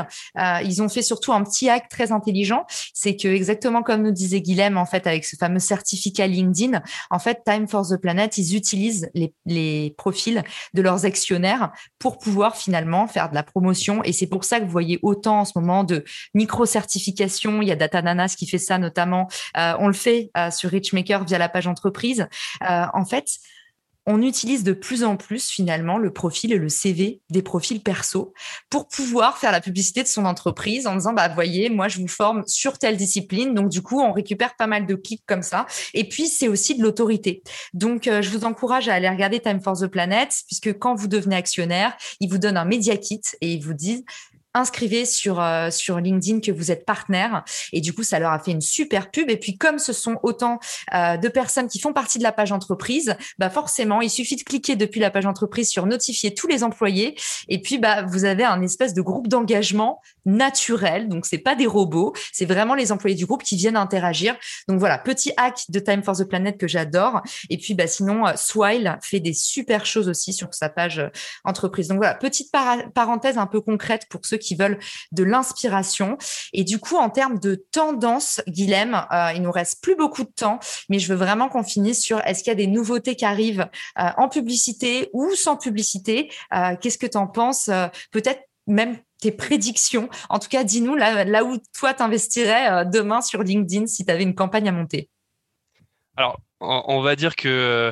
Ils 0.63 0.81
ont 0.81 0.89
fait 0.89 1.01
surtout 1.01 1.33
un 1.33 1.43
petit 1.43 1.69
hack 1.69 1.89
très 1.89 2.11
intelligent. 2.11 2.65
C'est 2.93 3.15
que 3.15 3.27
exactement 3.27 3.83
comme 3.83 4.03
nous 4.03 4.11
disait 4.11 4.41
Guilhem 4.41 4.77
en 4.77 4.85
fait 4.85 5.07
avec 5.07 5.25
ce 5.25 5.35
fameux 5.35 5.59
certificat 5.59 6.27
LinkedIn, 6.27 6.81
en 7.09 7.19
fait 7.19 7.43
Time 7.45 7.67
for 7.67 7.87
the 7.87 7.97
Planet, 7.97 8.37
ils 8.37 8.55
utilisent 8.55 9.09
les, 9.13 9.33
les 9.45 9.93
profils 9.97 10.43
de 10.73 10.81
leurs 10.81 11.05
actionnaires 11.05 11.71
pour 11.99 12.17
pouvoir 12.17 12.55
finalement 12.55 13.07
faire 13.07 13.29
de 13.29 13.35
la 13.35 13.43
promotion. 13.43 14.03
Et 14.03 14.13
c'est 14.13 14.27
pour 14.27 14.43
ça 14.43 14.59
que 14.59 14.65
vous 14.65 14.71
voyez 14.71 14.99
autant 15.01 15.41
en 15.41 15.45
ce 15.45 15.53
moment 15.55 15.83
de 15.83 16.03
micro 16.33 16.51
micro-certification. 16.61 17.61
Il 17.61 17.67
y 17.67 17.71
a 17.71 17.75
Datananas 17.75 18.35
qui 18.37 18.47
fait 18.47 18.57
ça 18.57 18.77
notamment. 18.77 19.27
Euh, 19.57 19.73
on 19.79 19.87
le 19.87 19.93
fait 19.93 20.31
euh, 20.37 20.51
sur 20.51 20.69
Richmaker 20.69 21.23
via 21.23 21.37
la 21.37 21.49
page 21.49 21.67
entreprise. 21.67 22.27
Euh, 22.69 22.85
en 22.93 23.05
fait, 23.05 23.25
on 24.05 24.21
utilise 24.21 24.63
de 24.63 24.73
plus 24.73 25.03
en 25.03 25.15
plus 25.15 25.49
finalement 25.49 25.97
le 25.97 26.11
profil 26.11 26.51
et 26.51 26.57
le 26.57 26.69
CV 26.69 27.21
des 27.29 27.41
profils 27.41 27.81
perso 27.81 28.33
pour 28.69 28.87
pouvoir 28.87 29.37
faire 29.37 29.51
la 29.51 29.61
publicité 29.61 30.01
de 30.01 30.07
son 30.07 30.25
entreprise 30.25 30.87
en 30.87 30.95
disant 30.95 31.13
bah 31.13 31.27
voyez 31.29 31.69
moi 31.69 31.87
je 31.87 31.99
vous 31.99 32.07
forme 32.07 32.43
sur 32.47 32.79
telle 32.79 32.97
discipline. 32.97 33.53
Donc 33.53 33.69
du 33.69 33.81
coup 33.81 33.99
on 34.01 34.11
récupère 34.11 34.55
pas 34.55 34.67
mal 34.67 34.85
de 34.87 34.95
clics 34.95 35.23
comme 35.27 35.43
ça. 35.43 35.67
Et 35.93 36.07
puis 36.07 36.27
c'est 36.27 36.47
aussi 36.47 36.75
de 36.75 36.83
l'autorité. 36.83 37.43
Donc 37.73 38.05
je 38.05 38.29
vous 38.29 38.43
encourage 38.43 38.89
à 38.89 38.93
aller 38.95 39.09
regarder 39.09 39.39
Time 39.39 39.61
for 39.61 39.77
the 39.77 39.87
Planet 39.87 40.29
puisque 40.47 40.77
quand 40.79 40.95
vous 40.95 41.07
devenez 41.07 41.35
actionnaire 41.35 41.95
ils 42.19 42.29
vous 42.29 42.37
donnent 42.37 42.57
un 42.57 42.65
média 42.65 42.97
kit 42.97 43.21
et 43.41 43.53
ils 43.53 43.63
vous 43.63 43.73
disent 43.73 44.03
inscrivez 44.53 45.05
sur 45.05 45.39
euh, 45.39 45.69
sur 45.71 45.99
LinkedIn 45.99 46.39
que 46.41 46.51
vous 46.51 46.71
êtes 46.71 46.85
partenaire. 46.85 47.43
Et 47.73 47.81
du 47.81 47.93
coup 47.93 48.03
ça 48.03 48.19
leur 48.19 48.31
a 48.31 48.39
fait 48.39 48.51
une 48.51 48.61
super 48.61 49.11
pub. 49.11 49.29
Et 49.29 49.37
puis 49.37 49.57
comme 49.57 49.79
ce 49.79 49.93
sont 49.93 50.19
autant 50.23 50.59
euh, 50.93 51.17
de 51.17 51.27
personnes 51.27 51.67
qui 51.67 51.79
font 51.79 51.93
partie 51.93 52.17
de 52.17 52.23
la 52.23 52.31
page 52.31 52.51
entreprise 52.51 53.15
bah 53.37 53.49
forcément 53.49 54.01
il 54.01 54.09
suffit 54.09 54.35
de 54.35 54.43
cliquer 54.43 54.75
depuis 54.75 54.99
la 54.99 55.09
page 55.11 55.25
entreprise 55.25 55.69
sur 55.69 55.85
notifier 55.85 56.33
tous 56.33 56.47
les 56.47 56.63
employés. 56.63 57.15
Et 57.47 57.61
puis 57.61 57.77
bah 57.77 58.03
vous 58.03 58.25
avez 58.25 58.43
un 58.43 58.61
espèce 58.61 58.93
de 58.93 59.01
groupe 59.01 59.27
d'engagement 59.27 60.01
naturel. 60.25 61.07
Donc 61.07 61.25
c'est 61.25 61.37
pas 61.37 61.55
des 61.55 61.67
robots. 61.67 62.13
C'est 62.33 62.45
vraiment 62.45 62.75
les 62.75 62.91
employés 62.91 63.15
du 63.15 63.25
groupe 63.25 63.43
qui 63.43 63.55
viennent 63.55 63.77
interagir. 63.77 64.35
Donc 64.67 64.79
voilà 64.79 64.97
petit 64.97 65.31
hack 65.37 65.63
de 65.69 65.79
Time 65.79 66.03
for 66.03 66.17
the 66.17 66.25
Planet 66.25 66.57
que 66.57 66.67
j'adore. 66.67 67.21
Et 67.49 67.57
puis 67.57 67.73
bah 67.73 67.87
sinon 67.87 68.27
euh, 68.27 68.33
Swile 68.35 68.99
fait 69.01 69.19
des 69.19 69.33
super 69.33 69.85
choses 69.85 70.09
aussi 70.09 70.33
sur 70.33 70.53
sa 70.53 70.69
page 70.69 71.01
entreprise. 71.45 71.87
Donc 71.87 71.97
voilà 71.97 72.15
petite 72.15 72.51
parenthèse 72.93 73.37
un 73.37 73.47
peu 73.47 73.61
concrète 73.61 74.07
pour 74.09 74.25
ceux 74.25 74.40
qui 74.41 74.55
veulent 74.55 74.79
de 75.11 75.23
l'inspiration. 75.23 76.17
Et 76.53 76.63
du 76.63 76.79
coup, 76.79 76.97
en 76.97 77.09
termes 77.09 77.39
de 77.39 77.55
tendance, 77.71 78.41
Guilhem, 78.47 78.95
euh, 79.11 79.31
il 79.35 79.41
nous 79.41 79.51
reste 79.51 79.81
plus 79.81 79.95
beaucoup 79.95 80.23
de 80.23 80.31
temps, 80.31 80.59
mais 80.89 80.99
je 80.99 81.11
veux 81.11 81.17
vraiment 81.17 81.49
qu'on 81.49 81.63
finisse 81.63 82.01
sur 82.01 82.19
est-ce 82.25 82.43
qu'il 82.43 82.51
y 82.51 82.51
a 82.51 82.55
des 82.55 82.67
nouveautés 82.67 83.15
qui 83.15 83.25
arrivent 83.25 83.69
euh, 83.99 84.09
en 84.17 84.29
publicité 84.29 85.09
ou 85.13 85.33
sans 85.35 85.57
publicité? 85.57 86.31
Euh, 86.53 86.75
Qu'est-ce 86.79 86.97
que 86.97 87.07
tu 87.07 87.17
en 87.17 87.27
penses 87.27 87.69
Peut-être 88.11 88.41
même 88.67 88.97
tes 89.19 89.31
prédictions. 89.31 90.09
En 90.29 90.39
tout 90.39 90.49
cas, 90.49 90.63
dis-nous 90.63 90.95
là, 90.95 91.23
là 91.23 91.43
où 91.43 91.57
toi 91.77 91.93
t'investirais 91.93 92.85
demain 92.85 93.21
sur 93.21 93.43
LinkedIn 93.43 93.87
si 93.87 94.05
tu 94.05 94.11
avais 94.11 94.23
une 94.23 94.35
campagne 94.35 94.67
à 94.67 94.71
monter. 94.71 95.09
Alors, 96.17 96.39
on 96.61 97.01
va 97.01 97.15
dire 97.15 97.35
que 97.35 97.47
euh, 97.47 97.91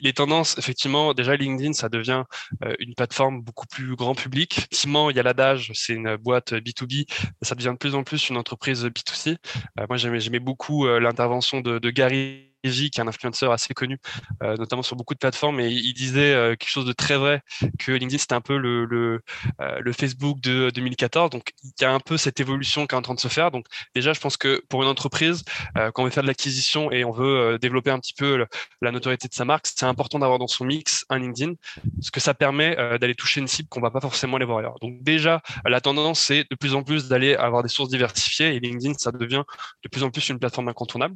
les, 0.00 0.12
tendances, 0.12 0.56
effectivement, 0.58 1.12
déjà 1.12 1.36
LinkedIn, 1.36 1.74
ça 1.74 1.88
devient 1.88 2.24
euh, 2.64 2.74
une 2.78 2.94
plateforme 2.94 3.42
beaucoup 3.42 3.66
plus 3.66 3.94
grand 3.94 4.14
public. 4.14 4.58
Effectivement, 4.58 5.10
il 5.10 5.16
y 5.16 5.20
a 5.20 5.22
l'adage, 5.22 5.70
c'est 5.74 5.92
une 5.92 6.16
boîte 6.16 6.52
B2B, 6.52 7.06
ça 7.42 7.54
devient 7.54 7.72
de 7.72 7.78
plus 7.78 7.94
en 7.94 8.02
plus 8.02 8.30
une 8.30 8.36
entreprise 8.36 8.84
B2C. 8.84 9.36
Euh, 9.78 9.86
moi, 9.88 9.98
j'aimais 9.98 10.40
beaucoup 10.40 10.86
l'intervention 10.86 11.60
de, 11.60 11.90
Gary 11.90 12.53
qui 12.90 13.00
est 13.00 13.00
un 13.00 13.08
influenceur 13.08 13.52
assez 13.52 13.74
connu, 13.74 13.98
notamment 14.40 14.82
sur 14.82 14.96
beaucoup 14.96 15.14
de 15.14 15.18
plateformes, 15.18 15.60
et 15.60 15.70
il 15.70 15.92
disait 15.94 16.56
quelque 16.58 16.70
chose 16.70 16.86
de 16.86 16.92
très 16.92 17.16
vrai 17.16 17.42
que 17.78 17.92
LinkedIn 17.92 18.18
c'était 18.18 18.34
un 18.34 18.40
peu 18.40 18.56
le 18.56 19.20
le 19.58 19.92
Facebook 19.92 20.40
de 20.40 20.70
2014. 20.70 21.30
Donc 21.30 21.52
il 21.62 21.72
y 21.80 21.84
a 21.84 21.92
un 21.92 22.00
peu 22.00 22.16
cette 22.16 22.40
évolution 22.40 22.86
qui 22.86 22.94
est 22.94 22.98
en 22.98 23.02
train 23.02 23.14
de 23.14 23.20
se 23.20 23.28
faire. 23.28 23.50
Donc 23.50 23.66
déjà, 23.94 24.12
je 24.12 24.20
pense 24.20 24.36
que 24.36 24.62
pour 24.68 24.82
une 24.82 24.88
entreprise, 24.88 25.44
quand 25.74 26.02
on 26.02 26.04
veut 26.04 26.10
faire 26.10 26.22
de 26.22 26.28
l'acquisition 26.28 26.90
et 26.90 27.04
on 27.04 27.12
veut 27.12 27.58
développer 27.60 27.90
un 27.90 27.98
petit 27.98 28.14
peu 28.14 28.46
la 28.80 28.90
notoriété 28.90 29.28
de 29.28 29.34
sa 29.34 29.44
marque, 29.44 29.66
c'est 29.66 29.86
important 29.86 30.18
d'avoir 30.18 30.38
dans 30.38 30.46
son 30.46 30.64
mix 30.64 31.04
un 31.10 31.18
LinkedIn, 31.18 31.54
parce 31.96 32.10
que 32.10 32.20
ça 32.20 32.34
permet 32.34 32.76
d'aller 32.98 33.14
toucher 33.14 33.40
une 33.40 33.48
cible 33.48 33.68
qu'on 33.68 33.80
va 33.80 33.90
pas 33.90 34.00
forcément 34.00 34.36
aller 34.36 34.46
voir 34.46 34.58
ailleurs. 34.58 34.78
Donc 34.80 35.02
déjà, 35.02 35.42
la 35.66 35.80
tendance 35.80 36.20
c'est 36.20 36.44
de 36.50 36.56
plus 36.56 36.74
en 36.74 36.82
plus 36.82 37.08
d'aller 37.08 37.34
avoir 37.34 37.62
des 37.62 37.68
sources 37.68 37.90
diversifiées 37.90 38.54
et 38.54 38.60
LinkedIn, 38.60 38.94
ça 38.94 39.12
devient 39.12 39.42
de 39.82 39.88
plus 39.88 40.02
en 40.02 40.10
plus 40.10 40.28
une 40.28 40.38
plateforme 40.38 40.68
incontournable. 40.68 41.14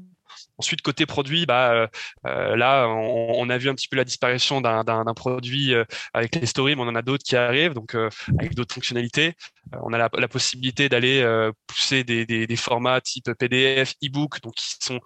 Ensuite, 0.56 0.82
côté 0.82 1.06
produit, 1.06 1.46
bah, 1.46 1.72
euh, 1.72 1.86
euh, 2.26 2.56
là, 2.56 2.88
on, 2.88 3.48
a 3.48 3.58
vu 3.58 3.68
un 3.68 3.74
petit 3.74 3.86
peu 3.86 3.96
la 3.96 4.04
disparition 4.04 4.60
d'un 4.60 5.04
produit 5.14 5.72
euh, 5.72 5.84
avec 6.12 6.34
les 6.34 6.46
stories, 6.46 6.74
mais 6.74 6.82
on 6.82 6.88
en 6.88 6.96
a 6.96 7.02
d'autres 7.02 7.22
qui 7.22 7.36
arrivent, 7.36 7.74
donc 7.74 7.94
avec 7.94 8.54
d'autres 8.54 8.74
fonctionnalités. 8.74 9.34
On 9.82 9.92
a 9.92 9.98
la, 9.98 10.28
possibilité 10.28 10.88
d'aller 10.88 11.24
pousser 11.66 12.04
des, 12.04 12.26
des, 12.26 12.56
formats 12.56 13.00
type 13.00 13.30
PDF, 13.38 13.94
e-book, 14.04 14.40
donc 14.42 14.54
qui 14.54 14.76
sont 14.80 15.00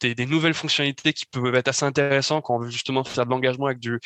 des, 0.00 0.14
des, 0.14 0.26
nouvelles 0.26 0.54
fonctionnalités 0.54 1.12
qui 1.12 1.26
peuvent 1.26 1.54
être 1.54 1.68
assez 1.68 1.84
intéressantes 1.84 2.44
quand 2.44 2.56
on 2.56 2.60
veut 2.60 2.70
justement 2.70 3.04
faire 3.04 3.24
de 3.24 3.30
l'engagement 3.30 3.66
avec 3.66 3.78
du, 3.78 4.00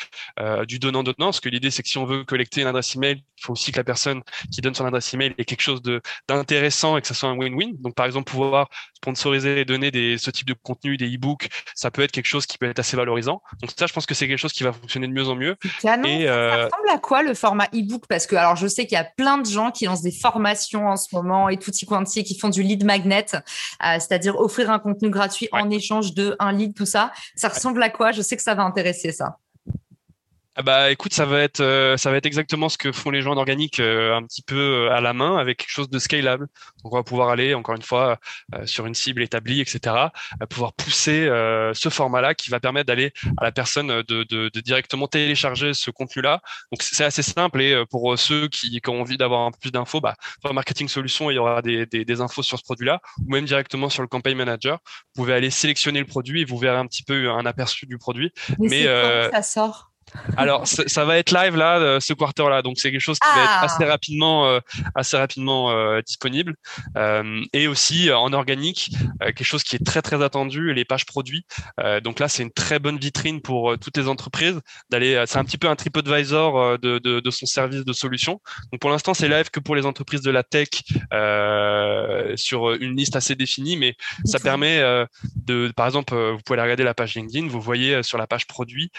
du 0.66 0.78
donnant-donnant. 0.78 1.26
Parce 1.26 1.40
que 1.40 1.48
l'idée, 1.48 1.70
c'est 1.70 1.82
que 1.82 1.88
si 1.88 1.98
on 1.98 2.06
veut 2.06 2.24
collecter 2.24 2.62
une 2.62 2.68
adresse 2.68 2.94
email, 2.96 3.22
il 3.38 3.44
faut 3.44 3.52
aussi 3.52 3.72
que 3.72 3.78
la 3.78 3.84
personne 3.84 4.22
qui 4.52 4.60
donne 4.60 4.74
son 4.74 4.86
adresse 4.86 5.12
email 5.14 5.34
ait 5.38 5.44
quelque 5.44 5.60
chose 5.60 5.82
d'intéressant 6.28 6.96
et 6.96 7.00
que 7.00 7.06
ça 7.06 7.14
soit 7.14 7.28
un 7.28 7.36
win-win. 7.36 7.74
Donc, 7.80 7.94
par 7.94 8.06
exemple, 8.06 8.30
pouvoir 8.30 8.68
sponsoriser 8.94 9.60
et 9.60 9.64
donner 9.64 9.90
des, 9.90 10.18
ce 10.18 10.30
type 10.30 10.48
de 10.48 10.54
contenu, 10.54 10.96
des 10.96 11.14
e-books, 11.14 11.48
ça 11.74 11.90
peut 11.90 12.02
être 12.02 12.12
quelque 12.12 12.26
chose 12.26 12.46
qui 12.46 12.58
peut 12.58 12.66
être 12.66 12.78
assez 12.78 12.96
valorisant. 12.96 13.42
Donc 13.60 13.70
ça, 13.76 13.86
je 13.86 13.92
pense 13.92 14.06
que 14.06 14.14
c'est 14.14 14.26
quelque 14.28 14.38
chose 14.38 14.52
qui 14.52 14.64
va 14.64 14.72
fonctionner 14.72 15.06
de 15.06 15.12
mieux 15.12 15.28
en 15.28 15.36
mieux. 15.36 15.56
et, 15.84 16.28
euh... 16.28 16.50
Ça 16.50 16.64
ressemble 16.64 16.90
à 16.90 16.98
quoi 16.98 17.22
le 17.22 17.34
format 17.34 17.66
e-book? 17.74 18.04
Parce 18.08 18.26
que 18.26 18.36
alors 18.36 18.56
je 18.56 18.66
sais 18.66 18.86
qu'il 18.86 18.96
y 18.96 19.00
a 19.00 19.04
plein 19.04 19.38
de 19.38 19.46
gens 19.46 19.65
qui 19.70 19.86
lancent 19.86 20.02
des 20.02 20.12
formations 20.12 20.88
en 20.88 20.96
ce 20.96 21.14
moment 21.14 21.48
et 21.48 21.56
tout 21.56 21.70
y 21.70 21.86
quanti 21.86 22.24
qui 22.24 22.38
font 22.38 22.48
du 22.48 22.62
lead 22.62 22.84
magnet, 22.84 23.26
euh, 23.34 23.38
c'est-à-dire 23.80 24.36
offrir 24.36 24.70
un 24.70 24.78
contenu 24.78 25.10
gratuit 25.10 25.48
en 25.52 25.70
échange 25.70 26.14
de 26.14 26.36
un 26.38 26.52
lead, 26.52 26.74
tout 26.74 26.86
ça. 26.86 27.12
Ça 27.34 27.48
ressemble 27.48 27.82
à 27.82 27.90
quoi? 27.90 28.12
Je 28.12 28.22
sais 28.22 28.36
que 28.36 28.42
ça 28.42 28.54
va 28.54 28.62
intéresser 28.64 29.12
ça. 29.12 29.38
Ah 30.58 30.62
bah 30.62 30.90
écoute, 30.90 31.12
ça 31.12 31.26
va 31.26 31.42
être 31.42 31.60
euh, 31.60 31.98
ça 31.98 32.10
va 32.10 32.16
être 32.16 32.24
exactement 32.24 32.70
ce 32.70 32.78
que 32.78 32.90
font 32.90 33.10
les 33.10 33.20
gens 33.20 33.32
en 33.32 33.36
organique 33.36 33.78
euh, 33.78 34.16
un 34.16 34.22
petit 34.22 34.40
peu 34.40 34.56
euh, 34.56 34.90
à 34.90 35.02
la 35.02 35.12
main 35.12 35.36
avec 35.36 35.58
quelque 35.58 35.70
chose 35.70 35.90
de 35.90 35.98
scalable. 35.98 36.46
Donc 36.82 36.94
on 36.94 36.96
va 36.96 37.02
pouvoir 37.02 37.28
aller 37.28 37.52
encore 37.52 37.74
une 37.74 37.82
fois 37.82 38.18
sur 38.64 38.86
une 38.86 38.94
cible 38.94 39.22
établie, 39.22 39.60
etc. 39.60 39.94
pouvoir 40.48 40.72
pousser 40.72 41.26
ce 41.74 41.88
format-là 41.90 42.34
qui 42.34 42.48
va 42.48 42.58
permettre 42.58 42.86
d'aller 42.86 43.12
à 43.36 43.44
la 43.44 43.52
personne 43.52 43.88
de, 43.88 44.02
de, 44.02 44.48
de, 44.48 44.60
directement 44.60 45.08
télécharger 45.08 45.74
ce 45.74 45.90
contenu-là. 45.90 46.40
Donc 46.72 46.82
c'est 46.82 47.04
assez 47.04 47.22
simple 47.22 47.60
et 47.60 47.84
pour 47.90 48.18
ceux 48.18 48.48
qui, 48.48 48.80
qui 48.80 48.90
ont 48.90 49.00
envie 49.00 49.18
d'avoir 49.18 49.42
un 49.42 49.50
peu 49.50 49.58
plus 49.58 49.72
d'infos, 49.72 50.00
bah 50.00 50.14
dans 50.42 50.52
Marketing 50.52 50.88
Solutions 50.88 51.30
il 51.30 51.34
y 51.34 51.38
aura 51.38 51.60
des, 51.60 51.86
des, 51.86 52.04
des 52.04 52.20
infos 52.20 52.42
sur 52.42 52.58
ce 52.58 52.64
produit-là 52.64 53.00
ou 53.26 53.30
même 53.30 53.44
directement 53.44 53.90
sur 53.90 54.02
le 54.02 54.08
Campaign 54.08 54.36
Manager. 54.36 54.78
Vous 55.14 55.22
pouvez 55.22 55.34
aller 55.34 55.50
sélectionner 55.50 56.00
le 56.00 56.06
produit 56.06 56.42
et 56.42 56.44
vous 56.44 56.56
verrez 56.56 56.78
un 56.78 56.86
petit 56.86 57.02
peu 57.02 57.30
un 57.30 57.44
aperçu 57.44 57.86
du 57.86 57.98
produit. 57.98 58.32
Mais, 58.58 58.86
Mais 58.86 59.30
ça 59.30 59.42
sort? 59.42 59.90
Alors, 60.36 60.66
ça 60.66 61.04
va 61.04 61.18
être 61.18 61.32
live 61.32 61.56
là, 61.56 61.78
euh, 61.78 62.00
ce 62.00 62.12
quarter-là, 62.12 62.62
donc 62.62 62.78
c'est 62.78 62.90
quelque 62.90 63.00
chose 63.00 63.18
qui 63.18 63.28
va 63.34 63.42
être 63.42 63.58
ah. 63.60 63.64
assez 63.64 63.84
rapidement, 63.84 64.46
euh, 64.46 64.60
assez 64.94 65.16
rapidement 65.16 65.70
euh, 65.70 66.00
disponible. 66.02 66.54
et 67.52 67.68
aussi 67.68 68.10
en 68.12 68.32
organique, 68.32 68.90
quelque 69.20 69.44
chose 69.44 69.62
qui 69.62 69.76
est 69.76 69.84
très 69.84 70.02
très 70.02 70.22
attendu, 70.22 70.72
les 70.72 70.84
pages 70.84 71.06
produits. 71.06 71.46
donc 72.02 72.20
là, 72.20 72.28
c'est 72.28 72.42
une 72.42 72.50
très 72.50 72.78
bonne 72.78 72.98
vitrine 72.98 73.40
pour 73.40 73.76
toutes 73.78 73.96
les 73.96 74.08
entreprises 74.08 74.60
d'aller. 74.90 75.24
C'est 75.26 75.38
un 75.38 75.44
petit 75.44 75.58
peu 75.58 75.68
un 75.68 75.76
TripAdvisor 75.76 76.78
de, 76.78 76.98
de, 76.98 77.20
de 77.20 77.30
son 77.30 77.46
service 77.46 77.84
de 77.84 77.92
solution. 77.92 78.40
Donc 78.72 78.80
pour 78.80 78.90
l'instant, 78.90 79.14
c'est 79.14 79.28
live 79.28 79.50
que 79.50 79.60
pour 79.60 79.76
les 79.76 79.86
entreprises 79.86 80.22
de 80.22 80.30
la 80.30 80.42
tech 80.42 80.68
sur 82.36 82.72
une 82.72 82.96
liste 82.96 83.16
assez 83.16 83.34
définie, 83.34 83.76
mais 83.76 83.94
ça 84.24 84.38
permet 84.38 84.80
de, 85.36 85.72
par 85.76 85.86
exemple, 85.86 86.14
vous 86.14 86.40
pouvez 86.44 86.58
aller 86.58 86.64
regarder 86.64 86.84
la 86.84 86.94
page 86.94 87.14
LinkedIn, 87.14 87.48
vous 87.48 87.60
voyez 87.60 88.02
sur 88.02 88.18
la 88.18 88.26
page 88.26 88.46
produit 88.46 88.90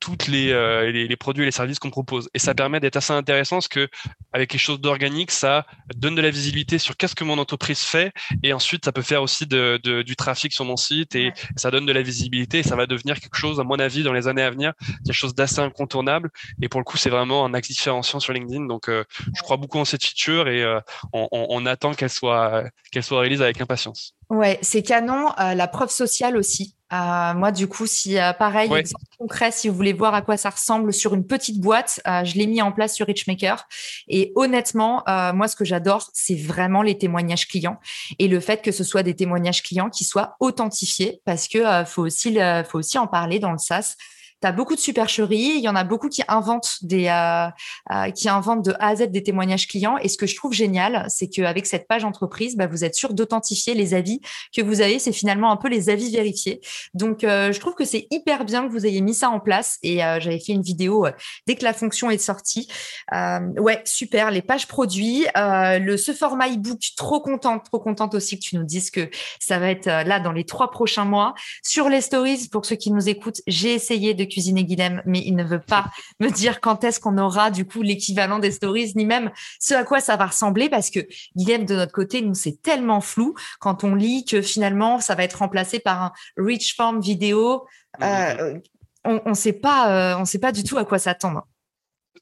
toutes 0.00 0.28
euh, 0.28 0.90
les, 0.90 1.08
les, 1.08 1.16
produits 1.16 1.42
et 1.42 1.46
les 1.46 1.52
services 1.52 1.78
qu'on 1.78 1.90
propose. 1.90 2.28
Et 2.34 2.38
ça 2.38 2.54
permet 2.54 2.80
d'être 2.80 2.96
assez 2.96 3.12
intéressant 3.12 3.56
parce 3.56 3.68
que 3.68 3.88
avec 4.32 4.50
quelque 4.50 4.60
chose 4.60 4.80
d'organique, 4.80 5.30
ça 5.30 5.66
donne 5.96 6.14
de 6.14 6.22
la 6.22 6.30
visibilité 6.30 6.78
sur 6.78 6.96
qu'est-ce 6.96 7.14
que 7.14 7.24
mon 7.24 7.38
entreprise 7.38 7.80
fait 7.80 8.12
et 8.42 8.52
ensuite 8.52 8.84
ça 8.84 8.92
peut 8.92 9.02
faire 9.02 9.22
aussi 9.22 9.46
de, 9.46 9.80
du 10.02 10.16
trafic 10.16 10.52
sur 10.52 10.64
mon 10.64 10.76
site 10.76 11.14
et 11.14 11.32
ça 11.56 11.70
donne 11.70 11.86
de 11.86 11.92
la 11.92 12.02
visibilité 12.02 12.60
et 12.60 12.62
ça 12.62 12.76
va 12.76 12.86
devenir 12.86 13.18
quelque 13.20 13.36
chose, 13.36 13.60
à 13.60 13.64
mon 13.64 13.78
avis, 13.78 14.02
dans 14.02 14.12
les 14.12 14.28
années 14.28 14.42
à 14.42 14.50
venir, 14.50 14.72
quelque 15.04 15.14
chose 15.14 15.34
d'assez 15.34 15.60
incontournable. 15.60 16.30
Et 16.62 16.68
pour 16.68 16.80
le 16.80 16.84
coup, 16.84 16.96
c'est 16.96 17.10
vraiment 17.10 17.44
un 17.44 17.54
axe 17.54 17.68
différenciant 17.68 18.20
sur 18.20 18.32
LinkedIn. 18.32 18.66
Donc, 18.66 18.88
euh, 18.88 19.04
je 19.34 19.42
crois 19.42 19.56
beaucoup 19.56 19.78
en 19.78 19.84
cette 19.84 20.04
feature 20.04 20.48
et 20.48 20.62
euh, 20.62 20.80
on, 21.12 21.28
on, 21.32 21.66
attend 21.66 21.92
qu'elle 21.92 22.10
soit 22.10 22.64
qu'elle 22.92 23.02
soit 23.02 23.20
réalisée 23.20 23.44
avec 23.44 23.60
impatience. 23.60 24.14
Ouais, 24.30 24.58
c'est 24.62 24.82
canon. 24.82 25.32
la 25.38 25.68
preuve 25.68 25.90
sociale 25.90 26.36
aussi. 26.36 26.77
Euh, 26.92 27.34
moi, 27.34 27.52
du 27.52 27.68
coup, 27.68 27.86
si 27.86 28.18
euh, 28.18 28.32
pareil, 28.32 28.72
exemple 28.72 29.04
concret, 29.18 29.50
si 29.50 29.68
vous 29.68 29.74
voulez 29.74 29.92
voir 29.92 30.14
à 30.14 30.22
quoi 30.22 30.36
ça 30.36 30.50
ressemble 30.50 30.92
sur 30.92 31.14
une 31.14 31.26
petite 31.26 31.60
boîte, 31.60 32.00
euh, 32.06 32.24
je 32.24 32.36
l'ai 32.36 32.46
mis 32.46 32.62
en 32.62 32.72
place 32.72 32.94
sur 32.94 33.06
Richmaker. 33.06 33.66
Et 34.08 34.32
honnêtement, 34.36 35.02
euh, 35.08 35.32
moi, 35.32 35.48
ce 35.48 35.56
que 35.56 35.64
j'adore, 35.64 36.08
c'est 36.14 36.36
vraiment 36.36 36.82
les 36.82 36.96
témoignages 36.96 37.46
clients 37.46 37.78
et 38.18 38.28
le 38.28 38.40
fait 38.40 38.62
que 38.62 38.72
ce 38.72 38.84
soit 38.84 39.02
des 39.02 39.14
témoignages 39.14 39.62
clients 39.62 39.90
qui 39.90 40.04
soient 40.04 40.36
authentifiés, 40.40 41.20
parce 41.24 41.48
que 41.48 41.84
faut 41.84 42.02
aussi, 42.02 42.38
faut 42.68 42.78
aussi 42.78 42.98
en 42.98 43.06
parler 43.06 43.38
dans 43.38 43.52
le 43.52 43.58
SaaS 43.58 43.96
tu 44.40 44.46
as 44.46 44.52
beaucoup 44.52 44.74
de 44.74 44.80
supercheries, 44.80 45.54
il 45.56 45.60
y 45.60 45.68
en 45.68 45.74
a 45.74 45.84
beaucoup 45.84 46.08
qui 46.08 46.22
inventent 46.28 46.78
des 46.82 47.08
euh, 47.08 47.48
euh, 47.90 48.10
qui 48.10 48.28
inventent 48.28 48.64
de 48.64 48.72
A 48.78 48.88
à 48.88 48.96
Z 48.96 49.10
des 49.10 49.22
témoignages 49.22 49.66
clients 49.66 49.98
et 49.98 50.08
ce 50.08 50.16
que 50.16 50.26
je 50.26 50.36
trouve 50.36 50.52
génial, 50.52 51.04
c'est 51.08 51.28
qu'avec 51.28 51.66
cette 51.66 51.88
page 51.88 52.04
entreprise, 52.04 52.56
bah, 52.56 52.66
vous 52.66 52.84
êtes 52.84 52.94
sûr 52.94 53.14
d'authentifier 53.14 53.74
les 53.74 53.94
avis 53.94 54.20
que 54.54 54.62
vous 54.62 54.80
avez, 54.80 54.98
c'est 54.98 55.12
finalement 55.12 55.50
un 55.50 55.56
peu 55.56 55.68
les 55.68 55.90
avis 55.90 56.10
vérifiés. 56.12 56.60
Donc 56.94 57.24
euh, 57.24 57.52
je 57.52 57.60
trouve 57.60 57.74
que 57.74 57.84
c'est 57.84 58.06
hyper 58.10 58.44
bien 58.44 58.66
que 58.66 58.72
vous 58.72 58.86
ayez 58.86 59.00
mis 59.00 59.14
ça 59.14 59.30
en 59.30 59.40
place 59.40 59.78
et 59.82 59.98
j'avais 59.98 60.38
fait 60.38 60.52
une 60.52 60.62
vidéo 60.62 61.06
dès 61.46 61.56
que 61.56 61.64
la 61.64 61.72
fonction 61.72 62.10
est 62.10 62.18
sortie. 62.18 62.68
ouais, 63.12 63.82
super, 63.84 64.30
les 64.30 64.42
pages 64.42 64.66
produits, 64.66 65.26
le 65.34 65.96
ce 65.96 66.12
format 66.12 66.48
e-book, 66.48 66.80
trop 66.96 67.20
contente, 67.20 67.64
trop 67.64 67.80
contente 67.80 68.14
aussi 68.14 68.38
que 68.38 68.44
tu 68.44 68.56
nous 68.56 68.64
dises 68.64 68.90
que 68.90 69.10
ça 69.40 69.58
va 69.58 69.70
être 69.70 69.86
là 69.86 70.20
dans 70.20 70.32
les 70.32 70.44
trois 70.44 70.70
prochains 70.70 71.04
mois. 71.04 71.34
Sur 71.62 71.88
les 71.88 72.00
stories, 72.00 72.48
pour 72.50 72.64
ceux 72.64 72.76
qui 72.76 72.90
nous 72.90 73.08
écoutent, 73.08 73.40
j'ai 73.46 73.74
essayé 73.74 74.14
de 74.14 74.24
cuisiner 74.28 74.64
Guilhem, 74.64 75.02
mais 75.06 75.20
il 75.24 75.34
ne 75.34 75.44
veut 75.44 75.60
pas 75.60 75.86
me 76.20 76.30
dire 76.30 76.60
quand 76.60 76.84
est-ce 76.84 77.00
qu'on 77.00 77.18
aura 77.18 77.50
du 77.50 77.66
coup 77.66 77.82
l'équivalent 77.82 78.38
des 78.38 78.50
stories, 78.50 78.92
ni 78.94 79.04
même 79.04 79.30
ce 79.60 79.74
à 79.74 79.84
quoi 79.84 80.00
ça 80.00 80.16
va 80.16 80.26
ressembler, 80.26 80.68
parce 80.68 80.90
que 80.90 81.00
Guilhem, 81.36 81.64
de 81.64 81.74
notre 81.74 81.92
côté, 81.92 82.22
nous, 82.22 82.34
c'est 82.34 82.62
tellement 82.62 83.00
flou 83.00 83.34
quand 83.60 83.84
on 83.84 83.94
lit 83.94 84.24
que 84.24 84.42
finalement, 84.42 85.00
ça 85.00 85.14
va 85.14 85.24
être 85.24 85.38
remplacé 85.38 85.78
par 85.80 86.02
un 86.02 86.12
rich 86.36 86.76
form 86.76 87.00
vidéo. 87.00 87.66
Mmh. 87.98 88.04
Euh, 88.04 88.58
on 89.04 89.30
ne 89.30 89.34
sait 89.34 89.52
pas, 89.52 89.90
euh, 89.90 90.18
on 90.18 90.24
sait 90.24 90.38
pas 90.38 90.52
du 90.52 90.64
tout 90.64 90.76
à 90.76 90.84
quoi 90.84 90.98
s'attendre 90.98 91.46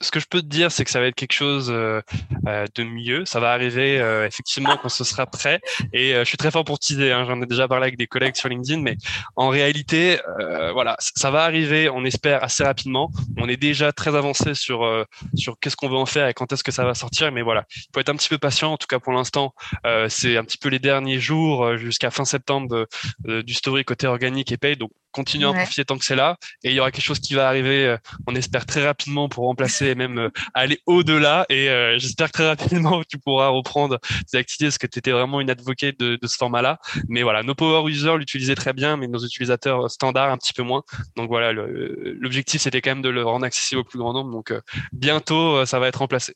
ce 0.01 0.11
que 0.11 0.21
je 0.21 0.27
peux 0.29 0.41
te 0.41 0.47
dire, 0.47 0.71
c'est 0.73 0.85
que 0.85 0.91
ça 0.91 1.01
va 1.01 1.07
être 1.07 1.15
quelque 1.15 1.33
chose 1.33 1.71
euh, 1.71 2.01
euh, 2.47 2.67
de 2.75 2.85
mieux. 2.85 3.25
Ça 3.25 3.41
va 3.41 3.53
arriver 3.53 4.01
euh, 4.01 4.27
effectivement 4.27 4.77
quand 4.77 4.89
ce 4.89 5.05
sera 5.05 5.27
prêt. 5.27 5.61
Et 5.93 6.15
je 6.15 6.25
suis 6.25 6.37
très 6.37 6.51
fort 6.51 6.65
pour 6.65 6.79
teaser. 6.79 7.13
Hein. 7.13 7.25
J'en 7.27 7.41
ai 7.43 7.47
déjà 7.47 7.69
parlé 7.69 7.85
avec 7.85 7.99
des 7.99 8.07
collègues 8.07 8.37
sur 8.37 8.49
LinkedIn, 8.49 8.81
mais 8.83 8.97
en 9.37 9.49
réalité, 9.49 10.19
voilà, 10.73 10.97
ça 10.99 11.31
va 11.31 11.45
arriver. 11.45 11.89
On 11.89 12.05
espère 12.05 12.43
assez 12.43 12.65
rapidement. 12.65 13.11
On 13.39 13.49
est 13.49 13.57
déjà 13.57 13.93
très 13.93 14.15
avancé 14.15 14.55
sur 14.55 15.07
sur 15.35 15.59
qu'est-ce 15.61 15.77
qu'on 15.77 15.89
veut 15.89 15.97
en 15.97 16.07
faire 16.07 16.29
et 16.29 16.35
quand 16.35 16.53
est-ce 16.53 16.65
que 16.65 16.73
ça 16.73 16.85
va 16.85 16.95
sortir. 16.95 17.33
Mais 17.33 17.43
voilà, 17.43 17.65
il 17.75 17.89
faut 17.95 18.01
être 18.01 18.09
un 18.09 18.17
petit 18.17 18.29
peu 18.29 18.39
patient. 18.39 18.73
En 18.73 18.77
tout 18.77 18.87
cas, 18.87 18.99
pour 18.99 19.13
l'instant, 19.13 19.55
c'est 20.09 20.37
un 20.37 20.45
petit 20.45 20.59
peu 20.59 20.69
les 20.69 20.79
derniers 20.79 21.21
jours 21.21 21.77
jusqu'à 21.77 22.11
fin 22.11 22.25
septembre 22.25 22.87
du 23.25 23.55
story 23.55 23.85
côté 23.85 24.07
organique 24.07 24.53
et 24.53 24.57
pay. 24.57 24.77
Donc 24.77 24.91
continuer 25.17 25.47
à 25.47 25.51
en 25.51 25.55
profiter 25.55 25.85
tant 25.85 25.97
que 25.97 26.05
c'est 26.05 26.15
là. 26.15 26.37
Et 26.63 26.71
il 26.71 26.75
y 26.75 26.81
aura 26.81 26.91
quelque 26.91 27.05
chose 27.05 27.21
qui 27.21 27.35
va 27.35 27.49
arriver, 27.49 27.87
euh, 27.87 27.97
on 28.27 28.35
espère 28.35 28.67
très 28.67 28.85
rapidement 28.85 29.29
pour 29.29 29.45
remplacer 29.45 29.87
et 29.87 29.95
même 29.95 30.19
euh, 30.19 30.31
aller 30.53 30.79
au-delà. 30.87 31.47
Et 31.49 31.71
euh, 31.71 31.99
j'espère 31.99 32.29
que 32.29 32.33
très 32.33 32.49
rapidement 32.49 33.03
tu 33.09 33.19
pourras 33.19 33.49
reprendre 33.49 33.99
tes 34.31 34.37
activités 34.37 34.67
parce 34.67 34.79
que 34.79 34.87
tu 34.87 34.99
étais 34.99 35.13
vraiment 35.13 35.41
une 35.41 35.51
advocate 35.51 35.99
de, 35.99 36.19
ce 36.23 36.37
format-là. 36.37 36.79
Mais 37.09 37.23
voilà, 37.23 37.43
nos 37.43 37.55
power 37.55 37.91
users 37.91 38.19
l'utilisaient 38.19 38.55
très 38.55 38.75
bien, 38.75 38.97
mais 38.97 39.09
nos 39.09 39.25
utilisateurs 39.25 39.91
standards 39.91 40.31
un 40.31 40.37
petit 40.37 40.53
peu 40.53 40.63
moins. 40.63 40.83
Donc 41.17 41.29
voilà, 41.29 41.53
l'objectif 41.53 42.61
c'était 42.61 42.83
quand 42.83 42.91
même 42.91 43.03
de 43.03 43.09
le 43.09 43.25
rendre 43.25 43.47
accessible 43.47 43.81
au 43.81 43.85
plus 43.85 43.99
grand 43.99 44.13
nombre. 44.13 44.31
Donc 44.31 44.53
bientôt, 44.93 45.65
ça 45.65 45.79
va 45.79 45.89
être 45.89 46.01
remplacé. 46.01 46.35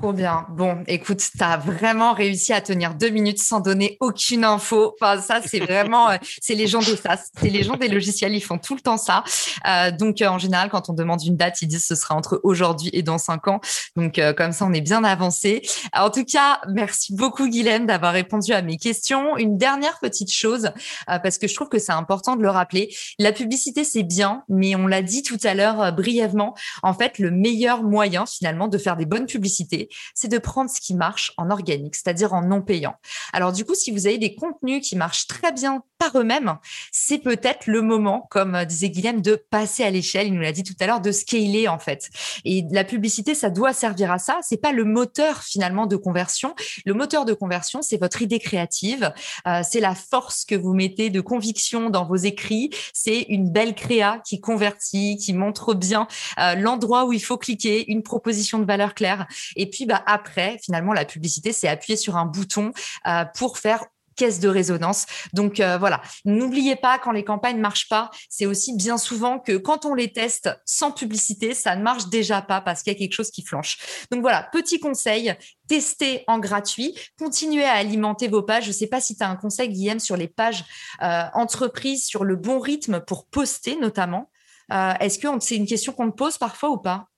Trop 0.00 0.12
bien. 0.12 0.44
Bon, 0.50 0.82
écoute, 0.88 1.18
tu 1.18 1.44
as 1.44 1.56
vraiment 1.56 2.14
réussi 2.14 2.52
à 2.52 2.60
tenir 2.60 2.96
deux 2.96 3.10
minutes 3.10 3.38
sans 3.38 3.60
donner 3.60 3.96
aucune 4.00 4.42
info. 4.44 4.96
Enfin, 5.00 5.20
ça, 5.20 5.40
c'est 5.40 5.60
vraiment, 5.60 6.10
euh, 6.10 6.16
c'est 6.42 6.56
les 6.56 6.66
gens 6.66 6.80
des 6.80 6.96
SaaS, 6.96 7.30
c'est 7.40 7.48
les 7.48 7.62
gens 7.62 7.76
des 7.76 7.86
logiciels, 7.86 8.34
ils 8.34 8.42
font 8.42 8.58
tout 8.58 8.74
le 8.74 8.80
temps 8.80 8.96
ça. 8.96 9.22
Euh, 9.68 9.92
donc, 9.92 10.20
euh, 10.20 10.26
en 10.26 10.38
général, 10.40 10.68
quand 10.68 10.90
on 10.90 10.94
demande 10.94 11.22
une 11.24 11.36
date, 11.36 11.62
ils 11.62 11.68
disent 11.68 11.86
ce 11.86 11.94
sera 11.94 12.16
entre 12.16 12.40
aujourd'hui 12.42 12.90
et 12.92 13.02
dans 13.02 13.18
cinq 13.18 13.46
ans. 13.46 13.60
Donc, 13.94 14.20
comme 14.36 14.50
ça, 14.50 14.66
on 14.66 14.72
est 14.72 14.80
bien 14.80 15.04
avancé. 15.04 15.62
en 15.92 16.10
tout 16.10 16.24
cas, 16.24 16.60
merci 16.68 17.14
beaucoup, 17.14 17.48
Guylaine, 17.48 17.86
d'avoir 17.86 18.14
répondu 18.14 18.52
à 18.52 18.62
mes 18.62 18.78
questions. 18.78 19.36
Une 19.36 19.56
dernière 19.56 20.00
petite 20.00 20.32
chose, 20.32 20.70
parce 21.06 21.38
que 21.38 21.46
je 21.46 21.54
trouve 21.54 21.68
que 21.68 21.78
c'est 21.78 21.92
important 21.92 22.34
de 22.34 22.42
le 22.42 22.50
rappeler. 22.50 22.92
La 23.20 23.30
publicité, 23.30 23.84
c'est 23.84 24.02
bien, 24.02 24.42
mais 24.48 24.74
on 24.74 24.88
l'a 24.88 25.02
dit 25.02 25.22
tout 25.22 25.38
à 25.44 25.54
l'heure 25.54 25.92
brièvement. 25.92 26.56
En 26.82 26.94
fait, 26.94 27.20
le 27.20 27.30
meilleur 27.30 27.84
moyen, 27.84 28.26
finalement, 28.26 28.66
de 28.66 28.76
faire 28.76 28.96
des 28.96 29.06
bonnes 29.06 29.26
publicités, 29.26 29.83
c'est 30.14 30.28
de 30.28 30.38
prendre 30.38 30.70
ce 30.70 30.80
qui 30.80 30.94
marche 30.94 31.32
en 31.36 31.50
organique, 31.50 31.94
c'est-à-dire 31.94 32.32
en 32.32 32.42
non 32.42 32.62
payant. 32.62 32.94
Alors 33.32 33.52
du 33.52 33.64
coup, 33.64 33.74
si 33.74 33.90
vous 33.90 34.06
avez 34.06 34.18
des 34.18 34.34
contenus 34.34 34.86
qui 34.86 34.96
marchent 34.96 35.26
très 35.26 35.52
bien 35.52 35.82
par 35.98 36.18
eux-mêmes, 36.18 36.58
c'est 36.92 37.18
peut-être 37.18 37.66
le 37.66 37.82
moment, 37.82 38.26
comme 38.30 38.64
disait 38.64 38.90
Guilhem, 38.90 39.20
de 39.20 39.36
passer 39.50 39.84
à 39.84 39.90
l'échelle. 39.90 40.26
Il 40.26 40.34
nous 40.34 40.40
l'a 40.40 40.52
dit 40.52 40.62
tout 40.62 40.74
à 40.80 40.86
l'heure, 40.86 41.00
de 41.00 41.12
scaler 41.12 41.68
en 41.68 41.78
fait. 41.78 42.10
Et 42.44 42.64
la 42.70 42.84
publicité, 42.84 43.34
ça 43.34 43.50
doit 43.50 43.72
servir 43.72 44.10
à 44.10 44.18
ça. 44.18 44.38
C'est 44.42 44.60
pas 44.60 44.72
le 44.72 44.84
moteur 44.84 45.42
finalement 45.42 45.86
de 45.86 45.96
conversion. 45.96 46.54
Le 46.84 46.94
moteur 46.94 47.24
de 47.24 47.32
conversion, 47.32 47.82
c'est 47.82 47.96
votre 47.96 48.22
idée 48.22 48.38
créative, 48.38 49.12
euh, 49.46 49.62
c'est 49.68 49.80
la 49.80 49.94
force 49.94 50.44
que 50.44 50.54
vous 50.54 50.74
mettez 50.74 51.10
de 51.10 51.20
conviction 51.20 51.90
dans 51.90 52.04
vos 52.04 52.16
écrits. 52.16 52.70
C'est 52.92 53.26
une 53.28 53.50
belle 53.50 53.74
créa 53.74 54.20
qui 54.26 54.40
convertit, 54.40 55.16
qui 55.16 55.32
montre 55.32 55.74
bien 55.74 56.06
euh, 56.38 56.54
l'endroit 56.54 57.06
où 57.06 57.12
il 57.12 57.22
faut 57.22 57.38
cliquer, 57.38 57.90
une 57.90 58.02
proposition 58.02 58.58
de 58.58 58.64
valeur 58.64 58.94
claire. 58.94 59.26
Et 59.56 59.63
puis 59.66 59.86
bah, 59.86 60.02
après, 60.06 60.58
finalement, 60.62 60.92
la 60.92 61.04
publicité, 61.04 61.52
c'est 61.52 61.68
appuyer 61.68 61.96
sur 61.96 62.16
un 62.16 62.26
bouton 62.26 62.72
euh, 63.06 63.24
pour 63.36 63.58
faire 63.58 63.84
caisse 64.16 64.40
de 64.40 64.48
résonance. 64.48 65.06
Donc 65.32 65.60
euh, 65.60 65.76
voilà, 65.78 66.00
n'oubliez 66.24 66.76
pas 66.76 66.98
quand 66.98 67.10
les 67.10 67.24
campagnes 67.24 67.56
ne 67.56 67.62
marchent 67.62 67.88
pas, 67.88 68.10
c'est 68.28 68.46
aussi 68.46 68.76
bien 68.76 68.96
souvent 68.96 69.38
que 69.38 69.56
quand 69.56 69.84
on 69.84 69.94
les 69.94 70.12
teste 70.12 70.50
sans 70.64 70.92
publicité, 70.92 71.54
ça 71.54 71.76
ne 71.76 71.82
marche 71.82 72.08
déjà 72.08 72.42
pas 72.42 72.60
parce 72.60 72.82
qu'il 72.82 72.92
y 72.92 72.96
a 72.96 72.98
quelque 72.98 73.14
chose 73.14 73.30
qui 73.30 73.44
flanche. 73.44 73.78
Donc 74.10 74.20
voilà, 74.20 74.48
petit 74.52 74.78
conseil, 74.78 75.34
testez 75.68 76.24
en 76.26 76.38
gratuit, 76.38 76.96
continuez 77.18 77.64
à 77.64 77.72
alimenter 77.72 78.28
vos 78.28 78.42
pages. 78.42 78.64
Je 78.64 78.68
ne 78.68 78.74
sais 78.74 78.86
pas 78.86 79.00
si 79.00 79.16
tu 79.16 79.24
as 79.24 79.28
un 79.28 79.36
conseil, 79.36 79.68
Guillaume, 79.68 80.00
sur 80.00 80.16
les 80.16 80.28
pages 80.28 80.64
euh, 81.02 81.24
entreprises, 81.34 82.06
sur 82.06 82.24
le 82.24 82.36
bon 82.36 82.60
rythme 82.60 83.00
pour 83.00 83.26
poster 83.26 83.76
notamment. 83.76 84.30
Est-ce 84.70 85.18
que 85.18 85.28
c'est 85.40 85.56
une 85.56 85.66
question 85.66 85.92
qu'on 85.92 86.10
te 86.10 86.16
pose 86.16 86.38
parfois 86.38 86.70
ou 86.70 86.78
pas? 86.78 87.08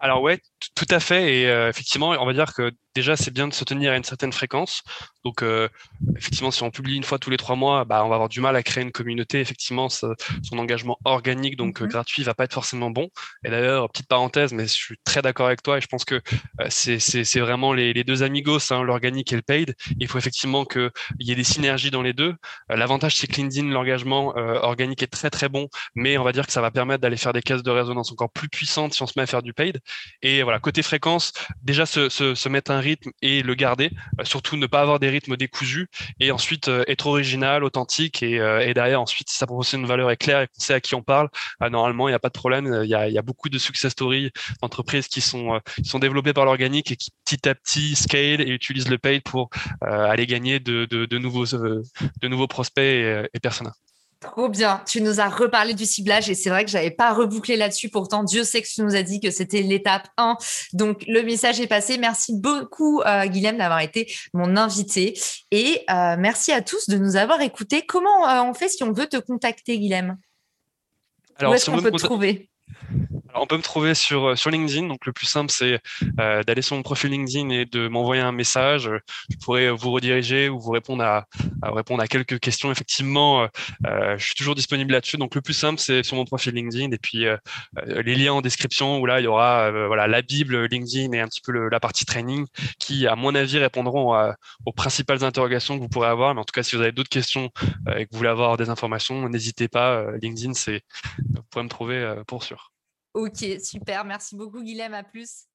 Alors 0.00 0.22
ouais, 0.22 0.40
tout 0.74 0.86
à 0.90 1.00
fait. 1.00 1.40
Et 1.40 1.46
euh, 1.48 1.68
effectivement, 1.68 2.10
on 2.10 2.26
va 2.26 2.32
dire 2.32 2.52
que 2.54 2.72
déjà, 2.94 3.16
c'est 3.16 3.30
bien 3.30 3.46
de 3.46 3.54
se 3.54 3.64
tenir 3.64 3.92
à 3.92 3.96
une 3.96 4.04
certaine 4.04 4.32
fréquence. 4.32 4.82
Donc, 5.24 5.42
euh, 5.42 5.68
effectivement, 6.16 6.50
si 6.50 6.62
on 6.62 6.70
publie 6.70 6.96
une 6.96 7.04
fois 7.04 7.18
tous 7.18 7.30
les 7.30 7.36
trois 7.36 7.54
mois, 7.54 7.84
bah, 7.84 8.04
on 8.04 8.08
va 8.08 8.16
avoir 8.16 8.28
du 8.28 8.40
mal 8.40 8.56
à 8.56 8.62
créer 8.62 8.82
une 8.82 8.90
communauté. 8.90 9.40
Effectivement, 9.40 9.88
son 9.88 10.16
engagement 10.52 10.98
organique, 11.04 11.56
donc 11.56 11.80
mhm. 11.80 11.88
gratuit, 11.88 12.22
va 12.24 12.34
pas 12.34 12.44
être 12.44 12.54
forcément 12.54 12.90
bon. 12.90 13.08
Et 13.44 13.50
d'ailleurs, 13.50 13.88
petite 13.90 14.08
parenthèse, 14.08 14.52
mais 14.52 14.64
je 14.64 14.72
suis 14.72 14.96
très 15.04 15.22
d'accord 15.22 15.46
avec 15.46 15.62
toi 15.62 15.78
et 15.78 15.80
je 15.80 15.86
pense 15.86 16.04
que 16.04 16.20
c'est 16.68 17.40
vraiment 17.40 17.72
les, 17.72 17.92
les, 17.92 18.04
deux 18.04 18.22
amigos, 18.22 18.72
hein, 18.72 18.82
l'organique 18.82 19.32
et 19.32 19.36
le 19.36 19.42
paid. 19.42 19.76
Il 20.00 20.08
faut 20.08 20.18
effectivement 20.18 20.64
qu'il 20.64 20.90
y 21.20 21.30
ait 21.30 21.36
des 21.36 21.44
synergies 21.44 21.90
dans 21.90 22.02
les 22.02 22.12
deux. 22.12 22.34
L'avantage, 22.68 23.16
c'est 23.16 23.26
que 23.26 23.36
LinkedIn, 23.36 23.68
l'engagement 23.68 24.34
organique 24.36 25.02
est 25.02 25.08
très 25.08 25.30
très 25.30 25.48
bon, 25.48 25.68
mais 25.94 26.18
on 26.18 26.24
va 26.24 26.32
dire 26.32 26.46
que 26.46 26.52
ça 26.52 26.60
va 26.60 26.70
permettre 26.70 27.00
d'aller 27.00 27.16
faire 27.16 27.32
des 27.32 27.42
caisses 27.42 27.62
de 27.62 27.70
résonance 27.70 28.10
encore 28.12 28.30
plus 28.30 28.48
puissantes 28.48 28.94
si 28.94 29.02
on 29.02 29.06
se 29.06 29.12
met 29.16 29.22
à 29.22 29.26
faire 29.26 29.42
du 29.42 29.52
paid. 29.52 29.80
Et 30.22 30.42
voilà, 30.48 30.60
côté 30.60 30.82
fréquence, 30.82 31.34
déjà 31.62 31.84
se, 31.84 32.08
se, 32.08 32.34
se 32.34 32.48
mettre 32.48 32.70
un 32.70 32.80
rythme 32.80 33.10
et 33.20 33.42
le 33.42 33.54
garder, 33.54 33.90
euh, 34.18 34.24
surtout 34.24 34.56
ne 34.56 34.64
pas 34.64 34.80
avoir 34.80 34.98
des 34.98 35.10
rythmes 35.10 35.36
décousus, 35.36 35.88
et 36.20 36.30
ensuite 36.30 36.68
euh, 36.68 36.84
être 36.88 37.06
original, 37.06 37.64
authentique, 37.64 38.22
et, 38.22 38.40
euh, 38.40 38.66
et, 38.66 38.72
derrière 38.72 39.02
ensuite 39.02 39.28
si 39.28 39.36
sa 39.36 39.46
proposition 39.46 39.78
de 39.78 39.86
valeur 39.86 40.10
est 40.10 40.16
claire 40.16 40.40
et 40.40 40.46
qu'on 40.46 40.58
sait 40.58 40.72
à 40.72 40.80
qui 40.80 40.94
on 40.94 41.02
parle, 41.02 41.28
normalement 41.60 42.08
il 42.08 42.12
n'y 42.12 42.14
a 42.14 42.18
pas 42.18 42.30
de 42.30 42.32
problème. 42.32 42.80
Il 42.82 42.88
y 42.88 42.94
a, 42.94 43.10
y 43.10 43.18
a 43.18 43.22
beaucoup 43.22 43.50
de 43.50 43.58
success 43.58 43.92
stories 43.92 44.30
d'entreprises 44.62 45.08
qui 45.08 45.20
sont 45.20 45.60
qui 45.76 45.84
sont 45.84 45.98
développées 45.98 46.32
par 46.32 46.46
l'organique 46.46 46.92
et 46.92 46.96
qui 46.96 47.10
petit 47.26 47.46
à 47.46 47.54
petit 47.54 47.94
scale 47.94 48.40
et 48.40 48.48
utilisent 48.48 48.88
le 48.88 48.96
paid 48.96 49.22
pour 49.22 49.50
aller 49.82 50.26
gagner 50.26 50.60
de, 50.60 50.86
de, 50.86 51.18
nouveaux 51.18 51.44
de 51.44 52.28
nouveaux 52.28 52.46
prospects 52.46 52.82
et, 52.82 53.24
et. 53.34 53.40
Trop 54.20 54.48
bien. 54.48 54.82
Tu 54.84 55.00
nous 55.00 55.20
as 55.20 55.28
reparlé 55.28 55.74
du 55.74 55.84
ciblage 55.84 56.28
et 56.28 56.34
c'est 56.34 56.50
vrai 56.50 56.64
que 56.64 56.70
j'avais 56.70 56.90
pas 56.90 57.12
rebouclé 57.12 57.54
là-dessus. 57.54 57.88
Pourtant, 57.88 58.24
Dieu 58.24 58.42
sait 58.42 58.62
que 58.62 58.66
tu 58.66 58.82
nous 58.82 58.96
as 58.96 59.02
dit 59.02 59.20
que 59.20 59.30
c'était 59.30 59.62
l'étape 59.62 60.08
1. 60.16 60.36
Donc, 60.72 61.04
le 61.06 61.22
message 61.22 61.60
est 61.60 61.68
passé. 61.68 61.98
Merci 61.98 62.34
beaucoup, 62.34 63.00
euh, 63.02 63.26
Guilhem, 63.26 63.58
d'avoir 63.58 63.80
été 63.80 64.12
mon 64.34 64.56
invité. 64.56 65.16
Et 65.52 65.84
euh, 65.88 66.16
merci 66.18 66.50
à 66.50 66.62
tous 66.62 66.88
de 66.88 66.98
nous 66.98 67.14
avoir 67.14 67.40
écoutés. 67.42 67.82
Comment 67.86 68.28
euh, 68.28 68.42
on 68.42 68.54
fait 68.54 68.68
si 68.68 68.82
on 68.82 68.92
veut 68.92 69.06
te 69.06 69.18
contacter, 69.18 69.78
Guilhem? 69.78 70.16
Où 71.40 71.54
est-ce 71.54 71.70
qu'on 71.70 71.80
peut 71.80 71.92
te 71.92 71.98
trouver? 71.98 72.50
On 73.40 73.46
peut 73.46 73.56
me 73.56 73.62
trouver 73.62 73.94
sur, 73.94 74.30
euh, 74.30 74.36
sur 74.36 74.50
LinkedIn. 74.50 74.86
Donc, 74.86 75.06
le 75.06 75.12
plus 75.12 75.26
simple, 75.26 75.50
c'est 75.50 75.80
euh, 76.20 76.42
d'aller 76.42 76.62
sur 76.62 76.76
mon 76.76 76.82
profil 76.82 77.10
LinkedIn 77.10 77.50
et 77.50 77.64
de 77.64 77.88
m'envoyer 77.88 78.22
un 78.22 78.32
message. 78.32 78.90
Je 79.30 79.36
pourrais 79.38 79.70
vous 79.70 79.90
rediriger 79.90 80.48
ou 80.48 80.58
vous 80.58 80.70
répondre 80.70 81.02
à, 81.04 81.26
répondre 81.62 82.02
à 82.02 82.08
quelques 82.08 82.38
questions. 82.38 82.70
Effectivement, 82.70 83.48
euh, 83.86 84.18
je 84.18 84.24
suis 84.24 84.34
toujours 84.34 84.54
disponible 84.54 84.92
là-dessus. 84.92 85.16
Donc, 85.16 85.34
le 85.34 85.40
plus 85.40 85.54
simple, 85.54 85.80
c'est 85.80 86.02
sur 86.02 86.16
mon 86.16 86.24
profil 86.24 86.54
LinkedIn 86.54 86.90
et 86.92 86.98
puis 86.98 87.26
les 87.86 88.14
liens 88.14 88.34
en 88.34 88.40
description 88.40 88.98
où 88.98 89.06
là, 89.06 89.20
il 89.20 89.24
y 89.24 89.26
aura 89.26 89.70
voilà 89.86 90.06
la 90.06 90.22
Bible 90.22 90.66
LinkedIn 90.66 91.12
et 91.12 91.20
un 91.20 91.28
petit 91.28 91.40
peu 91.40 91.52
la 91.68 91.80
partie 91.80 92.04
training 92.04 92.46
qui, 92.78 93.06
à 93.06 93.16
mon 93.16 93.34
avis, 93.34 93.58
répondront 93.58 94.32
aux 94.64 94.72
principales 94.72 95.24
interrogations 95.24 95.76
que 95.76 95.82
vous 95.82 95.88
pourrez 95.88 96.08
avoir. 96.08 96.34
Mais 96.34 96.40
en 96.40 96.44
tout 96.44 96.52
cas, 96.52 96.62
si 96.62 96.76
vous 96.76 96.82
avez 96.82 96.92
d'autres 96.92 97.08
questions 97.08 97.50
et 97.96 98.06
que 98.06 98.10
vous 98.12 98.18
voulez 98.18 98.30
avoir 98.30 98.56
des 98.56 98.70
informations, 98.70 99.28
n'hésitez 99.28 99.68
pas. 99.68 100.04
LinkedIn, 100.22 100.54
c'est 100.54 100.82
vous 101.34 101.42
pourrez 101.50 101.64
me 101.64 101.68
trouver 101.68 102.14
pour 102.26 102.42
sûr. 102.42 102.72
Ok, 103.18 103.44
super. 103.60 104.04
Merci 104.04 104.36
beaucoup, 104.36 104.62
Guilhem. 104.62 104.94
À 104.94 105.02
plus. 105.02 105.48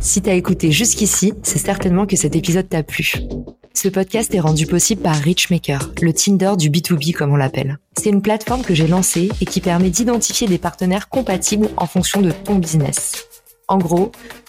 Si 0.00 0.22
t'as 0.22 0.32
écouté 0.32 0.72
jusqu'ici, 0.72 1.34
c'est 1.42 1.58
certainement 1.58 2.06
que 2.06 2.16
cet 2.16 2.34
épisode 2.34 2.70
t'a 2.70 2.82
plu. 2.82 3.12
Ce 3.74 3.88
podcast 3.88 4.34
est 4.34 4.40
rendu 4.40 4.66
possible 4.66 5.02
par 5.02 5.14
Richmaker, 5.14 5.92
le 6.00 6.14
Tinder 6.14 6.52
du 6.56 6.70
B2B 6.70 7.12
comme 7.12 7.32
on 7.32 7.36
l'appelle. 7.36 7.78
C'est 7.98 8.08
une 8.08 8.22
plateforme 8.22 8.62
que 8.62 8.74
j'ai 8.74 8.86
lancée 8.86 9.28
et 9.42 9.44
qui 9.44 9.60
permet 9.60 9.90
d'identifier 9.90 10.48
des 10.48 10.56
partenaires 10.56 11.10
compatibles 11.10 11.68
en 11.76 11.86
fonction 11.86 12.22
de 12.22 12.30
ton 12.30 12.54
business. 12.54 13.28
En 13.68 13.76
gros, 13.76 14.10